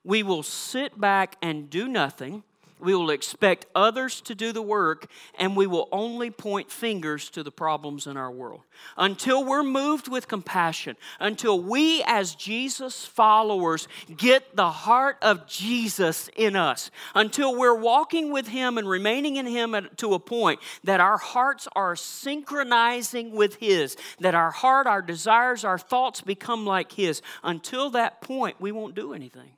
we 0.04 0.22
will 0.22 0.42
sit 0.42 1.00
back 1.00 1.36
and 1.40 1.70
do 1.70 1.88
nothing 1.88 2.42
we 2.80 2.94
will 2.94 3.10
expect 3.10 3.66
others 3.74 4.20
to 4.22 4.34
do 4.34 4.52
the 4.52 4.62
work, 4.62 5.06
and 5.38 5.56
we 5.56 5.66
will 5.66 5.88
only 5.92 6.30
point 6.30 6.70
fingers 6.70 7.30
to 7.30 7.42
the 7.42 7.50
problems 7.50 8.06
in 8.06 8.16
our 8.16 8.30
world. 8.30 8.62
Until 8.96 9.44
we're 9.44 9.62
moved 9.62 10.08
with 10.08 10.28
compassion, 10.28 10.96
until 11.20 11.60
we 11.60 12.02
as 12.06 12.34
Jesus 12.34 13.06
followers 13.06 13.86
get 14.16 14.56
the 14.56 14.70
heart 14.70 15.16
of 15.22 15.46
Jesus 15.46 16.28
in 16.36 16.56
us, 16.56 16.90
until 17.14 17.56
we're 17.56 17.78
walking 17.78 18.32
with 18.32 18.48
Him 18.48 18.76
and 18.76 18.88
remaining 18.88 19.36
in 19.36 19.46
Him 19.46 19.88
to 19.96 20.14
a 20.14 20.18
point 20.18 20.60
that 20.82 21.00
our 21.00 21.18
hearts 21.18 21.68
are 21.76 21.96
synchronizing 21.96 23.32
with 23.32 23.56
His, 23.56 23.96
that 24.20 24.34
our 24.34 24.50
heart, 24.50 24.86
our 24.86 25.02
desires, 25.02 25.64
our 25.64 25.78
thoughts 25.78 26.20
become 26.20 26.66
like 26.66 26.92
His, 26.92 27.22
until 27.42 27.90
that 27.90 28.20
point, 28.20 28.60
we 28.60 28.72
won't 28.72 28.94
do 28.94 29.14
anything. 29.14 29.50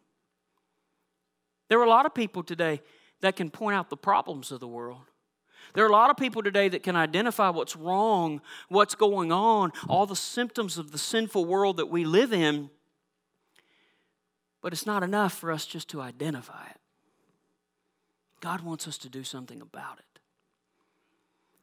There 1.69 1.81
are 1.81 1.87
a 1.87 1.91
lot 1.91 2.07
of 2.07 2.15
people 2.15 2.43
today 2.43 2.81
that 3.21 3.37
can 3.37 3.51
point 3.51 3.77
out 3.77 3.91
the 3.91 3.97
problems 3.97 4.53
of 4.53 4.61
the 4.61 4.69
world. 4.69 5.03
There 5.75 5.85
are 5.85 5.89
a 5.89 5.93
lot 5.93 6.11
of 6.11 6.17
people 6.17 6.43
today 6.43 6.69
that 6.69 6.83
can 6.83 6.97
identify 6.97 7.51
what's 7.51 7.77
wrong, 7.77 8.41
what's 8.69 8.95
going 8.95 9.33
on, 9.33 9.73
all 9.89 10.07
the 10.07 10.17
symptoms 10.17 10.79
of 10.79 10.93
the 10.93 10.99
sinful 10.99 11.45
world 11.45 11.77
that 11.79 11.87
we 11.87 12.05
live 12.05 12.33
in. 12.33 12.71
But 14.63 14.73
it's 14.73 14.87
not 14.87 15.03
enough 15.03 15.35
for 15.35 15.53
us 15.53 15.67
just 15.67 15.89
to 15.91 16.01
identify 16.01 16.67
it. 16.71 16.81
God 18.41 18.61
wants 18.61 18.87
us 18.87 18.99
to 18.99 19.09
do 19.09 19.25
something 19.25 19.61
about 19.61 19.99
it. 19.99 20.21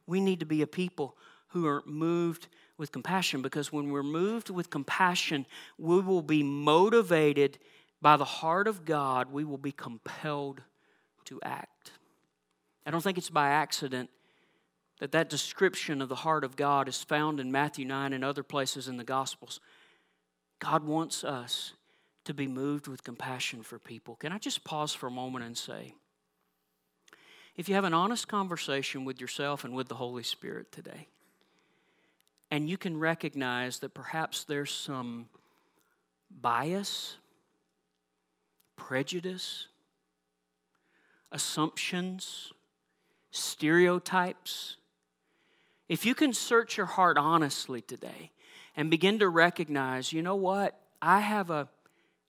We 0.06 0.20
need 0.20 0.40
to 0.40 0.46
be 0.46 0.62
a 0.62 0.66
people 0.66 1.16
who 1.48 1.66
are 1.66 1.82
moved 1.86 2.48
with 2.76 2.92
compassion 2.92 3.42
because 3.42 3.72
when 3.72 3.90
we're 3.90 4.02
moved 4.02 4.50
with 4.50 4.70
compassion, 4.70 5.46
we 5.78 6.00
will 6.00 6.22
be 6.22 6.42
motivated 6.42 7.58
by 8.02 8.16
the 8.16 8.24
heart 8.24 8.68
of 8.68 8.84
God, 8.84 9.32
we 9.32 9.44
will 9.44 9.58
be 9.58 9.72
compelled 9.72 10.60
to 11.26 11.40
act. 11.42 11.92
I 12.86 12.90
don't 12.90 13.02
think 13.02 13.18
it's 13.18 13.30
by 13.30 13.48
accident 13.48 14.10
that 15.00 15.12
that 15.12 15.28
description 15.28 16.00
of 16.00 16.08
the 16.08 16.14
heart 16.14 16.44
of 16.44 16.56
God 16.56 16.88
is 16.88 17.02
found 17.02 17.40
in 17.40 17.50
Matthew 17.50 17.84
9 17.84 18.12
and 18.12 18.24
other 18.24 18.42
places 18.42 18.88
in 18.88 18.96
the 18.96 19.04
Gospels. 19.04 19.60
God 20.60 20.84
wants 20.84 21.24
us 21.24 21.72
to 22.24 22.34
be 22.34 22.46
moved 22.46 22.86
with 22.86 23.04
compassion 23.04 23.62
for 23.62 23.78
people. 23.78 24.16
Can 24.16 24.32
I 24.32 24.38
just 24.38 24.64
pause 24.64 24.94
for 24.94 25.08
a 25.08 25.10
moment 25.10 25.44
and 25.44 25.56
say, 25.56 25.94
if 27.56 27.68
you 27.68 27.74
have 27.74 27.84
an 27.84 27.94
honest 27.94 28.28
conversation 28.28 29.04
with 29.04 29.20
yourself 29.20 29.64
and 29.64 29.74
with 29.74 29.88
the 29.88 29.94
Holy 29.94 30.22
Spirit 30.22 30.72
today, 30.72 31.08
and 32.50 32.68
you 32.68 32.76
can 32.76 32.98
recognize 32.98 33.80
that 33.80 33.94
perhaps 33.94 34.44
there's 34.44 34.72
some 34.72 35.28
bias, 36.30 37.16
prejudice, 38.76 39.68
assumptions, 41.34 42.52
stereotypes. 43.32 44.76
If 45.88 46.06
you 46.06 46.14
can 46.14 46.32
search 46.32 46.78
your 46.78 46.86
heart 46.86 47.18
honestly 47.18 47.82
today 47.82 48.30
and 48.76 48.90
begin 48.90 49.18
to 49.18 49.28
recognize, 49.28 50.12
you 50.12 50.22
know 50.22 50.36
what? 50.36 50.80
I 51.02 51.20
have 51.20 51.50
a 51.50 51.68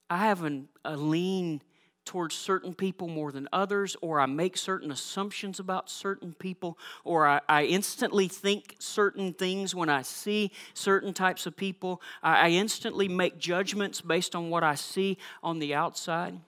I 0.08 0.18
have 0.18 0.44
an, 0.44 0.68
a 0.84 0.96
lean 0.96 1.62
towards 2.04 2.36
certain 2.36 2.74
people 2.74 3.08
more 3.08 3.32
than 3.32 3.48
others, 3.52 3.96
or 4.00 4.20
I 4.20 4.26
make 4.26 4.56
certain 4.56 4.92
assumptions 4.92 5.58
about 5.58 5.90
certain 5.90 6.32
people, 6.32 6.78
or 7.02 7.26
I, 7.26 7.40
I 7.48 7.64
instantly 7.64 8.28
think 8.28 8.76
certain 8.78 9.32
things 9.32 9.74
when 9.74 9.88
I 9.88 10.02
see 10.02 10.52
certain 10.74 11.12
types 11.12 11.46
of 11.46 11.56
people. 11.56 12.00
I, 12.22 12.46
I 12.46 12.48
instantly 12.50 13.08
make 13.08 13.38
judgments 13.38 14.00
based 14.00 14.36
on 14.36 14.48
what 14.48 14.62
I 14.62 14.76
see 14.76 15.18
on 15.42 15.58
the 15.58 15.74
outside. 15.74 16.38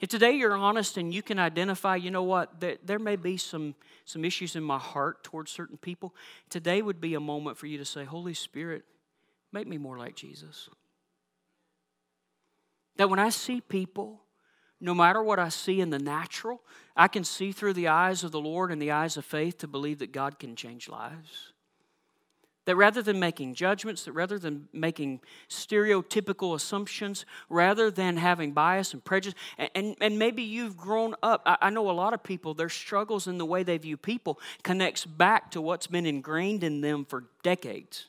If 0.00 0.08
today 0.08 0.32
you're 0.32 0.54
honest 0.54 0.96
and 0.96 1.12
you 1.12 1.22
can 1.22 1.38
identify, 1.38 1.96
you 1.96 2.10
know 2.10 2.22
what, 2.22 2.60
there, 2.60 2.76
there 2.84 2.98
may 2.98 3.16
be 3.16 3.36
some, 3.36 3.74
some 4.04 4.24
issues 4.24 4.56
in 4.56 4.62
my 4.62 4.78
heart 4.78 5.24
towards 5.24 5.50
certain 5.50 5.76
people, 5.76 6.14
today 6.50 6.82
would 6.82 7.00
be 7.00 7.14
a 7.14 7.20
moment 7.20 7.56
for 7.56 7.66
you 7.66 7.78
to 7.78 7.84
say, 7.84 8.04
Holy 8.04 8.34
Spirit, 8.34 8.84
make 9.52 9.66
me 9.66 9.78
more 9.78 9.98
like 9.98 10.16
Jesus. 10.16 10.68
That 12.96 13.10
when 13.10 13.18
I 13.18 13.30
see 13.30 13.60
people, 13.60 14.20
no 14.80 14.94
matter 14.94 15.22
what 15.22 15.38
I 15.38 15.48
see 15.48 15.80
in 15.80 15.90
the 15.90 15.98
natural, 15.98 16.60
I 16.96 17.08
can 17.08 17.24
see 17.24 17.52
through 17.52 17.72
the 17.72 17.88
eyes 17.88 18.22
of 18.22 18.32
the 18.32 18.40
Lord 18.40 18.70
and 18.70 18.80
the 18.80 18.90
eyes 18.90 19.16
of 19.16 19.24
faith 19.24 19.58
to 19.58 19.66
believe 19.66 19.98
that 20.00 20.12
God 20.12 20.38
can 20.38 20.56
change 20.56 20.88
lives. 20.88 21.53
That 22.66 22.76
rather 22.76 23.02
than 23.02 23.20
making 23.20 23.54
judgments, 23.54 24.04
that 24.04 24.12
rather 24.12 24.38
than 24.38 24.68
making 24.72 25.20
stereotypical 25.48 26.54
assumptions, 26.54 27.26
rather 27.48 27.90
than 27.90 28.16
having 28.16 28.52
bias 28.52 28.94
and 28.94 29.04
prejudice, 29.04 29.38
and, 29.58 29.70
and, 29.74 29.96
and 30.00 30.18
maybe 30.18 30.42
you've 30.42 30.76
grown 30.76 31.14
up. 31.22 31.42
I, 31.44 31.58
I, 31.60 31.70
know 31.70 31.90
a 31.90 31.92
lot 31.92 32.14
of 32.14 32.22
people, 32.22 32.54
their 32.54 32.70
struggles 32.70 33.26
in 33.26 33.36
the 33.36 33.44
way 33.44 33.64
they 33.64 33.76
view 33.76 33.96
people 33.96 34.40
connects 34.62 35.04
back 35.04 35.50
to 35.50 35.60
what's 35.60 35.86
been 35.86 36.06
ingrained 36.06 36.64
in 36.64 36.80
them 36.80 37.04
for 37.04 37.24
decades. 37.42 38.08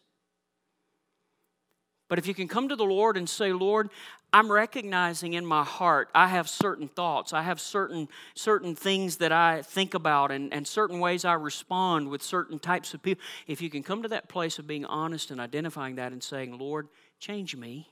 But 2.08 2.20
if 2.20 2.28
you 2.28 2.34
can 2.34 2.48
come 2.48 2.70
to 2.70 2.76
the 2.76 2.86
Lord 2.86 3.18
and 3.18 3.28
say, 3.28 3.52
Lord, 3.52 3.90
I'm 4.32 4.52
recognizing 4.52 5.34
in 5.34 5.46
my 5.46 5.64
heart 5.64 6.10
I 6.14 6.28
have 6.28 6.50
certain 6.50 6.88
thoughts, 6.88 7.34
I 7.34 7.42
have 7.42 7.60
certain 7.60 8.10
certain 8.36 8.76
things 8.76 9.18
that 9.18 9.32
I 9.32 9.62
think 9.62 9.94
about 9.94 10.32
and, 10.32 10.54
and 10.54 10.68
certain 10.68 11.00
ways 11.00 11.26
I 11.26 11.34
respond 11.34 12.10
with 12.10 12.22
certain 12.22 12.60
types 12.60 12.94
of 12.94 13.02
people. 13.02 13.24
If 13.48 13.62
you 13.62 13.70
can 13.70 13.82
come 13.82 14.04
to 14.04 14.10
that 14.10 14.28
place 14.28 14.60
of 14.60 14.68
being 14.68 14.86
honest 14.86 15.32
and 15.32 15.40
identifying 15.40 15.96
that 15.96 16.12
and 16.12 16.22
saying, 16.22 16.58
Lord, 16.58 16.90
change 17.20 17.56
me. 17.56 17.88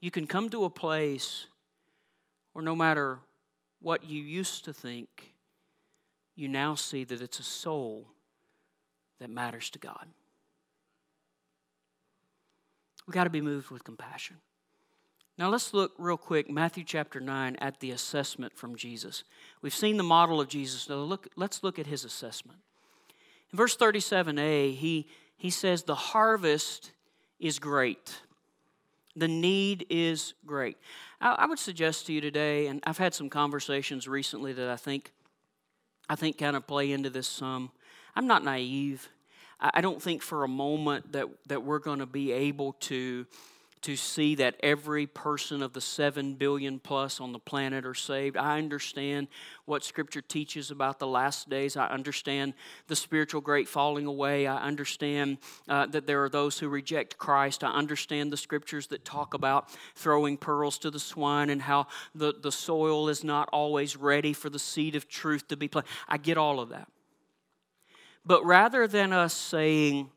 You 0.00 0.10
can 0.10 0.26
come 0.26 0.50
to 0.50 0.64
a 0.64 0.70
place 0.70 1.46
where 2.52 2.64
no 2.64 2.74
matter 2.74 3.18
what 3.80 4.04
you 4.04 4.22
used 4.22 4.64
to 4.64 4.72
think, 4.72 5.34
you 6.34 6.48
now 6.48 6.74
see 6.74 7.04
that 7.04 7.20
it's 7.20 7.38
a 7.38 7.44
soul 7.44 8.08
that 9.20 9.30
matters 9.30 9.70
to 9.70 9.78
God. 9.78 10.06
We've 13.10 13.14
got 13.16 13.24
to 13.24 13.30
be 13.30 13.40
moved 13.40 13.70
with 13.70 13.82
compassion. 13.82 14.36
Now 15.36 15.48
let's 15.48 15.74
look 15.74 15.94
real 15.98 16.16
quick, 16.16 16.48
Matthew 16.48 16.84
chapter 16.84 17.18
9, 17.18 17.56
at 17.56 17.80
the 17.80 17.90
assessment 17.90 18.56
from 18.56 18.76
Jesus. 18.76 19.24
We've 19.62 19.74
seen 19.74 19.96
the 19.96 20.04
model 20.04 20.40
of 20.40 20.46
Jesus. 20.46 20.88
Now 20.88 20.98
look, 20.98 21.26
let's 21.34 21.64
look 21.64 21.80
at 21.80 21.88
his 21.88 22.04
assessment. 22.04 22.60
In 23.52 23.56
verse 23.56 23.76
37a, 23.76 24.76
he, 24.76 25.08
he 25.36 25.50
says, 25.50 25.82
The 25.82 25.96
harvest 25.96 26.92
is 27.40 27.58
great. 27.58 28.14
The 29.16 29.26
need 29.26 29.86
is 29.90 30.34
great. 30.46 30.76
I, 31.20 31.30
I 31.30 31.46
would 31.46 31.58
suggest 31.58 32.06
to 32.06 32.12
you 32.12 32.20
today, 32.20 32.68
and 32.68 32.80
I've 32.86 32.98
had 32.98 33.12
some 33.12 33.28
conversations 33.28 34.06
recently 34.06 34.52
that 34.52 34.68
I 34.68 34.76
think 34.76 35.10
I 36.08 36.14
think 36.14 36.38
kind 36.38 36.54
of 36.54 36.64
play 36.64 36.92
into 36.92 37.10
this 37.10 37.26
some. 37.26 37.72
I'm 38.14 38.28
not 38.28 38.44
naive. 38.44 39.08
I 39.60 39.80
don't 39.82 40.00
think 40.00 40.22
for 40.22 40.42
a 40.42 40.48
moment 40.48 41.12
that, 41.12 41.26
that 41.48 41.62
we're 41.62 41.80
going 41.80 41.98
to 41.98 42.06
be 42.06 42.32
able 42.32 42.72
to, 42.80 43.26
to 43.82 43.94
see 43.94 44.34
that 44.36 44.56
every 44.62 45.06
person 45.06 45.62
of 45.62 45.74
the 45.74 45.82
7 45.82 46.34
billion 46.34 46.78
plus 46.78 47.20
on 47.20 47.32
the 47.32 47.38
planet 47.38 47.84
are 47.84 47.94
saved. 47.94 48.38
I 48.38 48.56
understand 48.56 49.28
what 49.66 49.84
Scripture 49.84 50.22
teaches 50.22 50.70
about 50.70 50.98
the 50.98 51.06
last 51.06 51.50
days. 51.50 51.76
I 51.76 51.88
understand 51.88 52.54
the 52.86 52.96
spiritual 52.96 53.42
great 53.42 53.68
falling 53.68 54.06
away. 54.06 54.46
I 54.46 54.62
understand 54.62 55.36
uh, 55.68 55.84
that 55.86 56.06
there 56.06 56.24
are 56.24 56.30
those 56.30 56.58
who 56.58 56.68
reject 56.70 57.18
Christ. 57.18 57.62
I 57.62 57.72
understand 57.72 58.32
the 58.32 58.38
Scriptures 58.38 58.86
that 58.86 59.04
talk 59.04 59.34
about 59.34 59.70
throwing 59.94 60.38
pearls 60.38 60.78
to 60.78 60.90
the 60.90 61.00
swine 61.00 61.50
and 61.50 61.60
how 61.60 61.86
the, 62.14 62.32
the 62.32 62.52
soil 62.52 63.10
is 63.10 63.24
not 63.24 63.50
always 63.52 63.94
ready 63.94 64.32
for 64.32 64.48
the 64.48 64.58
seed 64.58 64.94
of 64.94 65.06
truth 65.06 65.48
to 65.48 65.56
be 65.56 65.68
planted. 65.68 65.90
I 66.08 66.16
get 66.16 66.38
all 66.38 66.60
of 66.60 66.70
that. 66.70 66.88
But 68.24 68.44
rather 68.44 68.86
than 68.86 69.12
us 69.12 69.34
saying, 69.34 70.10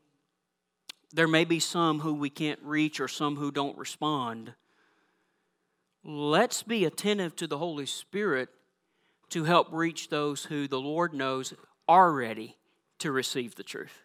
there 1.12 1.28
may 1.28 1.44
be 1.44 1.60
some 1.60 2.00
who 2.00 2.14
we 2.14 2.30
can't 2.30 2.60
reach 2.62 3.00
or 3.00 3.08
some 3.08 3.36
who 3.36 3.50
don't 3.50 3.78
respond, 3.78 4.54
let's 6.04 6.62
be 6.62 6.84
attentive 6.84 7.34
to 7.36 7.46
the 7.46 7.58
Holy 7.58 7.86
Spirit 7.86 8.48
to 9.30 9.44
help 9.44 9.68
reach 9.72 10.08
those 10.08 10.44
who 10.44 10.68
the 10.68 10.80
Lord 10.80 11.14
knows 11.14 11.54
are 11.88 12.12
ready 12.12 12.56
to 12.98 13.10
receive 13.10 13.54
the 13.54 13.62
truth. 13.62 14.02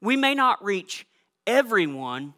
We 0.00 0.16
may 0.16 0.34
not 0.34 0.64
reach 0.64 1.06
everyone 1.46 2.34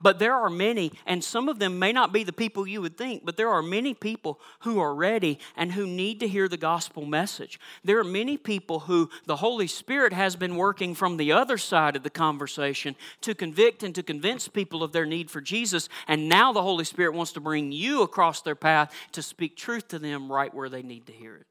but 0.00 0.18
there 0.18 0.34
are 0.34 0.50
many, 0.50 0.92
and 1.06 1.24
some 1.24 1.48
of 1.48 1.58
them 1.58 1.78
may 1.78 1.92
not 1.92 2.12
be 2.12 2.22
the 2.22 2.32
people 2.32 2.66
you 2.66 2.82
would 2.82 2.98
think, 2.98 3.24
but 3.24 3.36
there 3.36 3.48
are 3.48 3.62
many 3.62 3.94
people 3.94 4.38
who 4.60 4.78
are 4.78 4.94
ready 4.94 5.38
and 5.56 5.72
who 5.72 5.86
need 5.86 6.20
to 6.20 6.28
hear 6.28 6.48
the 6.48 6.56
gospel 6.56 7.06
message. 7.06 7.58
There 7.82 7.98
are 7.98 8.04
many 8.04 8.36
people 8.36 8.80
who 8.80 9.08
the 9.24 9.36
Holy 9.36 9.66
Spirit 9.66 10.12
has 10.12 10.36
been 10.36 10.56
working 10.56 10.94
from 10.94 11.16
the 11.16 11.32
other 11.32 11.56
side 11.58 11.96
of 11.96 12.02
the 12.02 12.10
conversation 12.10 12.94
to 13.22 13.34
convict 13.34 13.82
and 13.82 13.94
to 13.94 14.02
convince 14.02 14.48
people 14.48 14.82
of 14.82 14.92
their 14.92 15.06
need 15.06 15.30
for 15.30 15.40
Jesus, 15.40 15.88
and 16.06 16.28
now 16.28 16.52
the 16.52 16.62
Holy 16.62 16.84
Spirit 16.84 17.14
wants 17.14 17.32
to 17.32 17.40
bring 17.40 17.72
you 17.72 18.02
across 18.02 18.42
their 18.42 18.54
path 18.54 18.92
to 19.12 19.22
speak 19.22 19.56
truth 19.56 19.88
to 19.88 19.98
them 19.98 20.30
right 20.30 20.52
where 20.52 20.68
they 20.68 20.82
need 20.82 21.06
to 21.06 21.12
hear 21.12 21.36
it. 21.36 21.46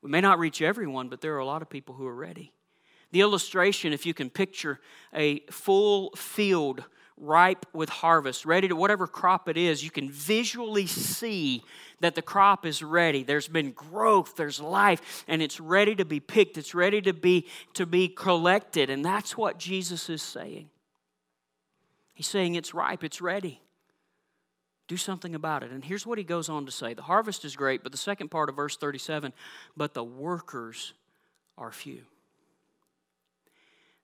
We 0.00 0.10
may 0.10 0.20
not 0.20 0.38
reach 0.38 0.60
everyone, 0.60 1.08
but 1.08 1.20
there 1.20 1.34
are 1.34 1.38
a 1.38 1.46
lot 1.46 1.62
of 1.62 1.70
people 1.70 1.94
who 1.94 2.06
are 2.06 2.14
ready. 2.14 2.52
The 3.10 3.20
illustration, 3.20 3.92
if 3.92 4.06
you 4.06 4.12
can 4.12 4.28
picture 4.28 4.80
a 5.14 5.40
full 5.50 6.10
field 6.16 6.84
ripe 7.16 7.66
with 7.72 7.88
harvest, 7.88 8.44
ready 8.44 8.68
to 8.68 8.76
whatever 8.76 9.06
crop 9.06 9.48
it 9.48 9.56
is, 9.56 9.84
you 9.84 9.90
can 9.90 10.10
visually 10.10 10.86
see 10.86 11.62
that 12.00 12.14
the 12.14 12.22
crop 12.22 12.66
is 12.66 12.82
ready. 12.82 13.22
There's 13.22 13.48
been 13.48 13.70
growth, 13.72 14.36
there's 14.36 14.60
life, 14.60 15.24
and 15.28 15.40
it's 15.40 15.60
ready 15.60 15.94
to 15.94 16.04
be 16.04 16.20
picked, 16.20 16.58
it's 16.58 16.74
ready 16.74 17.00
to 17.02 17.12
be 17.12 17.46
to 17.74 17.86
be 17.86 18.08
collected. 18.08 18.90
And 18.90 19.04
that's 19.04 19.36
what 19.36 19.58
Jesus 19.58 20.10
is 20.10 20.22
saying. 20.22 20.68
He's 22.14 22.26
saying 22.26 22.54
it's 22.54 22.74
ripe, 22.74 23.04
it's 23.04 23.20
ready. 23.20 23.60
Do 24.86 24.96
something 24.98 25.34
about 25.34 25.62
it. 25.62 25.70
And 25.70 25.82
here's 25.82 26.06
what 26.06 26.18
he 26.18 26.24
goes 26.24 26.48
on 26.48 26.66
to 26.66 26.72
say 26.72 26.94
The 26.94 27.02
harvest 27.02 27.44
is 27.44 27.56
great, 27.56 27.82
but 27.82 27.92
the 27.92 27.98
second 27.98 28.30
part 28.30 28.48
of 28.48 28.56
verse 28.56 28.76
37 28.76 29.32
but 29.76 29.94
the 29.94 30.04
workers 30.04 30.94
are 31.56 31.70
few. 31.70 32.02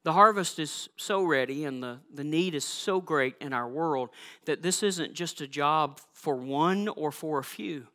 The 0.03 0.13
harvest 0.15 0.59
is 0.59 0.89
so 0.97 1.23
ready 1.23 1.67
and 1.67 1.83
the, 1.83 1.99
the 2.13 2.25
need 2.25 2.55
is 2.55 2.65
so 2.65 3.01
great 3.01 3.35
in 3.41 3.53
our 3.53 3.69
world 3.69 4.09
that 4.47 4.63
this 4.63 4.83
isn't 4.83 5.13
just 5.13 5.41
a 5.43 5.47
job 5.47 6.01
for 6.13 6.37
one 6.37 6.89
or 6.89 7.13
for 7.13 7.39
a 7.39 7.45
few. 7.45 7.87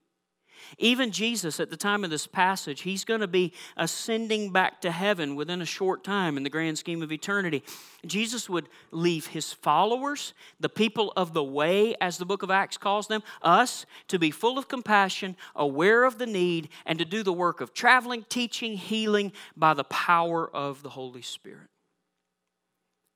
Even 0.77 1.11
Jesus, 1.11 1.59
at 1.59 1.69
the 1.69 1.77
time 1.77 2.03
of 2.03 2.09
this 2.09 2.27
passage, 2.27 2.81
he's 2.81 3.05
going 3.05 3.19
to 3.19 3.27
be 3.27 3.53
ascending 3.77 4.51
back 4.51 4.81
to 4.81 4.91
heaven 4.91 5.35
within 5.35 5.61
a 5.61 5.65
short 5.65 6.03
time 6.03 6.37
in 6.37 6.43
the 6.43 6.49
grand 6.49 6.77
scheme 6.77 7.01
of 7.01 7.11
eternity. 7.11 7.63
Jesus 8.05 8.49
would 8.49 8.69
leave 8.91 9.27
his 9.27 9.53
followers, 9.53 10.33
the 10.59 10.69
people 10.69 11.13
of 11.15 11.33
the 11.33 11.43
way, 11.43 11.95
as 12.01 12.17
the 12.17 12.25
book 12.25 12.43
of 12.43 12.51
Acts 12.51 12.77
calls 12.77 13.07
them, 13.07 13.23
us, 13.41 13.85
to 14.07 14.17
be 14.17 14.31
full 14.31 14.57
of 14.57 14.67
compassion, 14.67 15.35
aware 15.55 16.03
of 16.03 16.17
the 16.17 16.27
need, 16.27 16.69
and 16.85 16.99
to 16.99 17.05
do 17.05 17.23
the 17.23 17.33
work 17.33 17.61
of 17.61 17.73
traveling, 17.73 18.25
teaching, 18.29 18.77
healing 18.77 19.31
by 19.55 19.73
the 19.73 19.83
power 19.85 20.49
of 20.49 20.83
the 20.83 20.89
Holy 20.89 21.21
Spirit. 21.21 21.67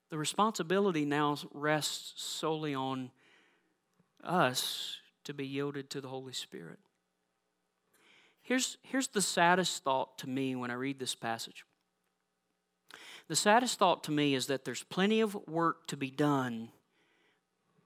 The 0.09 0.17
responsibility 0.17 1.05
now 1.05 1.37
rests 1.53 2.13
solely 2.21 2.73
on 2.73 3.11
us 4.23 4.97
to 5.23 5.33
be 5.33 5.45
yielded 5.45 5.89
to 5.91 6.01
the 6.01 6.07
Holy 6.07 6.33
Spirit. 6.33 6.79
Here's, 8.41 8.77
here's 8.81 9.09
the 9.09 9.21
saddest 9.21 9.83
thought 9.83 10.17
to 10.19 10.29
me 10.29 10.55
when 10.55 10.71
I 10.71 10.73
read 10.73 10.97
this 10.97 11.13
passage. 11.13 11.65
The 13.27 13.35
saddest 13.35 13.77
thought 13.77 14.03
to 14.05 14.11
me 14.11 14.33
is 14.33 14.47
that 14.47 14.65
there's 14.65 14.81
plenty 14.81 15.21
of 15.21 15.35
work 15.47 15.85
to 15.87 15.97
be 15.97 16.09
done, 16.09 16.69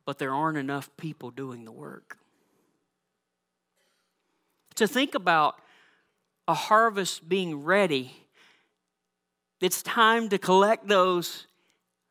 but 0.06 0.20
there 0.20 0.34
aren't 0.34 0.58
enough 0.58 0.90
people 0.96 1.32
doing 1.32 1.66
the 1.66 1.72
work. 1.72 2.18
To 4.76 4.88
think 4.88 5.16
about 5.16 5.60
a 6.48 6.54
harvest 6.54 7.28
being 7.28 7.64
ready, 7.64 8.16
it's 9.60 9.84
time 9.84 10.30
to 10.30 10.38
collect 10.38 10.88
those 10.88 11.48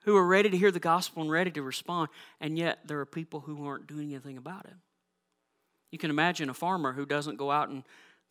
who 0.04 0.16
are 0.16 0.26
ready 0.26 0.50
to 0.50 0.56
hear 0.56 0.70
the 0.70 0.80
gospel 0.80 1.22
and 1.22 1.30
ready 1.30 1.50
to 1.52 1.62
respond, 1.62 2.08
and 2.40 2.58
yet 2.58 2.80
there 2.86 3.00
are 3.00 3.06
people 3.06 3.40
who 3.40 3.66
aren't 3.66 3.86
doing 3.86 4.10
anything 4.10 4.36
about 4.36 4.64
it. 4.64 4.74
You 5.90 5.98
can 5.98 6.10
imagine 6.10 6.50
a 6.50 6.54
farmer 6.54 6.92
who 6.92 7.06
doesn't 7.06 7.36
go 7.36 7.50
out 7.50 7.68
and 7.68 7.84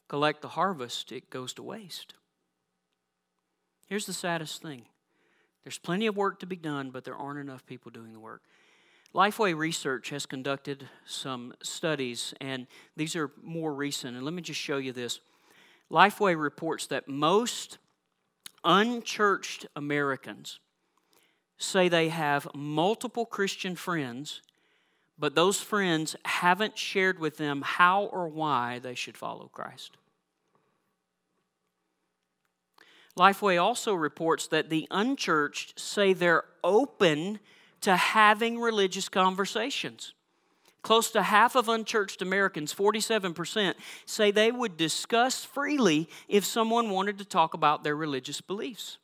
collect 0.09 0.41
the 0.41 0.49
harvest, 0.49 1.11
it 1.11 1.29
goes 1.29 1.53
to 1.53 1.63
waste. 1.63 2.15
Here's 3.87 4.05
the 4.05 4.13
saddest 4.13 4.61
thing 4.61 4.85
there's 5.63 5.77
plenty 5.77 6.07
of 6.07 6.17
work 6.17 6.39
to 6.39 6.45
be 6.45 6.55
done, 6.55 6.89
but 6.89 7.03
there 7.03 7.15
aren't 7.15 7.39
enough 7.39 7.65
people 7.65 7.91
doing 7.91 8.13
the 8.13 8.19
work. 8.19 8.41
Lifeway 9.13 9.55
Research 9.55 10.09
has 10.09 10.25
conducted 10.25 10.87
some 11.05 11.53
studies, 11.61 12.33
and 12.39 12.65
these 12.95 13.15
are 13.15 13.31
more 13.43 13.73
recent. 13.73 14.15
And 14.15 14.23
let 14.23 14.33
me 14.33 14.41
just 14.41 14.59
show 14.59 14.77
you 14.77 14.93
this. 14.93 15.19
Lifeway 15.91 16.41
reports 16.41 16.87
that 16.87 17.09
most 17.09 17.77
unchurched 18.63 19.65
Americans 19.75 20.59
say 21.61 21.87
they 21.87 22.09
have 22.09 22.47
multiple 22.53 23.25
Christian 23.25 23.75
friends, 23.75 24.41
but 25.17 25.35
those 25.35 25.61
friends 25.61 26.15
haven't 26.25 26.77
shared 26.77 27.19
with 27.19 27.37
them 27.37 27.61
how 27.61 28.03
or 28.05 28.27
why 28.27 28.79
they 28.79 28.95
should 28.95 29.17
follow 29.17 29.49
Christ. 29.53 29.97
Lifeway 33.17 33.61
also 33.61 33.93
reports 33.93 34.47
that 34.47 34.69
the 34.69 34.87
unchurched 34.89 35.79
say 35.79 36.13
they're 36.13 36.45
open 36.63 37.39
to 37.81 37.95
having 37.95 38.59
religious 38.59 39.09
conversations. 39.09 40.13
Close 40.81 41.11
to 41.11 41.21
half 41.21 41.55
of 41.55 41.69
unchurched 41.69 42.21
Americans, 42.21 42.73
47%, 42.73 43.75
say 44.05 44.31
they 44.31 44.51
would 44.51 44.77
discuss 44.77 45.43
freely 45.43 46.09
if 46.27 46.43
someone 46.43 46.89
wanted 46.89 47.19
to 47.19 47.25
talk 47.25 47.53
about 47.53 47.83
their 47.83 47.95
religious 47.95 48.41
beliefs. 48.41 48.97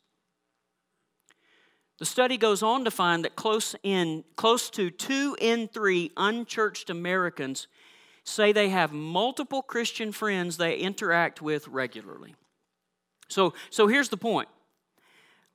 The 1.98 2.06
study 2.06 2.36
goes 2.36 2.62
on 2.62 2.84
to 2.84 2.90
find 2.90 3.24
that 3.24 3.34
close, 3.34 3.74
in, 3.82 4.24
close 4.36 4.70
to 4.70 4.90
two 4.90 5.36
in 5.40 5.68
three 5.68 6.12
unchurched 6.16 6.90
Americans 6.90 7.66
say 8.24 8.52
they 8.52 8.68
have 8.68 8.92
multiple 8.92 9.62
Christian 9.62 10.12
friends 10.12 10.56
they 10.56 10.76
interact 10.76 11.42
with 11.42 11.66
regularly. 11.66 12.34
So, 13.28 13.54
so 13.70 13.88
here's 13.88 14.10
the 14.10 14.16
point 14.16 14.48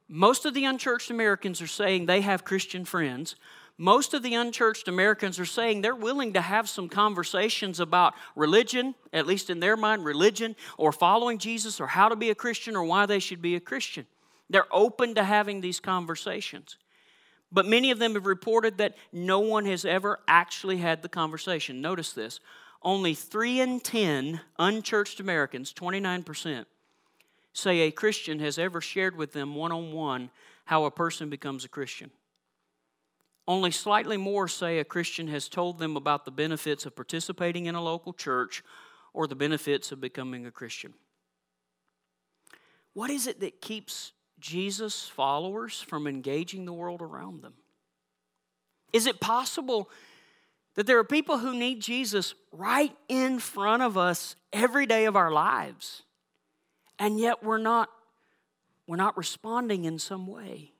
Most 0.07 0.45
of 0.45 0.53
the 0.53 0.65
unchurched 0.65 1.09
Americans 1.09 1.61
are 1.61 1.67
saying 1.67 2.05
they 2.05 2.21
have 2.21 2.43
Christian 2.43 2.83
friends. 2.83 3.35
Most 3.77 4.13
of 4.13 4.21
the 4.21 4.35
unchurched 4.35 4.87
Americans 4.87 5.39
are 5.39 5.45
saying 5.45 5.81
they're 5.81 5.95
willing 5.95 6.33
to 6.33 6.41
have 6.41 6.69
some 6.69 6.87
conversations 6.87 7.79
about 7.79 8.13
religion, 8.35 8.93
at 9.11 9.25
least 9.25 9.49
in 9.49 9.59
their 9.59 9.75
mind, 9.75 10.05
religion, 10.05 10.55
or 10.77 10.91
following 10.91 11.39
Jesus, 11.39 11.81
or 11.81 11.87
how 11.87 12.07
to 12.07 12.15
be 12.15 12.29
a 12.29 12.35
Christian, 12.35 12.75
or 12.75 12.83
why 12.83 13.07
they 13.07 13.17
should 13.17 13.41
be 13.41 13.55
a 13.55 13.59
Christian. 13.59 14.05
They're 14.53 14.67
open 14.71 15.15
to 15.15 15.23
having 15.23 15.61
these 15.61 15.79
conversations. 15.79 16.77
But 17.51 17.65
many 17.65 17.89
of 17.89 17.97
them 17.97 18.13
have 18.13 18.27
reported 18.27 18.77
that 18.77 18.95
no 19.11 19.39
one 19.39 19.65
has 19.65 19.83
ever 19.83 20.19
actually 20.27 20.77
had 20.77 21.01
the 21.01 21.09
conversation. 21.09 21.81
Notice 21.81 22.13
this 22.13 22.39
only 22.83 23.15
3 23.15 23.61
in 23.61 23.79
10 23.79 24.41
unchurched 24.59 25.19
Americans, 25.19 25.73
29%, 25.73 26.65
say 27.53 27.79
a 27.79 27.91
Christian 27.91 28.37
has 28.39 28.59
ever 28.59 28.79
shared 28.79 29.17
with 29.17 29.33
them 29.33 29.55
one 29.55 29.71
on 29.71 29.91
one 29.91 30.29
how 30.65 30.85
a 30.85 30.91
person 30.91 31.31
becomes 31.31 31.65
a 31.65 31.69
Christian. 31.69 32.11
Only 33.47 33.71
slightly 33.71 34.17
more 34.17 34.47
say 34.47 34.77
a 34.77 34.83
Christian 34.85 35.29
has 35.29 35.49
told 35.49 35.79
them 35.79 35.97
about 35.97 36.25
the 36.25 36.31
benefits 36.31 36.85
of 36.85 36.95
participating 36.95 37.65
in 37.65 37.73
a 37.73 37.81
local 37.81 38.13
church 38.13 38.63
or 39.13 39.25
the 39.25 39.35
benefits 39.35 39.91
of 39.91 39.99
becoming 39.99 40.45
a 40.45 40.51
Christian. 40.51 40.93
What 42.93 43.09
is 43.09 43.25
it 43.25 43.39
that 43.39 43.59
keeps 43.59 44.11
Jesus' 44.43 45.07
followers 45.07 45.81
from 45.81 46.05
engaging 46.05 46.65
the 46.65 46.73
world 46.73 47.01
around 47.01 47.41
them? 47.41 47.53
Is 48.91 49.07
it 49.07 49.19
possible 49.19 49.89
that 50.75 50.85
there 50.85 50.99
are 50.99 51.03
people 51.03 51.39
who 51.39 51.57
need 51.57 51.81
Jesus 51.81 52.35
right 52.51 52.95
in 53.07 53.39
front 53.39 53.81
of 53.81 53.97
us 53.97 54.35
every 54.51 54.85
day 54.85 55.05
of 55.05 55.15
our 55.15 55.31
lives? 55.31 56.03
and 56.99 57.19
yet 57.19 57.43
we're 57.43 57.57
not 57.57 57.89
we're 58.87 58.97
not 58.97 59.17
responding 59.17 59.85
in 59.85 59.99
some 59.99 60.27
way 60.27 60.71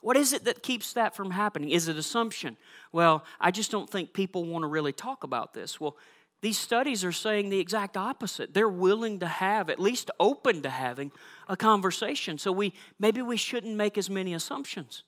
what 0.00 0.16
is 0.16 0.32
it 0.32 0.44
that 0.44 0.62
keeps 0.62 0.92
that 0.92 1.14
from 1.14 1.30
happening 1.30 1.70
is 1.70 1.88
it 1.88 1.96
assumption 1.96 2.56
well 2.92 3.24
i 3.40 3.50
just 3.50 3.70
don't 3.70 3.90
think 3.90 4.12
people 4.12 4.44
want 4.44 4.62
to 4.62 4.68
really 4.68 4.92
talk 4.92 5.24
about 5.24 5.54
this 5.54 5.80
well 5.80 5.96
these 6.42 6.58
studies 6.58 7.04
are 7.04 7.12
saying 7.12 7.48
the 7.48 7.60
exact 7.60 7.96
opposite 7.96 8.52
they're 8.52 8.68
willing 8.68 9.20
to 9.20 9.26
have 9.26 9.70
at 9.70 9.80
least 9.80 10.10
open 10.20 10.62
to 10.62 10.70
having 10.70 11.10
a 11.48 11.56
conversation 11.56 12.36
so 12.38 12.52
we 12.52 12.74
maybe 12.98 13.22
we 13.22 13.36
shouldn't 13.36 13.76
make 13.76 13.96
as 13.96 14.10
many 14.10 14.34
assumptions 14.34 15.04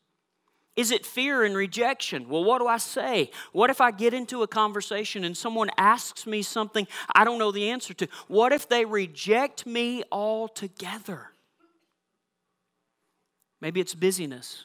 is 0.76 0.90
it 0.90 1.06
fear 1.06 1.44
and 1.44 1.56
rejection? 1.56 2.28
Well, 2.28 2.42
what 2.42 2.58
do 2.58 2.66
I 2.66 2.78
say? 2.78 3.30
What 3.52 3.70
if 3.70 3.80
I 3.80 3.92
get 3.92 4.12
into 4.12 4.42
a 4.42 4.48
conversation 4.48 5.22
and 5.22 5.36
someone 5.36 5.70
asks 5.78 6.26
me 6.26 6.42
something 6.42 6.88
I 7.14 7.24
don't 7.24 7.38
know 7.38 7.52
the 7.52 7.70
answer 7.70 7.94
to? 7.94 8.08
What 8.26 8.52
if 8.52 8.68
they 8.68 8.84
reject 8.84 9.66
me 9.66 10.02
altogether? 10.10 11.30
Maybe 13.60 13.80
it's 13.80 13.94
busyness. 13.94 14.64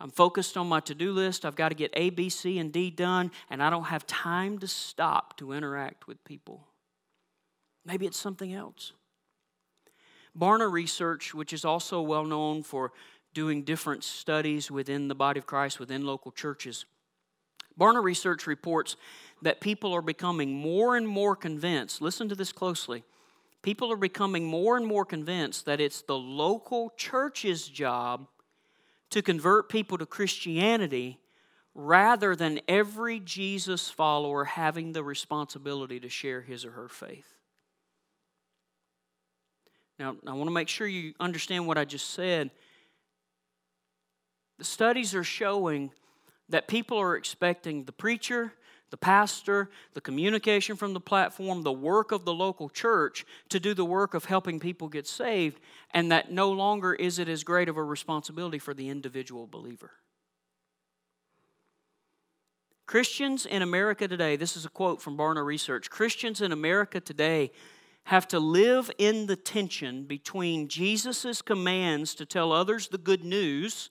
I'm 0.00 0.10
focused 0.10 0.56
on 0.56 0.68
my 0.68 0.80
to 0.80 0.94
do 0.94 1.12
list. 1.12 1.44
I've 1.44 1.56
got 1.56 1.68
to 1.68 1.74
get 1.74 1.90
A, 1.94 2.10
B, 2.10 2.28
C, 2.28 2.58
and 2.58 2.72
D 2.72 2.90
done, 2.90 3.30
and 3.48 3.62
I 3.62 3.70
don't 3.70 3.84
have 3.84 4.06
time 4.06 4.58
to 4.58 4.66
stop 4.66 5.36
to 5.38 5.52
interact 5.52 6.06
with 6.06 6.22
people. 6.24 6.66
Maybe 7.86 8.06
it's 8.06 8.18
something 8.18 8.52
else. 8.52 8.92
Barna 10.36 10.70
Research, 10.70 11.32
which 11.32 11.52
is 11.52 11.64
also 11.64 12.02
well 12.02 12.24
known 12.24 12.62
for 12.62 12.92
doing 13.34 13.62
different 13.62 14.02
studies 14.02 14.70
within 14.70 15.08
the 15.08 15.14
body 15.14 15.38
of 15.38 15.46
Christ, 15.46 15.78
within 15.78 16.04
local 16.04 16.32
churches. 16.32 16.86
Barna 17.78 18.02
Research 18.02 18.46
reports 18.46 18.96
that 19.42 19.60
people 19.60 19.92
are 19.92 20.02
becoming 20.02 20.54
more 20.54 20.96
and 20.96 21.06
more 21.06 21.36
convinced, 21.36 22.00
listen 22.00 22.28
to 22.28 22.34
this 22.34 22.52
closely. 22.52 23.04
People 23.62 23.90
are 23.92 23.96
becoming 23.96 24.44
more 24.44 24.76
and 24.76 24.86
more 24.86 25.04
convinced 25.04 25.64
that 25.66 25.80
it's 25.80 26.02
the 26.02 26.16
local 26.16 26.92
church's 26.96 27.66
job 27.66 28.28
to 29.14 29.22
convert 29.22 29.68
people 29.68 29.96
to 29.96 30.04
Christianity 30.04 31.20
rather 31.72 32.34
than 32.34 32.58
every 32.66 33.20
Jesus 33.20 33.88
follower 33.88 34.44
having 34.44 34.90
the 34.90 35.04
responsibility 35.04 36.00
to 36.00 36.08
share 36.08 36.40
his 36.40 36.64
or 36.64 36.72
her 36.72 36.88
faith. 36.88 37.32
Now, 40.00 40.16
I 40.26 40.32
want 40.32 40.46
to 40.46 40.52
make 40.52 40.66
sure 40.66 40.88
you 40.88 41.14
understand 41.20 41.68
what 41.68 41.78
I 41.78 41.84
just 41.84 42.10
said. 42.10 42.50
The 44.58 44.64
studies 44.64 45.14
are 45.14 45.22
showing 45.22 45.92
that 46.48 46.66
people 46.66 46.98
are 46.98 47.16
expecting 47.16 47.84
the 47.84 47.92
preacher, 47.92 48.52
the 48.90 48.96
pastor, 48.96 49.70
the 49.94 50.00
communication 50.00 50.76
from 50.76 50.92
the 50.92 51.00
platform, 51.00 51.62
the 51.62 51.72
work 51.72 52.12
of 52.12 52.24
the 52.24 52.34
local 52.34 52.68
church 52.68 53.24
to 53.48 53.58
do 53.58 53.74
the 53.74 53.84
work 53.84 54.14
of 54.14 54.26
helping 54.26 54.60
people 54.60 54.88
get 54.88 55.06
saved, 55.06 55.60
and 55.92 56.12
that 56.12 56.30
no 56.30 56.50
longer 56.50 56.94
is 56.94 57.18
it 57.18 57.28
as 57.28 57.44
great 57.44 57.68
of 57.68 57.76
a 57.76 57.82
responsibility 57.82 58.58
for 58.58 58.74
the 58.74 58.88
individual 58.88 59.46
believer. 59.46 59.90
Christians 62.86 63.46
in 63.46 63.62
America 63.62 64.06
today, 64.06 64.36
this 64.36 64.56
is 64.56 64.64
a 64.64 64.68
quote 64.68 65.00
from 65.00 65.16
Barna 65.16 65.44
Research 65.44 65.90
Christians 65.90 66.40
in 66.40 66.52
America 66.52 67.00
today 67.00 67.50
have 68.04 68.28
to 68.28 68.38
live 68.38 68.90
in 68.98 69.26
the 69.26 69.36
tension 69.36 70.04
between 70.04 70.68
Jesus' 70.68 71.40
commands 71.40 72.14
to 72.14 72.26
tell 72.26 72.52
others 72.52 72.88
the 72.88 72.98
good 72.98 73.24
news 73.24 73.88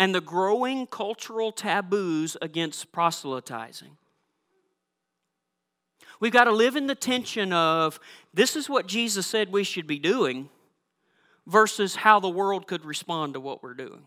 and 0.00 0.14
the 0.14 0.20
growing 0.22 0.86
cultural 0.86 1.52
taboos 1.52 2.34
against 2.40 2.90
proselytizing. 2.90 3.98
We've 6.20 6.32
got 6.32 6.44
to 6.44 6.52
live 6.52 6.74
in 6.74 6.86
the 6.86 6.94
tension 6.94 7.52
of 7.52 8.00
this 8.32 8.56
is 8.56 8.66
what 8.66 8.86
Jesus 8.86 9.26
said 9.26 9.52
we 9.52 9.62
should 9.62 9.86
be 9.86 9.98
doing 9.98 10.48
versus 11.46 11.96
how 11.96 12.18
the 12.18 12.30
world 12.30 12.66
could 12.66 12.86
respond 12.86 13.34
to 13.34 13.40
what 13.40 13.62
we're 13.62 13.74
doing. 13.74 14.06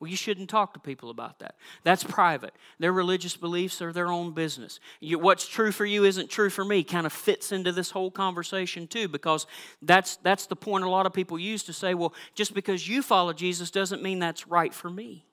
Well, 0.00 0.10
you 0.10 0.16
shouldn't 0.16 0.48
talk 0.48 0.72
to 0.72 0.80
people 0.80 1.10
about 1.10 1.40
that. 1.40 1.56
That's 1.84 2.02
private. 2.02 2.54
Their 2.78 2.92
religious 2.92 3.36
beliefs 3.36 3.82
are 3.82 3.92
their 3.92 4.08
own 4.08 4.32
business. 4.32 4.80
You, 4.98 5.18
what's 5.18 5.46
true 5.46 5.72
for 5.72 5.84
you 5.84 6.04
isn't 6.04 6.30
true 6.30 6.48
for 6.48 6.64
me 6.64 6.82
kind 6.82 7.04
of 7.04 7.12
fits 7.12 7.52
into 7.52 7.70
this 7.70 7.90
whole 7.90 8.10
conversation, 8.10 8.86
too, 8.86 9.08
because 9.08 9.46
that's, 9.82 10.16
that's 10.16 10.46
the 10.46 10.56
point 10.56 10.84
a 10.84 10.88
lot 10.88 11.04
of 11.04 11.12
people 11.12 11.38
use 11.38 11.62
to 11.64 11.74
say, 11.74 11.92
well, 11.92 12.14
just 12.34 12.54
because 12.54 12.88
you 12.88 13.02
follow 13.02 13.34
Jesus 13.34 13.70
doesn't 13.70 14.02
mean 14.02 14.18
that's 14.18 14.48
right 14.48 14.72
for 14.72 14.88
me. 14.88 15.26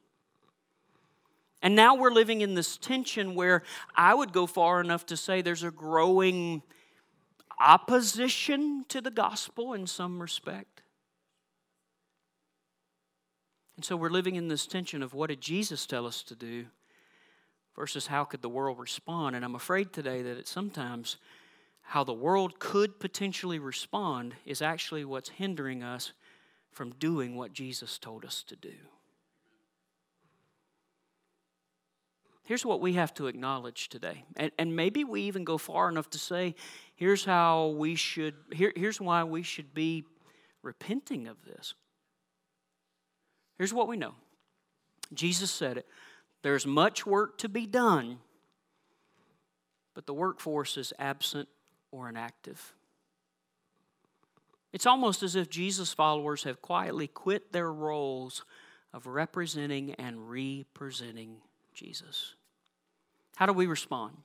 And 1.61 1.73
now 1.73 1.95
we're 1.95 2.11
living 2.11 2.41
in 2.41 2.53
this 2.53 2.75
tension 2.75 3.35
where 3.35 3.63
I 3.95 4.13
would 4.13 4.33
go 4.33 4.47
far 4.47 4.81
enough 4.81 5.05
to 5.07 5.17
say 5.17 5.41
there's 5.41 5.63
a 5.63 5.71
growing 5.71 6.61
opposition 7.57 8.83
to 8.89 8.99
the 8.99 9.11
gospel 9.11 9.73
in 9.73 9.87
some 9.87 10.21
respect. 10.21 10.76
And 13.77 13.85
so 13.85 13.95
we're 13.95 14.09
living 14.09 14.35
in 14.35 14.47
this 14.47 14.65
tension 14.65 15.03
of 15.03 15.13
what 15.13 15.29
did 15.29 15.39
Jesus 15.39 15.85
tell 15.85 16.05
us 16.05 16.23
to 16.23 16.35
do 16.35 16.65
versus 17.75 18.07
how 18.07 18.23
could 18.23 18.41
the 18.41 18.49
world 18.49 18.79
respond. 18.79 19.35
And 19.35 19.45
I'm 19.45 19.55
afraid 19.55 19.93
today 19.93 20.23
that 20.23 20.37
it's 20.37 20.51
sometimes 20.51 21.17
how 21.83 22.03
the 22.03 22.11
world 22.11 22.59
could 22.59 22.99
potentially 22.99 23.59
respond 23.59 24.33
is 24.45 24.63
actually 24.63 25.05
what's 25.05 25.29
hindering 25.29 25.83
us 25.83 26.11
from 26.71 26.91
doing 26.99 27.35
what 27.35 27.53
Jesus 27.53 27.99
told 27.99 28.25
us 28.25 28.43
to 28.47 28.55
do. 28.55 28.73
Here's 32.45 32.65
what 32.65 32.81
we 32.81 32.93
have 32.93 33.13
to 33.15 33.27
acknowledge 33.27 33.89
today. 33.89 34.23
And, 34.37 34.51
and 34.57 34.75
maybe 34.75 35.03
we 35.03 35.21
even 35.23 35.43
go 35.43 35.57
far 35.57 35.87
enough 35.89 36.09
to 36.11 36.17
say, 36.17 36.55
here's 36.95 37.25
how 37.25 37.75
we 37.77 37.95
should, 37.95 38.35
here, 38.53 38.73
here's 38.75 38.99
why 38.99 39.23
we 39.23 39.43
should 39.43 39.73
be 39.73 40.03
repenting 40.63 41.27
of 41.27 41.37
this. 41.45 41.75
Here's 43.57 43.73
what 43.73 43.87
we 43.87 43.97
know 43.97 44.13
Jesus 45.13 45.51
said 45.51 45.77
it 45.77 45.87
there's 46.43 46.65
much 46.65 47.05
work 47.05 47.37
to 47.39 47.49
be 47.49 47.65
done, 47.65 48.19
but 49.93 50.05
the 50.05 50.13
workforce 50.13 50.77
is 50.77 50.93
absent 50.99 51.49
or 51.91 52.09
inactive. 52.09 52.73
It's 54.73 54.85
almost 54.85 55.23
as 55.23 55.35
if 55.35 55.49
Jesus' 55.49 55.93
followers 55.93 56.43
have 56.43 56.61
quietly 56.61 57.07
quit 57.07 57.51
their 57.51 57.71
roles 57.71 58.43
of 58.93 59.07
representing 59.07 59.93
and 59.95 60.29
representing 60.29 61.37
Jesus. 61.73 62.35
How 63.37 63.45
do 63.45 63.53
we 63.53 63.65
respond? 63.65 64.17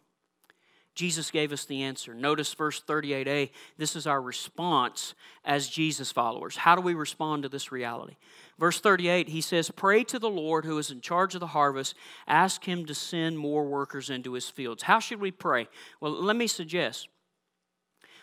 Jesus 0.94 1.30
gave 1.30 1.52
us 1.52 1.64
the 1.64 1.82
answer. 1.82 2.12
Notice 2.12 2.52
verse 2.52 2.82
38a. 2.86 3.50
This 3.78 3.96
is 3.96 4.06
our 4.06 4.20
response 4.20 5.14
as 5.44 5.68
Jesus 5.68 6.12
followers. 6.12 6.56
How 6.56 6.76
do 6.76 6.82
we 6.82 6.92
respond 6.92 7.44
to 7.44 7.48
this 7.48 7.72
reality? 7.72 8.16
Verse 8.58 8.78
38, 8.78 9.28
he 9.28 9.40
says, 9.40 9.70
Pray 9.70 10.04
to 10.04 10.18
the 10.18 10.28
Lord 10.28 10.66
who 10.66 10.76
is 10.76 10.90
in 10.90 11.00
charge 11.00 11.34
of 11.34 11.40
the 11.40 11.46
harvest. 11.48 11.94
Ask 12.26 12.64
him 12.64 12.84
to 12.86 12.94
send 12.94 13.38
more 13.38 13.64
workers 13.64 14.10
into 14.10 14.34
his 14.34 14.50
fields. 14.50 14.82
How 14.82 14.98
should 14.98 15.20
we 15.20 15.30
pray? 15.30 15.66
Well, 16.00 16.12
let 16.12 16.36
me 16.36 16.46
suggest 16.46 17.08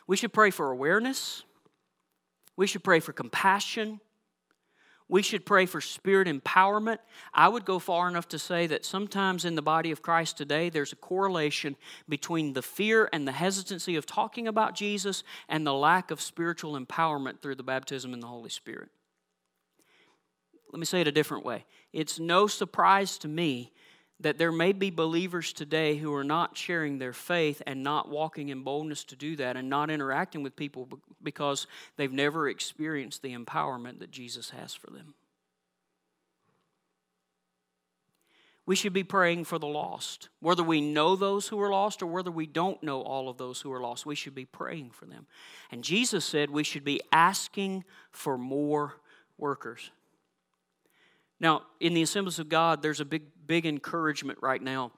we 0.05 0.17
should 0.17 0.33
pray 0.33 0.51
for 0.51 0.71
awareness, 0.71 1.43
we 2.55 2.67
should 2.67 2.83
pray 2.83 2.99
for 2.99 3.13
compassion, 3.13 3.99
We 5.09 5.23
should 5.23 5.43
pray 5.43 5.65
for 5.65 5.81
spirit 5.81 6.27
empowerment. 6.27 6.99
I 7.33 7.49
would 7.49 7.65
go 7.65 7.79
far 7.79 8.07
enough 8.07 8.27
to 8.29 8.39
say 8.39 8.67
that 8.67 8.85
sometimes 8.85 9.43
in 9.43 9.55
the 9.55 9.61
body 9.63 9.89
of 9.89 10.03
Christ 10.03 10.37
today, 10.37 10.69
there's 10.69 10.93
a 10.93 10.97
correlation 10.97 11.75
between 12.07 12.53
the 12.53 12.61
fear 12.61 13.09
and 13.11 13.27
the 13.27 13.31
hesitancy 13.31 13.95
of 13.95 14.05
talking 14.05 14.47
about 14.47 14.75
Jesus 14.75 15.23
and 15.49 15.65
the 15.65 15.73
lack 15.73 16.11
of 16.11 16.21
spiritual 16.21 16.79
empowerment 16.79 17.41
through 17.41 17.55
the 17.55 17.63
baptism 17.63 18.13
in 18.13 18.19
the 18.19 18.27
Holy 18.27 18.51
Spirit. 18.51 18.89
Let 20.71 20.79
me 20.79 20.85
say 20.85 21.01
it 21.01 21.07
a 21.07 21.11
different 21.11 21.43
way. 21.43 21.65
It's 21.91 22.19
no 22.19 22.45
surprise 22.45 23.17
to 23.19 23.27
me 23.27 23.73
that 24.19 24.37
there 24.37 24.51
may 24.51 24.73
be 24.73 24.91
believers 24.91 25.53
today 25.53 25.95
who 25.95 26.13
are 26.13 26.23
not 26.23 26.55
sharing 26.55 26.99
their 26.99 27.13
faith 27.13 27.63
and 27.65 27.81
not 27.81 28.09
walking 28.09 28.49
in 28.49 28.63
boldness 28.63 29.03
to 29.05 29.15
do 29.15 29.35
that 29.37 29.55
and 29.57 29.69
not 29.69 29.89
interacting 29.89 30.43
with 30.43 30.55
people 30.55 30.87
because 31.21 31.67
they've 31.97 32.11
never 32.11 32.47
experienced 32.47 33.21
the 33.21 33.35
empowerment 33.35 33.99
that 33.99 34.11
Jesus 34.11 34.51
has 34.51 34.73
for 34.73 34.89
them. 34.89 35.13
We 38.65 38.75
should 38.75 38.93
be 38.93 39.03
praying 39.03 39.45
for 39.45 39.57
the 39.57 39.67
lost. 39.67 40.29
Whether 40.41 40.61
we 40.61 40.79
know 40.79 41.15
those 41.15 41.47
who 41.47 41.59
are 41.59 41.71
lost 41.71 42.03
or 42.03 42.05
whether 42.05 42.29
we 42.29 42.45
don't 42.45 42.83
know 42.83 43.01
all 43.01 43.27
of 43.27 43.37
those 43.37 43.61
who 43.61 43.71
are 43.71 43.81
lost, 43.81 44.05
we 44.05 44.13
should 44.13 44.35
be 44.35 44.45
praying 44.45 44.91
for 44.91 45.05
them. 45.05 45.25
And 45.71 45.83
Jesus 45.83 46.23
said 46.23 46.51
we 46.51 46.63
should 46.63 46.83
be 46.83 47.01
asking 47.11 47.83
for 48.11 48.37
more 48.37 48.93
workers. 49.39 49.89
Now, 51.39 51.63
in 51.79 51.95
the 51.95 52.03
assemblies 52.03 52.37
of 52.37 52.47
God, 52.47 52.83
there's 52.83 52.99
a 52.99 53.05
big 53.05 53.23
big 53.49 53.65
encouragement 53.65 54.37
right 54.43 54.61
now 54.61 54.91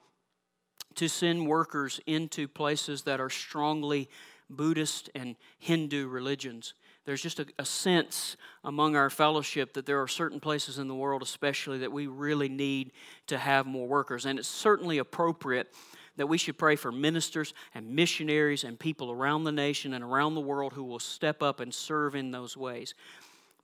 to 0.96 1.08
send 1.08 1.46
workers 1.46 1.98
into 2.06 2.46
places 2.46 3.04
that 3.04 3.18
are 3.18 3.30
strongly 3.30 4.10
Buddhist 4.56 5.10
and 5.14 5.36
Hindu 5.58 6.08
religions. 6.08 6.74
There's 7.04 7.22
just 7.22 7.40
a, 7.40 7.46
a, 7.58 7.64
sense 7.64 8.36
among 8.62 8.94
our 8.94 9.10
fellowship 9.10 9.74
that 9.74 9.86
there 9.86 10.00
are 10.00 10.08
certain 10.08 10.38
places 10.38 10.78
in 10.78 10.86
the 10.86 10.94
world, 10.94 11.22
especially, 11.22 11.78
that 11.78 11.90
we 11.90 12.06
really 12.06 12.48
need 12.48 12.92
to 13.26 13.38
have 13.38 13.66
more 13.66 13.88
workers. 13.88 14.24
And 14.24 14.38
it's 14.38 14.46
certainly 14.46 14.98
appropriate 14.98 15.74
that 16.16 16.28
we 16.28 16.38
should 16.38 16.58
pray 16.58 16.76
for 16.76 16.92
ministers 16.92 17.54
and 17.74 17.90
missionaries 17.90 18.62
and 18.64 18.78
people 18.78 19.10
around 19.10 19.44
the 19.44 19.52
nation 19.52 19.94
and 19.94 20.04
around 20.04 20.34
the 20.34 20.40
world 20.40 20.74
who 20.74 20.84
will 20.84 21.00
step 21.00 21.42
up 21.42 21.58
and 21.58 21.74
serve 21.74 22.14
in 22.14 22.30
those 22.30 22.56
ways. 22.56 22.94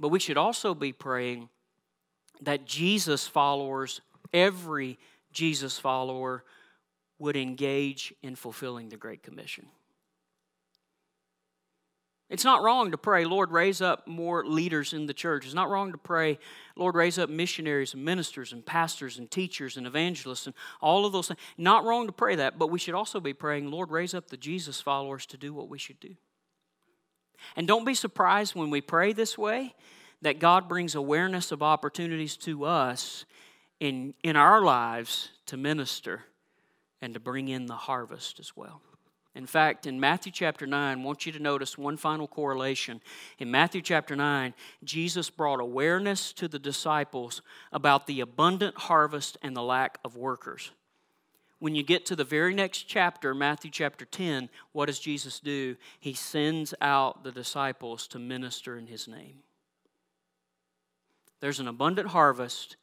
But 0.00 0.08
we 0.08 0.18
should 0.18 0.38
also 0.38 0.74
be 0.74 0.92
praying 0.92 1.48
that 2.40 2.64
Jesus 2.64 3.26
followers 3.26 4.00
every 4.32 4.98
Jesus 5.32 5.78
follower 5.78 6.44
would 7.18 7.36
engage 7.36 8.14
in 8.22 8.36
fulfilling 8.36 8.88
the 8.88 8.96
Great 8.96 9.22
Commission. 9.22 9.66
It's 12.30 12.44
not 12.44 12.62
wrong 12.62 12.90
to 12.90 12.98
pray, 12.98 13.24
Lord, 13.24 13.50
raise 13.50 13.80
up 13.80 14.06
more 14.06 14.44
leaders 14.44 14.92
in 14.92 15.06
the 15.06 15.14
church. 15.14 15.46
It's 15.46 15.54
not 15.54 15.70
wrong 15.70 15.92
to 15.92 15.98
pray, 15.98 16.38
Lord, 16.76 16.94
raise 16.94 17.18
up 17.18 17.30
missionaries 17.30 17.94
and 17.94 18.04
ministers 18.04 18.52
and 18.52 18.64
pastors 18.64 19.18
and 19.18 19.30
teachers 19.30 19.78
and 19.78 19.86
evangelists 19.86 20.46
and 20.46 20.54
all 20.82 21.06
of 21.06 21.12
those 21.12 21.28
things. 21.28 21.40
Not 21.56 21.84
wrong 21.84 22.06
to 22.06 22.12
pray 22.12 22.36
that, 22.36 22.58
but 22.58 22.70
we 22.70 22.78
should 22.78 22.94
also 22.94 23.18
be 23.18 23.32
praying, 23.32 23.70
Lord, 23.70 23.90
raise 23.90 24.12
up 24.12 24.28
the 24.28 24.36
Jesus 24.36 24.78
followers 24.78 25.24
to 25.26 25.38
do 25.38 25.54
what 25.54 25.70
we 25.70 25.78
should 25.78 26.00
do. 26.00 26.16
And 27.56 27.66
don't 27.66 27.86
be 27.86 27.94
surprised 27.94 28.54
when 28.54 28.68
we 28.68 28.82
pray 28.82 29.14
this 29.14 29.38
way 29.38 29.74
that 30.20 30.38
God 30.38 30.68
brings 30.68 30.94
awareness 30.94 31.50
of 31.50 31.62
opportunities 31.62 32.36
to 32.38 32.64
us 32.64 33.24
in, 33.80 34.12
in 34.22 34.36
our 34.36 34.62
lives 34.62 35.30
to 35.46 35.56
minister 35.56 36.24
and 37.00 37.14
to 37.14 37.20
bring 37.20 37.48
in 37.48 37.66
the 37.66 37.76
harvest 37.76 38.38
as 38.38 38.54
well. 38.54 38.82
In 39.38 39.46
fact, 39.46 39.86
in 39.86 40.00
Matthew 40.00 40.32
chapter 40.32 40.66
9, 40.66 40.98
I 40.98 41.00
want 41.00 41.24
you 41.24 41.30
to 41.30 41.38
notice 41.38 41.78
one 41.78 41.96
final 41.96 42.26
correlation. 42.26 43.00
In 43.38 43.52
Matthew 43.52 43.80
chapter 43.80 44.16
9, 44.16 44.52
Jesus 44.82 45.30
brought 45.30 45.60
awareness 45.60 46.32
to 46.32 46.48
the 46.48 46.58
disciples 46.58 47.40
about 47.70 48.08
the 48.08 48.20
abundant 48.20 48.76
harvest 48.76 49.38
and 49.40 49.56
the 49.56 49.62
lack 49.62 50.00
of 50.04 50.16
workers. 50.16 50.72
When 51.60 51.76
you 51.76 51.84
get 51.84 52.04
to 52.06 52.16
the 52.16 52.24
very 52.24 52.52
next 52.52 52.88
chapter, 52.88 53.32
Matthew 53.32 53.70
chapter 53.70 54.04
10, 54.04 54.48
what 54.72 54.86
does 54.86 54.98
Jesus 54.98 55.38
do? 55.38 55.76
He 56.00 56.14
sends 56.14 56.74
out 56.80 57.22
the 57.22 57.30
disciples 57.30 58.08
to 58.08 58.18
minister 58.18 58.76
in 58.76 58.88
his 58.88 59.06
name. 59.06 59.44
There's 61.38 61.60
an 61.60 61.68
abundant 61.68 62.08
harvest 62.08 62.74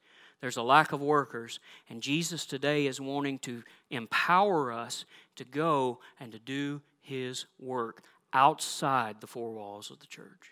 there's 0.41 0.58
a 0.58 0.64
lack 0.64 0.91
of 0.91 1.01
workers, 1.01 1.60
and 1.89 2.03
Jesus 2.03 2.45
today 2.45 2.86
is 2.86 3.01
wanting 3.01 3.39
to 3.39 3.64
empower 3.89 4.72
us 4.72 5.06
to 5.36 5.46
go 5.46 6.00
and 6.20 6.32
to 6.32 6.40
do 6.40 6.82
His 7.02 7.46
work 7.60 8.04
outside 8.34 9.22
the 9.22 9.28
four 9.28 9.54
walls 9.54 9.92
of 9.92 10.00
the 10.00 10.08
church. 10.08 10.52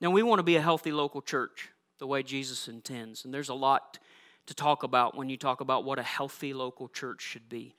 Now, 0.00 0.10
we 0.10 0.22
want 0.22 0.38
to 0.38 0.44
be 0.44 0.56
a 0.56 0.62
healthy 0.62 0.92
local 0.92 1.22
church 1.22 1.70
the 1.98 2.06
way 2.06 2.22
Jesus 2.22 2.68
intends, 2.68 3.24
and 3.24 3.32
there's 3.32 3.48
a 3.48 3.54
lot 3.54 3.98
to 4.46 4.54
talk 4.54 4.82
about 4.82 5.16
when 5.16 5.28
you 5.28 5.36
talk 5.36 5.60
about 5.60 5.84
what 5.84 5.98
a 5.98 6.02
healthy 6.02 6.52
local 6.52 6.88
church 6.88 7.22
should 7.22 7.48
be. 7.48 7.74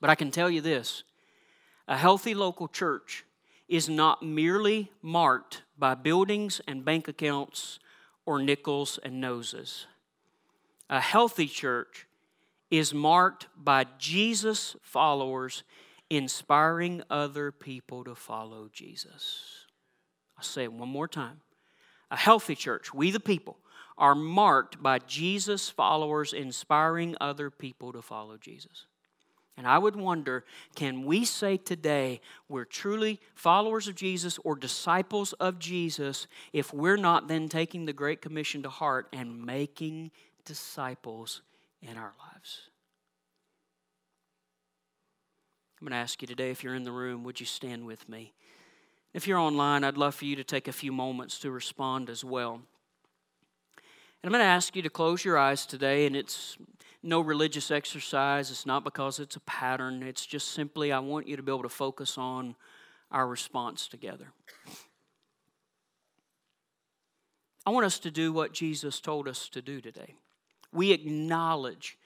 But 0.00 0.10
I 0.10 0.14
can 0.14 0.30
tell 0.30 0.48
you 0.48 0.60
this 0.60 1.02
a 1.86 1.96
healthy 1.96 2.34
local 2.34 2.68
church 2.68 3.24
is 3.68 3.88
not 3.88 4.22
merely 4.22 4.90
marked 5.02 5.62
by 5.78 5.94
buildings 5.94 6.60
and 6.66 6.84
bank 6.84 7.08
accounts 7.08 7.78
or 8.24 8.40
nickels 8.42 8.98
and 9.02 9.20
noses. 9.20 9.86
A 10.90 11.00
healthy 11.00 11.46
church 11.46 12.06
is 12.70 12.92
marked 12.92 13.46
by 13.56 13.86
Jesus 13.98 14.76
followers 14.82 15.62
inspiring 16.10 17.02
other 17.10 17.52
people 17.52 18.04
to 18.04 18.14
follow 18.14 18.68
Jesus. 18.72 19.66
I'll 20.36 20.44
say 20.44 20.64
it 20.64 20.72
one 20.72 20.88
more 20.88 21.08
time. 21.08 21.40
A 22.10 22.16
healthy 22.16 22.54
church, 22.54 22.94
we 22.94 23.10
the 23.10 23.20
people, 23.20 23.58
are 23.98 24.14
marked 24.14 24.82
by 24.82 24.98
Jesus 25.00 25.68
followers 25.68 26.32
inspiring 26.32 27.16
other 27.20 27.50
people 27.50 27.92
to 27.92 28.00
follow 28.00 28.36
Jesus. 28.36 28.86
And 29.56 29.66
I 29.66 29.76
would 29.76 29.96
wonder 29.96 30.44
can 30.76 31.04
we 31.04 31.24
say 31.24 31.56
today 31.56 32.20
we're 32.48 32.64
truly 32.64 33.20
followers 33.34 33.88
of 33.88 33.96
Jesus 33.96 34.38
or 34.44 34.54
disciples 34.54 35.32
of 35.34 35.58
Jesus 35.58 36.28
if 36.52 36.72
we're 36.72 36.96
not 36.96 37.26
then 37.26 37.48
taking 37.48 37.84
the 37.84 37.92
Great 37.92 38.22
Commission 38.22 38.62
to 38.62 38.68
heart 38.68 39.08
and 39.12 39.44
making 39.44 40.12
disciples 40.44 41.42
in 41.82 41.96
our 41.96 42.14
lives? 42.18 42.70
I'm 45.80 45.86
going 45.86 45.92
to 45.92 46.02
ask 46.02 46.20
you 46.20 46.26
today 46.26 46.50
if 46.50 46.64
you're 46.64 46.74
in 46.74 46.82
the 46.82 46.92
room, 46.92 47.22
would 47.24 47.38
you 47.38 47.46
stand 47.46 47.86
with 47.86 48.08
me? 48.08 48.32
If 49.14 49.26
you're 49.26 49.38
online, 49.38 49.84
I'd 49.84 49.96
love 49.96 50.14
for 50.16 50.24
you 50.24 50.36
to 50.36 50.44
take 50.44 50.66
a 50.66 50.72
few 50.72 50.92
moments 50.92 51.38
to 51.40 51.50
respond 51.50 52.10
as 52.10 52.24
well. 52.24 52.54
And 54.22 54.24
I'm 54.24 54.32
going 54.32 54.42
to 54.42 54.46
ask 54.46 54.74
you 54.74 54.82
to 54.82 54.90
close 54.90 55.24
your 55.24 55.38
eyes 55.38 55.64
today, 55.66 56.06
and 56.06 56.16
it's 56.16 56.58
no 57.04 57.20
religious 57.20 57.70
exercise. 57.70 58.50
It's 58.50 58.66
not 58.66 58.82
because 58.82 59.20
it's 59.20 59.36
a 59.36 59.40
pattern. 59.40 60.02
It's 60.02 60.26
just 60.26 60.48
simply, 60.48 60.90
I 60.92 60.98
want 60.98 61.28
you 61.28 61.36
to 61.36 61.42
be 61.42 61.52
able 61.52 61.62
to 61.62 61.68
focus 61.68 62.18
on 62.18 62.56
our 63.12 63.26
response 63.26 63.86
together. 63.86 64.32
I 67.64 67.70
want 67.70 67.86
us 67.86 67.98
to 68.00 68.10
do 68.10 68.32
what 68.32 68.52
Jesus 68.52 68.98
told 68.98 69.28
us 69.28 69.48
to 69.50 69.62
do 69.62 69.80
today. 69.80 70.16
We 70.72 70.92
acknowledge 70.92 71.98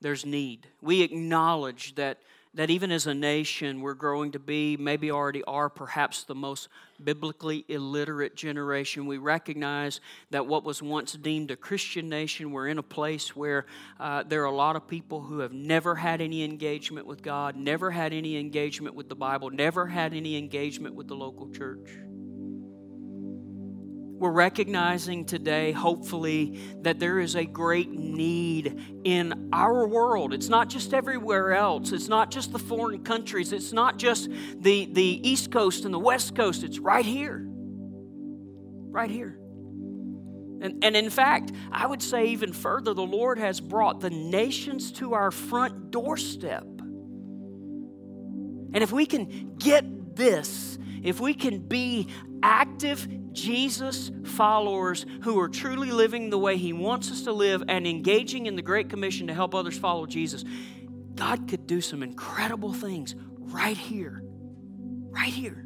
there's 0.00 0.26
need. 0.26 0.68
We 0.80 1.02
acknowledge 1.02 1.94
that 1.94 2.18
that 2.54 2.70
even 2.70 2.92
as 2.92 3.06
a 3.06 3.14
nation, 3.14 3.80
we're 3.80 3.94
growing 3.94 4.30
to 4.30 4.38
be, 4.38 4.76
maybe 4.76 5.10
already 5.10 5.42
are, 5.42 5.68
perhaps 5.68 6.22
the 6.22 6.36
most 6.36 6.68
biblically 7.02 7.64
illiterate 7.68 8.36
generation. 8.36 9.06
We 9.06 9.18
recognize 9.18 10.00
that 10.30 10.46
what 10.46 10.62
was 10.62 10.80
once 10.80 11.14
deemed 11.14 11.50
a 11.50 11.56
Christian 11.56 12.08
nation, 12.08 12.52
we're 12.52 12.68
in 12.68 12.78
a 12.78 12.82
place 12.82 13.34
where 13.34 13.66
uh, 13.98 14.22
there 14.22 14.42
are 14.42 14.46
a 14.46 14.54
lot 14.54 14.76
of 14.76 14.86
people 14.86 15.20
who 15.20 15.40
have 15.40 15.52
never 15.52 15.96
had 15.96 16.20
any 16.20 16.44
engagement 16.44 17.08
with 17.08 17.22
God, 17.22 17.56
never 17.56 17.90
had 17.90 18.12
any 18.12 18.36
engagement 18.36 18.94
with 18.94 19.08
the 19.08 19.16
Bible, 19.16 19.50
never 19.50 19.86
had 19.86 20.14
any 20.14 20.36
engagement 20.36 20.94
with 20.94 21.08
the 21.08 21.16
local 21.16 21.50
church. 21.50 21.90
We're 24.24 24.30
recognizing 24.30 25.26
today, 25.26 25.72
hopefully, 25.72 26.58
that 26.80 26.98
there 26.98 27.20
is 27.20 27.36
a 27.36 27.44
great 27.44 27.90
need 27.90 28.80
in 29.04 29.50
our 29.52 29.86
world. 29.86 30.32
It's 30.32 30.48
not 30.48 30.70
just 30.70 30.94
everywhere 30.94 31.52
else, 31.52 31.92
it's 31.92 32.08
not 32.08 32.30
just 32.30 32.50
the 32.50 32.58
foreign 32.58 33.04
countries, 33.04 33.52
it's 33.52 33.74
not 33.74 33.98
just 33.98 34.30
the, 34.60 34.88
the 34.90 35.28
East 35.28 35.52
Coast 35.52 35.84
and 35.84 35.92
the 35.92 35.98
West 35.98 36.34
Coast, 36.34 36.64
it's 36.64 36.78
right 36.78 37.04
here. 37.04 37.44
Right 37.46 39.10
here. 39.10 39.38
And, 40.62 40.82
and 40.82 40.96
in 40.96 41.10
fact, 41.10 41.52
I 41.70 41.86
would 41.86 42.00
say 42.00 42.28
even 42.28 42.54
further, 42.54 42.94
the 42.94 43.02
Lord 43.02 43.36
has 43.36 43.60
brought 43.60 44.00
the 44.00 44.08
nations 44.08 44.90
to 44.92 45.12
our 45.12 45.32
front 45.32 45.90
doorstep. 45.90 46.64
And 48.72 48.78
if 48.78 48.90
we 48.90 49.04
can 49.04 49.56
get 49.58 50.16
this, 50.16 50.78
if 51.02 51.20
we 51.20 51.34
can 51.34 51.58
be 51.58 52.08
active 52.42 53.06
Jesus 53.34 54.10
followers 54.24 55.04
who 55.22 55.38
are 55.40 55.48
truly 55.48 55.90
living 55.90 56.30
the 56.30 56.38
way 56.38 56.56
He 56.56 56.72
wants 56.72 57.10
us 57.10 57.22
to 57.22 57.32
live 57.32 57.62
and 57.68 57.86
engaging 57.86 58.46
in 58.46 58.56
the 58.56 58.62
Great 58.62 58.88
Commission 58.88 59.26
to 59.26 59.34
help 59.34 59.54
others 59.54 59.76
follow 59.76 60.06
Jesus, 60.06 60.44
God 61.14 61.48
could 61.48 61.66
do 61.66 61.80
some 61.80 62.02
incredible 62.02 62.72
things 62.72 63.14
right 63.38 63.76
here. 63.76 64.22
Right 65.10 65.32
here. 65.32 65.64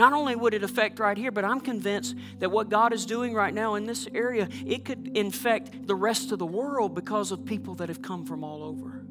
not 0.00 0.14
only 0.14 0.34
would 0.34 0.54
it 0.54 0.62
affect 0.62 0.98
right 0.98 1.18
here, 1.18 1.30
but 1.30 1.44
I'm 1.44 1.60
convinced 1.60 2.14
that 2.38 2.50
what 2.50 2.70
God 2.70 2.94
is 2.94 3.04
doing 3.04 3.34
right 3.34 3.52
now 3.52 3.74
in 3.74 3.84
this 3.84 4.08
area, 4.14 4.48
it 4.64 4.86
could 4.86 5.14
infect 5.14 5.86
the 5.86 5.94
rest 5.94 6.32
of 6.32 6.38
the 6.38 6.46
world 6.46 6.94
because 6.94 7.32
of 7.32 7.44
people 7.44 7.74
that 7.74 7.90
have 7.90 8.00
come 8.00 8.24
from 8.24 8.42
all 8.42 8.62
over. 8.62 9.04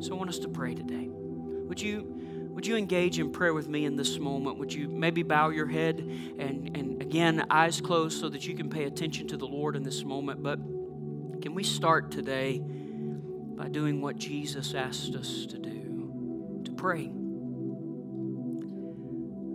So 0.00 0.12
I 0.12 0.18
want 0.18 0.28
us 0.28 0.38
to 0.40 0.48
pray 0.48 0.74
today. 0.74 1.08
Would 1.08 1.80
you 1.80 2.31
would 2.52 2.66
you 2.66 2.76
engage 2.76 3.18
in 3.18 3.32
prayer 3.32 3.54
with 3.54 3.66
me 3.66 3.86
in 3.86 3.96
this 3.96 4.18
moment? 4.18 4.58
Would 4.58 4.74
you 4.74 4.86
maybe 4.86 5.22
bow 5.22 5.48
your 5.48 5.66
head 5.66 5.98
and, 5.98 6.76
and 6.76 7.00
again, 7.00 7.46
eyes 7.50 7.80
closed 7.80 8.20
so 8.20 8.28
that 8.28 8.46
you 8.46 8.54
can 8.54 8.68
pay 8.68 8.84
attention 8.84 9.26
to 9.28 9.38
the 9.38 9.46
Lord 9.46 9.74
in 9.74 9.82
this 9.82 10.04
moment? 10.04 10.42
But 10.42 10.58
can 11.40 11.54
we 11.54 11.64
start 11.64 12.10
today 12.10 12.62
by 12.62 13.68
doing 13.68 14.02
what 14.02 14.16
Jesus 14.16 14.74
asked 14.74 15.14
us 15.14 15.46
to 15.46 15.58
do? 15.58 16.60
To 16.64 16.72
pray. 16.72 17.06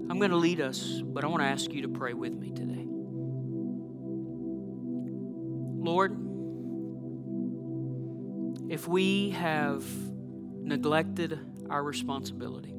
I'm 0.10 0.18
going 0.18 0.32
to 0.32 0.38
lead 0.38 0.60
us, 0.60 1.02
but 1.04 1.24
I 1.24 1.28
want 1.28 1.44
to 1.44 1.48
ask 1.48 1.72
you 1.72 1.84
to 1.84 1.90
pray 1.90 2.14
with 2.14 2.34
me 2.34 2.50
today. 2.52 2.86
Lord, 5.80 6.18
if 8.72 8.88
we 8.88 9.30
have 9.30 9.86
neglected 10.64 11.40
our 11.70 11.84
responsibility, 11.84 12.77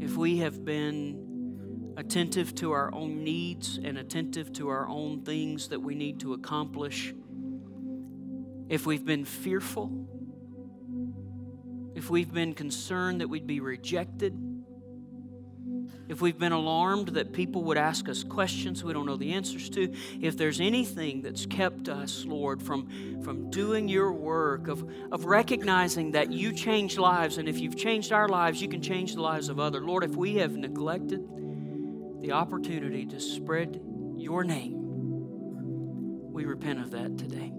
if 0.00 0.16
we 0.16 0.38
have 0.38 0.64
been 0.64 1.94
attentive 1.96 2.54
to 2.54 2.72
our 2.72 2.94
own 2.94 3.24
needs 3.24 3.78
and 3.82 3.98
attentive 3.98 4.52
to 4.52 4.68
our 4.68 4.88
own 4.88 5.22
things 5.22 5.68
that 5.68 5.80
we 5.80 5.94
need 5.94 6.20
to 6.20 6.34
accomplish, 6.34 7.12
if 8.68 8.86
we've 8.86 9.04
been 9.04 9.24
fearful, 9.24 10.06
if 11.94 12.10
we've 12.10 12.32
been 12.32 12.54
concerned 12.54 13.20
that 13.20 13.28
we'd 13.28 13.46
be 13.46 13.60
rejected, 13.60 14.34
if 16.08 16.22
we've 16.22 16.38
been 16.38 16.52
alarmed 16.52 17.08
that 17.08 17.32
people 17.32 17.64
would 17.64 17.76
ask 17.76 18.08
us 18.08 18.24
questions 18.24 18.82
we 18.82 18.92
don't 18.92 19.06
know 19.06 19.16
the 19.16 19.34
answers 19.34 19.68
to, 19.70 19.92
if 20.20 20.36
there's 20.36 20.60
anything 20.60 21.22
that's 21.22 21.44
kept 21.46 21.88
us, 21.88 22.24
Lord, 22.24 22.62
from, 22.62 23.22
from 23.22 23.50
doing 23.50 23.88
your 23.88 24.12
work, 24.12 24.68
of, 24.68 24.90
of 25.12 25.26
recognizing 25.26 26.12
that 26.12 26.32
you 26.32 26.52
change 26.52 26.98
lives, 26.98 27.38
and 27.38 27.48
if 27.48 27.58
you've 27.58 27.76
changed 27.76 28.12
our 28.12 28.28
lives, 28.28 28.62
you 28.62 28.68
can 28.68 28.80
change 28.80 29.14
the 29.14 29.20
lives 29.20 29.48
of 29.48 29.60
others. 29.60 29.82
Lord, 29.82 30.02
if 30.02 30.16
we 30.16 30.36
have 30.36 30.56
neglected 30.56 31.28
the 32.22 32.32
opportunity 32.32 33.04
to 33.06 33.20
spread 33.20 33.80
your 34.16 34.44
name, 34.44 34.74
we 36.32 36.44
repent 36.46 36.80
of 36.80 36.90
that 36.92 37.18
today. 37.18 37.52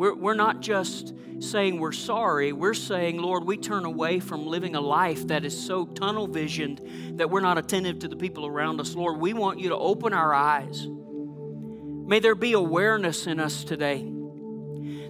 We're, 0.00 0.14
we're 0.14 0.32
not 0.32 0.62
just 0.62 1.12
saying 1.40 1.78
we're 1.78 1.92
sorry, 1.92 2.54
we're 2.54 2.72
saying, 2.72 3.18
Lord, 3.18 3.44
we 3.44 3.58
turn 3.58 3.84
away 3.84 4.18
from 4.18 4.46
living 4.46 4.74
a 4.74 4.80
life 4.80 5.26
that 5.26 5.44
is 5.44 5.66
so 5.66 5.84
tunnel 5.84 6.26
visioned 6.26 7.18
that 7.18 7.28
we're 7.28 7.42
not 7.42 7.58
attentive 7.58 7.98
to 7.98 8.08
the 8.08 8.16
people 8.16 8.46
around 8.46 8.80
us. 8.80 8.94
Lord, 8.94 9.18
we 9.20 9.34
want 9.34 9.60
you 9.60 9.68
to 9.68 9.76
open 9.76 10.14
our 10.14 10.32
eyes. 10.32 10.86
May 10.88 12.18
there 12.18 12.34
be 12.34 12.54
awareness 12.54 13.26
in 13.26 13.38
us 13.38 13.62
today 13.62 14.10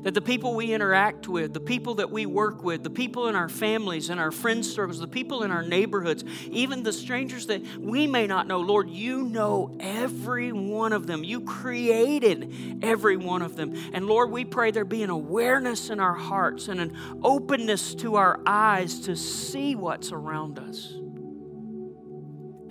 that 0.02 0.14
the 0.14 0.20
people 0.20 0.54
we 0.54 0.72
interact 0.72 1.28
with, 1.28 1.52
the 1.52 1.60
people 1.60 1.96
that 1.96 2.10
we 2.10 2.26
work 2.26 2.62
with, 2.62 2.82
the 2.82 2.90
people 2.90 3.28
in 3.28 3.34
our 3.34 3.48
families 3.48 4.10
and 4.10 4.18
our 4.18 4.30
friends' 4.30 4.72
circles, 4.72 4.98
the 4.98 5.08
people 5.08 5.42
in 5.42 5.50
our 5.50 5.62
neighborhoods, 5.62 6.24
even 6.50 6.82
the 6.82 6.92
strangers 6.92 7.46
that 7.46 7.62
we 7.78 8.06
may 8.06 8.26
not 8.26 8.46
know, 8.46 8.60
Lord, 8.60 8.88
you 8.88 9.22
know 9.22 9.76
every 9.80 10.52
one 10.52 10.92
of 10.92 11.06
them. 11.06 11.24
You 11.24 11.42
created 11.42 12.80
every 12.82 13.16
one 13.16 13.42
of 13.42 13.56
them. 13.56 13.74
And 13.92 14.06
Lord, 14.06 14.30
we 14.30 14.44
pray 14.44 14.70
there 14.70 14.84
be 14.84 15.02
an 15.02 15.10
awareness 15.10 15.90
in 15.90 16.00
our 16.00 16.14
hearts 16.14 16.68
and 16.68 16.80
an 16.80 16.96
openness 17.22 17.94
to 17.96 18.16
our 18.16 18.40
eyes 18.46 19.00
to 19.00 19.16
see 19.16 19.74
what's 19.74 20.12
around 20.12 20.58
us. 20.58 20.94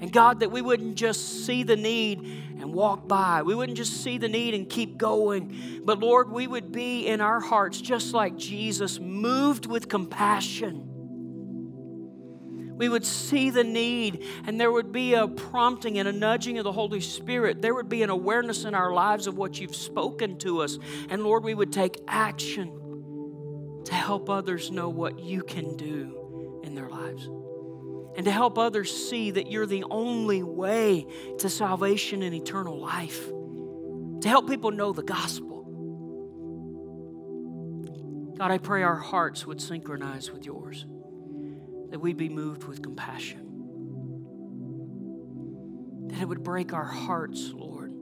And 0.01 0.13
God, 0.13 0.39
that 0.39 0.51
we 0.51 0.61
wouldn't 0.61 0.95
just 0.95 1.45
see 1.45 1.63
the 1.63 1.75
need 1.75 2.19
and 2.19 2.73
walk 2.73 3.07
by. 3.07 3.41
We 3.41 3.53
wouldn't 3.53 3.77
just 3.77 4.01
see 4.03 4.17
the 4.17 4.29
need 4.29 4.53
and 4.53 4.69
keep 4.69 4.97
going. 4.97 5.81
But 5.83 5.99
Lord, 5.99 6.31
we 6.31 6.47
would 6.47 6.71
be 6.71 7.05
in 7.07 7.19
our 7.19 7.41
hearts 7.41 7.81
just 7.81 8.13
like 8.13 8.37
Jesus, 8.37 8.99
moved 8.99 9.65
with 9.65 9.89
compassion. 9.89 10.85
We 12.77 12.87
would 12.87 13.05
see 13.05 13.49
the 13.49 13.65
need, 13.65 14.25
and 14.47 14.57
there 14.57 14.71
would 14.71 14.93
be 14.93 15.13
a 15.13 15.27
prompting 15.27 15.99
and 15.99 16.07
a 16.07 16.13
nudging 16.13 16.59
of 16.59 16.63
the 16.63 16.71
Holy 16.71 17.01
Spirit. 17.01 17.61
There 17.61 17.75
would 17.75 17.89
be 17.89 18.03
an 18.03 18.09
awareness 18.09 18.63
in 18.63 18.73
our 18.73 18.93
lives 18.93 19.27
of 19.27 19.37
what 19.37 19.59
you've 19.59 19.75
spoken 19.75 20.37
to 20.39 20.61
us. 20.61 20.79
And 21.09 21.21
Lord, 21.21 21.43
we 21.43 21.53
would 21.53 21.73
take 21.73 21.97
action 22.07 23.81
to 23.83 23.93
help 23.93 24.29
others 24.29 24.71
know 24.71 24.87
what 24.87 25.19
you 25.19 25.43
can 25.43 25.75
do 25.75 26.61
in 26.63 26.73
their 26.73 26.87
lives 26.87 27.27
and 28.19 28.25
to 28.25 28.31
help 28.33 28.57
others 28.57 28.91
see 28.91 29.31
that 29.31 29.49
you're 29.49 29.65
the 29.65 29.85
only 29.89 30.43
way 30.43 31.07
to 31.37 31.47
salvation 31.47 32.21
and 32.21 32.35
eternal 32.35 32.77
life, 32.77 33.29
to 33.29 34.27
help 34.27 34.45
people 34.45 34.71
know 34.71 34.91
the 34.91 35.03
gospel. 35.03 35.63
God, 38.37 38.51
I 38.51 38.57
pray 38.57 38.83
our 38.83 38.97
hearts 38.97 39.47
would 39.47 39.61
synchronize 39.61 40.33
with 40.33 40.45
yours, 40.45 40.85
that 41.91 41.99
we'd 41.99 42.17
be 42.17 42.27
moved 42.27 42.65
with 42.65 42.81
compassion, 42.81 43.39
that 46.09 46.19
it 46.21 46.27
would 46.27 46.43
break 46.43 46.73
our 46.73 46.83
hearts, 46.83 47.53
Lord, 47.53 47.93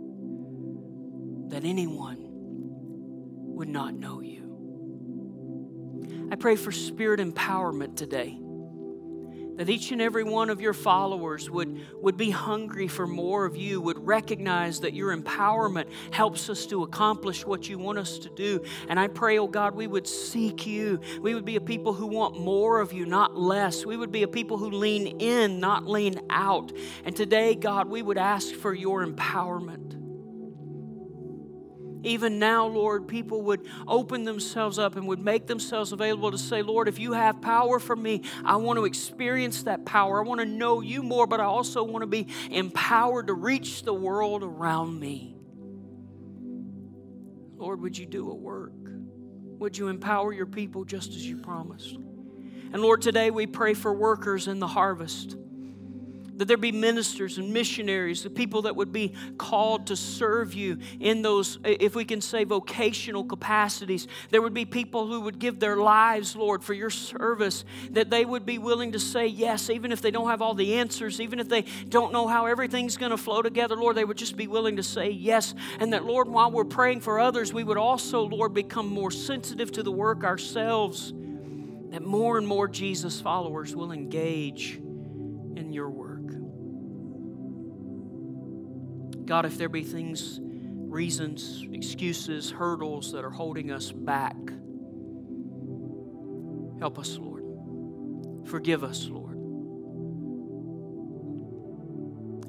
that 1.52 1.64
anyone 1.64 2.18
would 3.54 3.70
not 3.70 3.94
know 3.94 4.22
you. 4.22 4.46
I 6.32 6.36
pray 6.38 6.56
for 6.56 6.72
spirit 6.72 7.20
empowerment 7.20 7.96
today 7.96 8.40
that 9.58 9.70
each 9.70 9.92
and 9.92 10.02
every 10.02 10.24
one 10.24 10.50
of 10.50 10.62
your 10.62 10.74
followers 10.74 11.50
would, 11.50 11.80
would 12.02 12.18
be 12.18 12.30
hungry 12.30 12.88
for 12.88 13.06
more 13.06 13.46
of 13.46 13.56
you, 13.56 13.82
would 13.82 14.06
recognize 14.06 14.80
that 14.82 14.94
your 14.94 15.16
empowerment 15.16 15.88
helps 16.12 16.50
us 16.50 16.66
to 16.68 16.84
accomplish 16.84 17.46
what 17.46 17.68
you 17.68 17.78
want 17.78 17.98
us 17.98 18.20
to 18.20 18.30
do. 18.30 18.64
And 18.88 19.00
I 19.00 19.08
pray, 19.08 19.38
oh 19.40 19.48
God, 19.48 19.76
we 19.76 19.88
would 19.88 20.08
seek 20.08 20.66
you. 20.66 21.00
We 21.22 21.34
would 21.34 21.46
be 21.46 21.56
a 21.56 21.62
people 21.62 21.94
who 21.94 22.08
want 22.08 22.40
more 22.40 22.80
of 22.80 22.94
you, 22.94 23.06
not 23.06 23.38
less. 23.38 23.86
We 23.86 23.98
would 23.98 24.12
be 24.12 24.24
a 24.24 24.28
people 24.28 24.58
who 24.58 24.70
lean 24.70 25.20
in, 25.20 25.60
not 25.60 25.88
lean 25.88 26.22
out. 26.30 26.72
And 27.04 27.16
today, 27.16 27.56
God, 27.56 27.90
we 27.90 28.02
would 28.02 28.18
ask 28.18 28.54
for 28.54 28.74
your 28.74 29.06
empowerment. 29.06 30.07
Even 32.08 32.40
now, 32.40 32.66
Lord, 32.66 33.08
people 33.08 33.42
would 33.44 33.68
open 33.86 34.24
themselves 34.24 34.80
up 34.80 34.96
and 34.96 35.08
would 35.08 35.20
make 35.20 35.46
themselves 35.46 35.92
available 35.92 36.32
to 36.32 36.38
say, 36.38 36.62
Lord, 36.62 36.88
if 36.88 37.00
you 37.00 37.12
have 37.12 37.42
power 37.42 37.80
for 37.80 37.98
me, 37.98 38.24
I 38.46 38.56
want 38.56 38.78
to 38.78 38.86
experience 38.86 39.64
that 39.64 39.86
power. 39.86 40.24
I 40.24 40.28
want 40.28 40.40
to 40.40 40.46
know 40.46 40.80
you 40.80 41.04
more, 41.04 41.28
but 41.28 41.42
I 41.42 41.44
also 41.44 41.84
want 41.84 42.04
to 42.04 42.08
be 42.08 42.28
empowered 42.50 43.28
to 43.28 43.34
reach 43.34 43.84
the 43.84 43.94
world 43.94 44.42
around 44.42 44.98
me. 44.98 45.36
Lord, 47.58 47.82
would 47.82 47.98
you 47.98 48.06
do 48.06 48.32
a 48.32 48.36
work? 48.36 48.72
Would 49.60 49.78
you 49.78 49.90
empower 49.90 50.32
your 50.32 50.46
people 50.46 50.86
just 50.86 51.10
as 51.10 51.28
you 51.28 51.38
promised? 51.38 51.94
And 51.94 52.82
Lord, 52.82 53.02
today 53.02 53.32
we 53.32 53.48
pray 53.48 53.74
for 53.74 53.92
workers 53.92 54.48
in 54.48 54.60
the 54.60 54.68
harvest 54.68 55.36
that 56.38 56.48
there 56.48 56.58
be 56.58 56.72
ministers 56.72 57.38
and 57.38 57.52
missionaries, 57.52 58.24
the 58.24 58.30
people 58.30 58.64
that 58.64 58.76
would 58.76 58.92
be 58.92 59.14
called 59.38 59.88
to 59.88 59.96
serve 59.96 60.54
you 60.54 60.78
in 61.00 61.22
those, 61.22 61.60
if 61.64 61.96
we 61.96 62.06
can 62.06 62.22
say, 62.22 62.44
vocational 62.44 63.24
capacities. 63.24 64.08
There 64.30 64.42
would 64.42 64.54
be 64.54 64.66
people 64.66 65.08
who 65.08 65.22
would 65.22 65.40
give 65.40 65.60
their 65.60 65.76
lives, 65.76 66.36
Lord, 66.36 66.64
for 66.64 66.74
your 66.74 66.90
service, 66.90 67.66
that 67.92 68.10
they 68.10 68.24
would 68.24 68.46
be 68.46 68.58
willing 68.58 68.94
to 68.94 69.00
say 69.00 69.28
yes, 69.28 69.70
even 69.70 69.92
if 69.92 70.02
they 70.02 70.12
don't 70.12 70.30
have 70.30 70.42
all 70.42 70.54
the 70.54 70.76
answers, 70.76 71.20
even 71.20 71.40
if 71.40 71.50
they 71.50 71.64
don't 71.90 72.14
know 72.14 72.28
how 72.28 72.46
everything's 72.46 72.98
going 72.98 73.12
to 73.12 73.18
flow 73.18 73.42
together, 73.42 73.76
Lord, 73.76 73.96
they 73.96 74.06
would 74.06 74.18
just 74.18 74.38
be 74.38 74.48
willing 74.48 74.78
to 74.78 74.84
say 74.84 75.10
yes. 75.10 75.54
And 75.80 75.94
that, 75.94 76.06
Lord, 76.06 76.28
while 76.28 76.52
we're 76.52 76.66
praying 76.66 77.02
for 77.02 77.20
others, 77.20 77.52
we 77.52 77.64
would 77.64 77.78
also, 77.78 78.22
Lord, 78.22 78.54
become 78.54 78.88
more 78.88 79.12
sensitive 79.12 79.72
to 79.74 79.84
the 79.84 79.92
work 79.92 80.24
ourselves, 80.24 81.14
that 81.90 82.04
more 82.04 82.38
and 82.38 82.48
more 82.48 82.68
Jesus 82.68 83.20
followers 83.20 83.76
will 83.76 83.92
engage 83.92 84.76
in 84.76 85.72
your 85.72 85.90
work. 85.90 86.17
God, 89.28 89.46
if 89.46 89.58
there 89.58 89.68
be 89.68 89.84
things, 89.84 90.40
reasons, 90.42 91.66
excuses, 91.74 92.50
hurdles 92.50 93.12
that 93.12 93.26
are 93.26 93.30
holding 93.30 93.72
us 93.72 93.92
back, 93.92 94.38
help 96.80 96.98
us, 96.98 97.18
Lord. 97.18 97.44
Forgive 98.48 98.86
us, 98.86 99.06
Lord. 99.10 99.36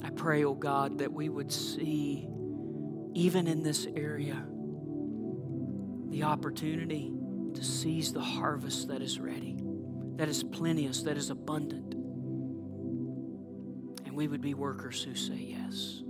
I 0.05 0.11
pray, 0.11 0.45
oh 0.45 0.55
God, 0.55 0.99
that 0.99 1.13
we 1.13 1.29
would 1.29 1.51
see, 1.51 2.29
even 3.13 3.49
in 3.49 3.65
this 3.65 3.89
area, 3.97 4.47
the 6.11 6.23
opportunity 6.23 7.13
to 7.55 7.65
seize 7.65 8.13
the 8.13 8.21
harvest 8.21 8.87
that 8.87 9.03
is 9.03 9.19
ready, 9.19 9.57
that 10.15 10.29
is 10.29 10.45
plenteous, 10.45 11.03
that 11.03 11.17
is 11.17 11.31
abundant. 11.31 11.95
And 14.07 14.15
we 14.15 14.29
would 14.29 14.43
be 14.43 14.55
workers 14.55 15.03
who 15.03 15.17
say 15.17 15.57
yes. 15.59 16.05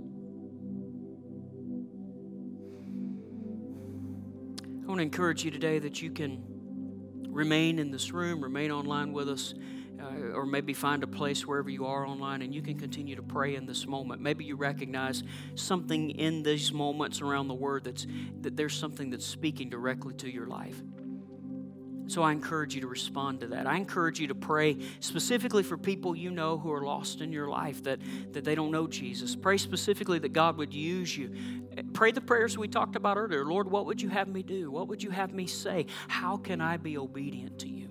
Want 4.99 5.13
to 5.13 5.17
encourage 5.17 5.45
you 5.45 5.51
today 5.51 5.79
that 5.79 6.01
you 6.01 6.11
can 6.11 6.43
remain 7.29 7.79
in 7.79 7.89
this 7.89 8.11
room, 8.11 8.43
remain 8.43 8.69
online 8.69 9.13
with 9.13 9.29
us 9.29 9.53
uh, 9.97 10.33
or 10.33 10.45
maybe 10.45 10.73
find 10.73 11.03
a 11.03 11.07
place 11.07 11.47
wherever 11.47 11.69
you 11.69 11.85
are 11.85 12.05
online 12.05 12.41
and 12.41 12.53
you 12.53 12.61
can 12.61 12.77
continue 12.77 13.15
to 13.15 13.23
pray 13.23 13.55
in 13.55 13.65
this 13.65 13.87
moment. 13.87 14.21
Maybe 14.21 14.43
you 14.43 14.57
recognize 14.57 15.23
something 15.55 16.09
in 16.09 16.43
these 16.43 16.73
moments 16.73 17.21
around 17.21 17.47
the 17.47 17.53
word 17.53 17.85
that's 17.85 18.05
that 18.41 18.57
there's 18.57 18.75
something 18.75 19.09
that's 19.09 19.25
speaking 19.25 19.69
directly 19.69 20.15
to 20.15 20.29
your 20.29 20.47
life. 20.47 20.81
So 22.07 22.23
I 22.23 22.31
encourage 22.31 22.73
you 22.73 22.81
to 22.81 22.87
respond 22.87 23.41
to 23.41 23.47
that. 23.47 23.67
I 23.67 23.77
encourage 23.77 24.19
you 24.19 24.27
to 24.27 24.35
pray 24.35 24.79
specifically 24.99 25.61
for 25.61 25.77
people 25.77 26.15
you 26.15 26.31
know 26.31 26.57
who 26.57 26.73
are 26.73 26.83
lost 26.83 27.21
in 27.21 27.31
your 27.31 27.47
life 27.47 27.83
that, 27.83 27.99
that 28.33 28.43
they 28.43 28.55
don't 28.55 28.71
know 28.71 28.87
Jesus. 28.87 29.35
Pray 29.35 29.59
specifically 29.59 30.17
that 30.19 30.33
God 30.33 30.57
would 30.57 30.73
use 30.73 31.15
you. 31.15 31.31
Pray 31.99 32.13
the 32.13 32.21
prayers 32.21 32.57
we 32.57 32.69
talked 32.69 32.95
about 32.95 33.17
earlier. 33.17 33.43
Lord, 33.43 33.69
what 33.69 33.85
would 33.85 34.01
you 34.01 34.07
have 34.07 34.29
me 34.29 34.41
do? 34.41 34.71
What 34.71 34.87
would 34.87 35.03
you 35.03 35.09
have 35.09 35.33
me 35.33 35.47
say? 35.47 35.85
How 36.07 36.37
can 36.37 36.61
I 36.61 36.77
be 36.77 36.97
obedient 36.97 37.59
to 37.59 37.67
you? 37.67 37.89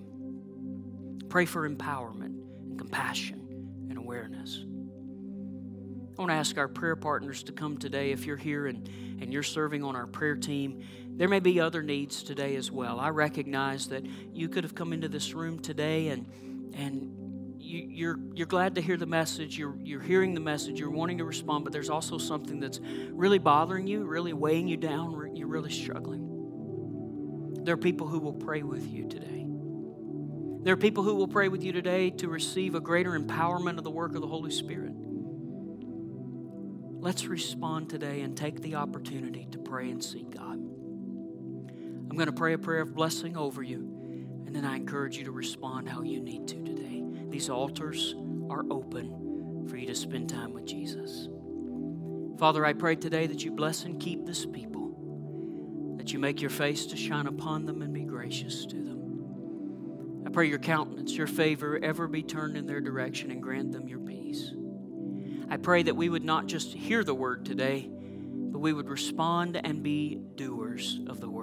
Pray 1.29 1.45
for 1.45 1.69
empowerment 1.69 2.33
and 2.63 2.75
compassion 2.75 3.85
and 3.87 3.99
awareness. 3.99 4.65
I 4.65 6.21
want 6.23 6.31
to 6.31 6.33
ask 6.33 6.57
our 6.57 6.67
prayer 6.67 6.95
partners 6.95 7.43
to 7.43 7.51
come 7.51 7.77
today 7.77 8.09
if 8.11 8.25
you're 8.25 8.35
here 8.35 8.65
and, 8.65 8.89
and 9.21 9.31
you're 9.31 9.43
serving 9.43 9.83
on 9.83 9.95
our 9.95 10.07
prayer 10.07 10.35
team. 10.35 10.81
There 11.11 11.27
may 11.27 11.39
be 11.39 11.59
other 11.59 11.83
needs 11.83 12.23
today 12.23 12.55
as 12.55 12.71
well. 12.71 12.99
I 12.99 13.09
recognize 13.09 13.89
that 13.89 14.03
you 14.33 14.49
could 14.49 14.63
have 14.63 14.73
come 14.73 14.91
into 14.91 15.07
this 15.07 15.35
room 15.35 15.59
today 15.59 16.07
and 16.07 16.25
and 16.73 17.28
you, 17.59 17.87
you're 17.89 18.19
you're 18.33 18.47
glad 18.47 18.75
to 18.75 18.81
hear 18.81 18.97
the 18.97 19.05
message. 19.05 19.57
You're 19.57 19.75
you're 19.83 20.01
hearing 20.01 20.33
the 20.33 20.39
message. 20.39 20.79
You're 20.79 20.89
wanting 20.89 21.17
to 21.19 21.25
respond, 21.25 21.63
but 21.63 21.73
there's 21.73 21.89
also 21.89 22.17
something 22.17 22.59
that's 22.59 22.79
really 23.11 23.39
bothering 23.39 23.87
you, 23.87 24.05
really 24.05 24.33
weighing 24.33 24.67
you 24.67 24.77
down. 24.77 25.35
You're 25.35 25.47
really 25.47 25.71
struggling. 25.71 27.63
There 27.63 27.73
are 27.73 27.77
people 27.77 28.07
who 28.07 28.19
will 28.19 28.33
pray 28.33 28.63
with 28.63 28.87
you 28.91 29.07
today. 29.07 29.45
There 30.61 30.73
are 30.73 30.77
people 30.77 31.03
who 31.03 31.15
will 31.15 31.27
pray 31.27 31.47
with 31.47 31.63
you 31.63 31.71
today 31.71 32.09
to 32.11 32.27
receive 32.27 32.75
a 32.75 32.81
greater 32.81 33.11
empowerment 33.11 33.77
of 33.77 33.83
the 33.83 33.91
work 33.91 34.15
of 34.15 34.21
the 34.21 34.27
Holy 34.27 34.51
Spirit. 34.51 34.93
Let's 37.01 37.25
respond 37.25 37.89
today 37.89 38.21
and 38.21 38.35
take 38.35 38.61
the 38.61 38.75
opportunity 38.75 39.47
to 39.51 39.57
pray 39.57 39.89
and 39.89 40.03
seek 40.03 40.31
God. 40.31 40.55
I'm 40.55 42.09
going 42.09 42.25
to 42.25 42.33
pray 42.33 42.53
a 42.53 42.57
prayer 42.57 42.81
of 42.81 42.93
blessing 42.93 43.37
over 43.37 43.63
you, 43.63 44.43
and 44.45 44.53
then 44.53 44.65
I 44.65 44.75
encourage 44.75 45.15
you 45.15 45.23
to 45.25 45.31
respond 45.31 45.87
how 45.87 46.01
you 46.01 46.19
need 46.19 46.47
to 46.49 46.61
today. 46.61 46.88
These 47.29 47.49
altars 47.49 48.15
are 48.49 48.65
open 48.69 49.67
for 49.69 49.77
you 49.77 49.87
to 49.87 49.95
spend 49.95 50.29
time 50.29 50.53
with 50.53 50.65
Jesus. 50.65 51.27
Father, 52.37 52.65
I 52.65 52.73
pray 52.73 52.95
today 52.95 53.27
that 53.27 53.43
you 53.43 53.51
bless 53.51 53.83
and 53.83 53.99
keep 53.99 54.25
this 54.25 54.45
people, 54.45 55.95
that 55.97 56.11
you 56.13 56.19
make 56.19 56.41
your 56.41 56.49
face 56.49 56.85
to 56.87 56.97
shine 56.97 57.27
upon 57.27 57.65
them 57.65 57.81
and 57.81 57.93
be 57.93 58.03
gracious 58.03 58.65
to 58.65 58.75
them. 58.75 60.23
I 60.25 60.29
pray 60.29 60.47
your 60.47 60.59
countenance, 60.59 61.15
your 61.15 61.27
favor 61.27 61.79
ever 61.81 62.07
be 62.07 62.23
turned 62.23 62.57
in 62.57 62.65
their 62.65 62.81
direction 62.81 63.31
and 63.31 63.43
grant 63.43 63.71
them 63.71 63.87
your 63.87 63.99
peace. 63.99 64.51
I 65.49 65.57
pray 65.57 65.83
that 65.83 65.95
we 65.95 66.09
would 66.09 66.23
not 66.23 66.47
just 66.47 66.73
hear 66.73 67.03
the 67.03 67.15
word 67.15 67.45
today, 67.45 67.89
but 67.89 68.59
we 68.59 68.73
would 68.73 68.89
respond 68.89 69.59
and 69.63 69.83
be 69.83 70.21
doers 70.35 70.99
of 71.07 71.19
the 71.19 71.29
word. 71.29 71.38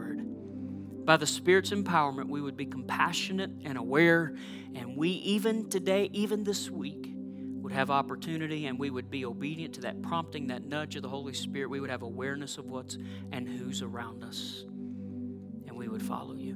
By 1.07 1.17
the 1.17 1.27
Spirit's 1.27 1.71
empowerment, 1.71 2.29
we 2.29 2.41
would 2.41 2.57
be 2.57 2.67
compassionate 2.67 3.51
and 3.65 3.79
aware, 3.79 4.35
and 4.75 4.97
we, 4.97 5.11
even 5.11 5.71
today, 5.71 6.11
even 6.13 6.43
this 6.43 6.69
week, 6.69 7.13
would 7.17 7.73
have 7.73 7.91
opportunity 7.91 8.67
and 8.67 8.77
we 8.77 8.91
would 8.91 9.09
be 9.09 9.25
obedient 9.25 9.75
to 9.75 9.81
that 9.83 10.03
prompting, 10.03 10.49
that 10.49 10.65
nudge 10.65 10.97
of 10.97 11.03
the 11.03 11.09
Holy 11.09 11.33
Spirit. 11.33 11.71
We 11.71 11.79
would 11.79 11.91
have 11.91 12.03
awareness 12.03 12.59
of 12.59 12.67
what's 12.67 12.99
and 13.31 13.49
who's 13.49 13.83
around 13.83 14.25
us, 14.25 14.65
and 14.67 15.77
we 15.77 15.87
would 15.87 16.03
follow 16.03 16.35
you. 16.35 16.55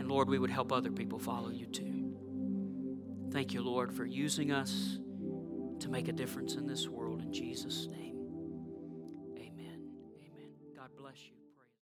And 0.00 0.08
Lord, 0.08 0.28
we 0.28 0.40
would 0.40 0.50
help 0.50 0.72
other 0.72 0.90
people 0.90 1.20
follow 1.20 1.50
you 1.50 1.66
too. 1.66 2.12
Thank 3.32 3.54
you, 3.54 3.62
Lord, 3.62 3.92
for 3.92 4.04
using 4.04 4.50
us 4.50 4.98
to 5.78 5.88
make 5.88 6.08
a 6.08 6.12
difference 6.12 6.54
in 6.54 6.66
this 6.66 6.88
world. 6.88 7.22
In 7.22 7.32
Jesus' 7.32 7.86
name. 7.86 8.15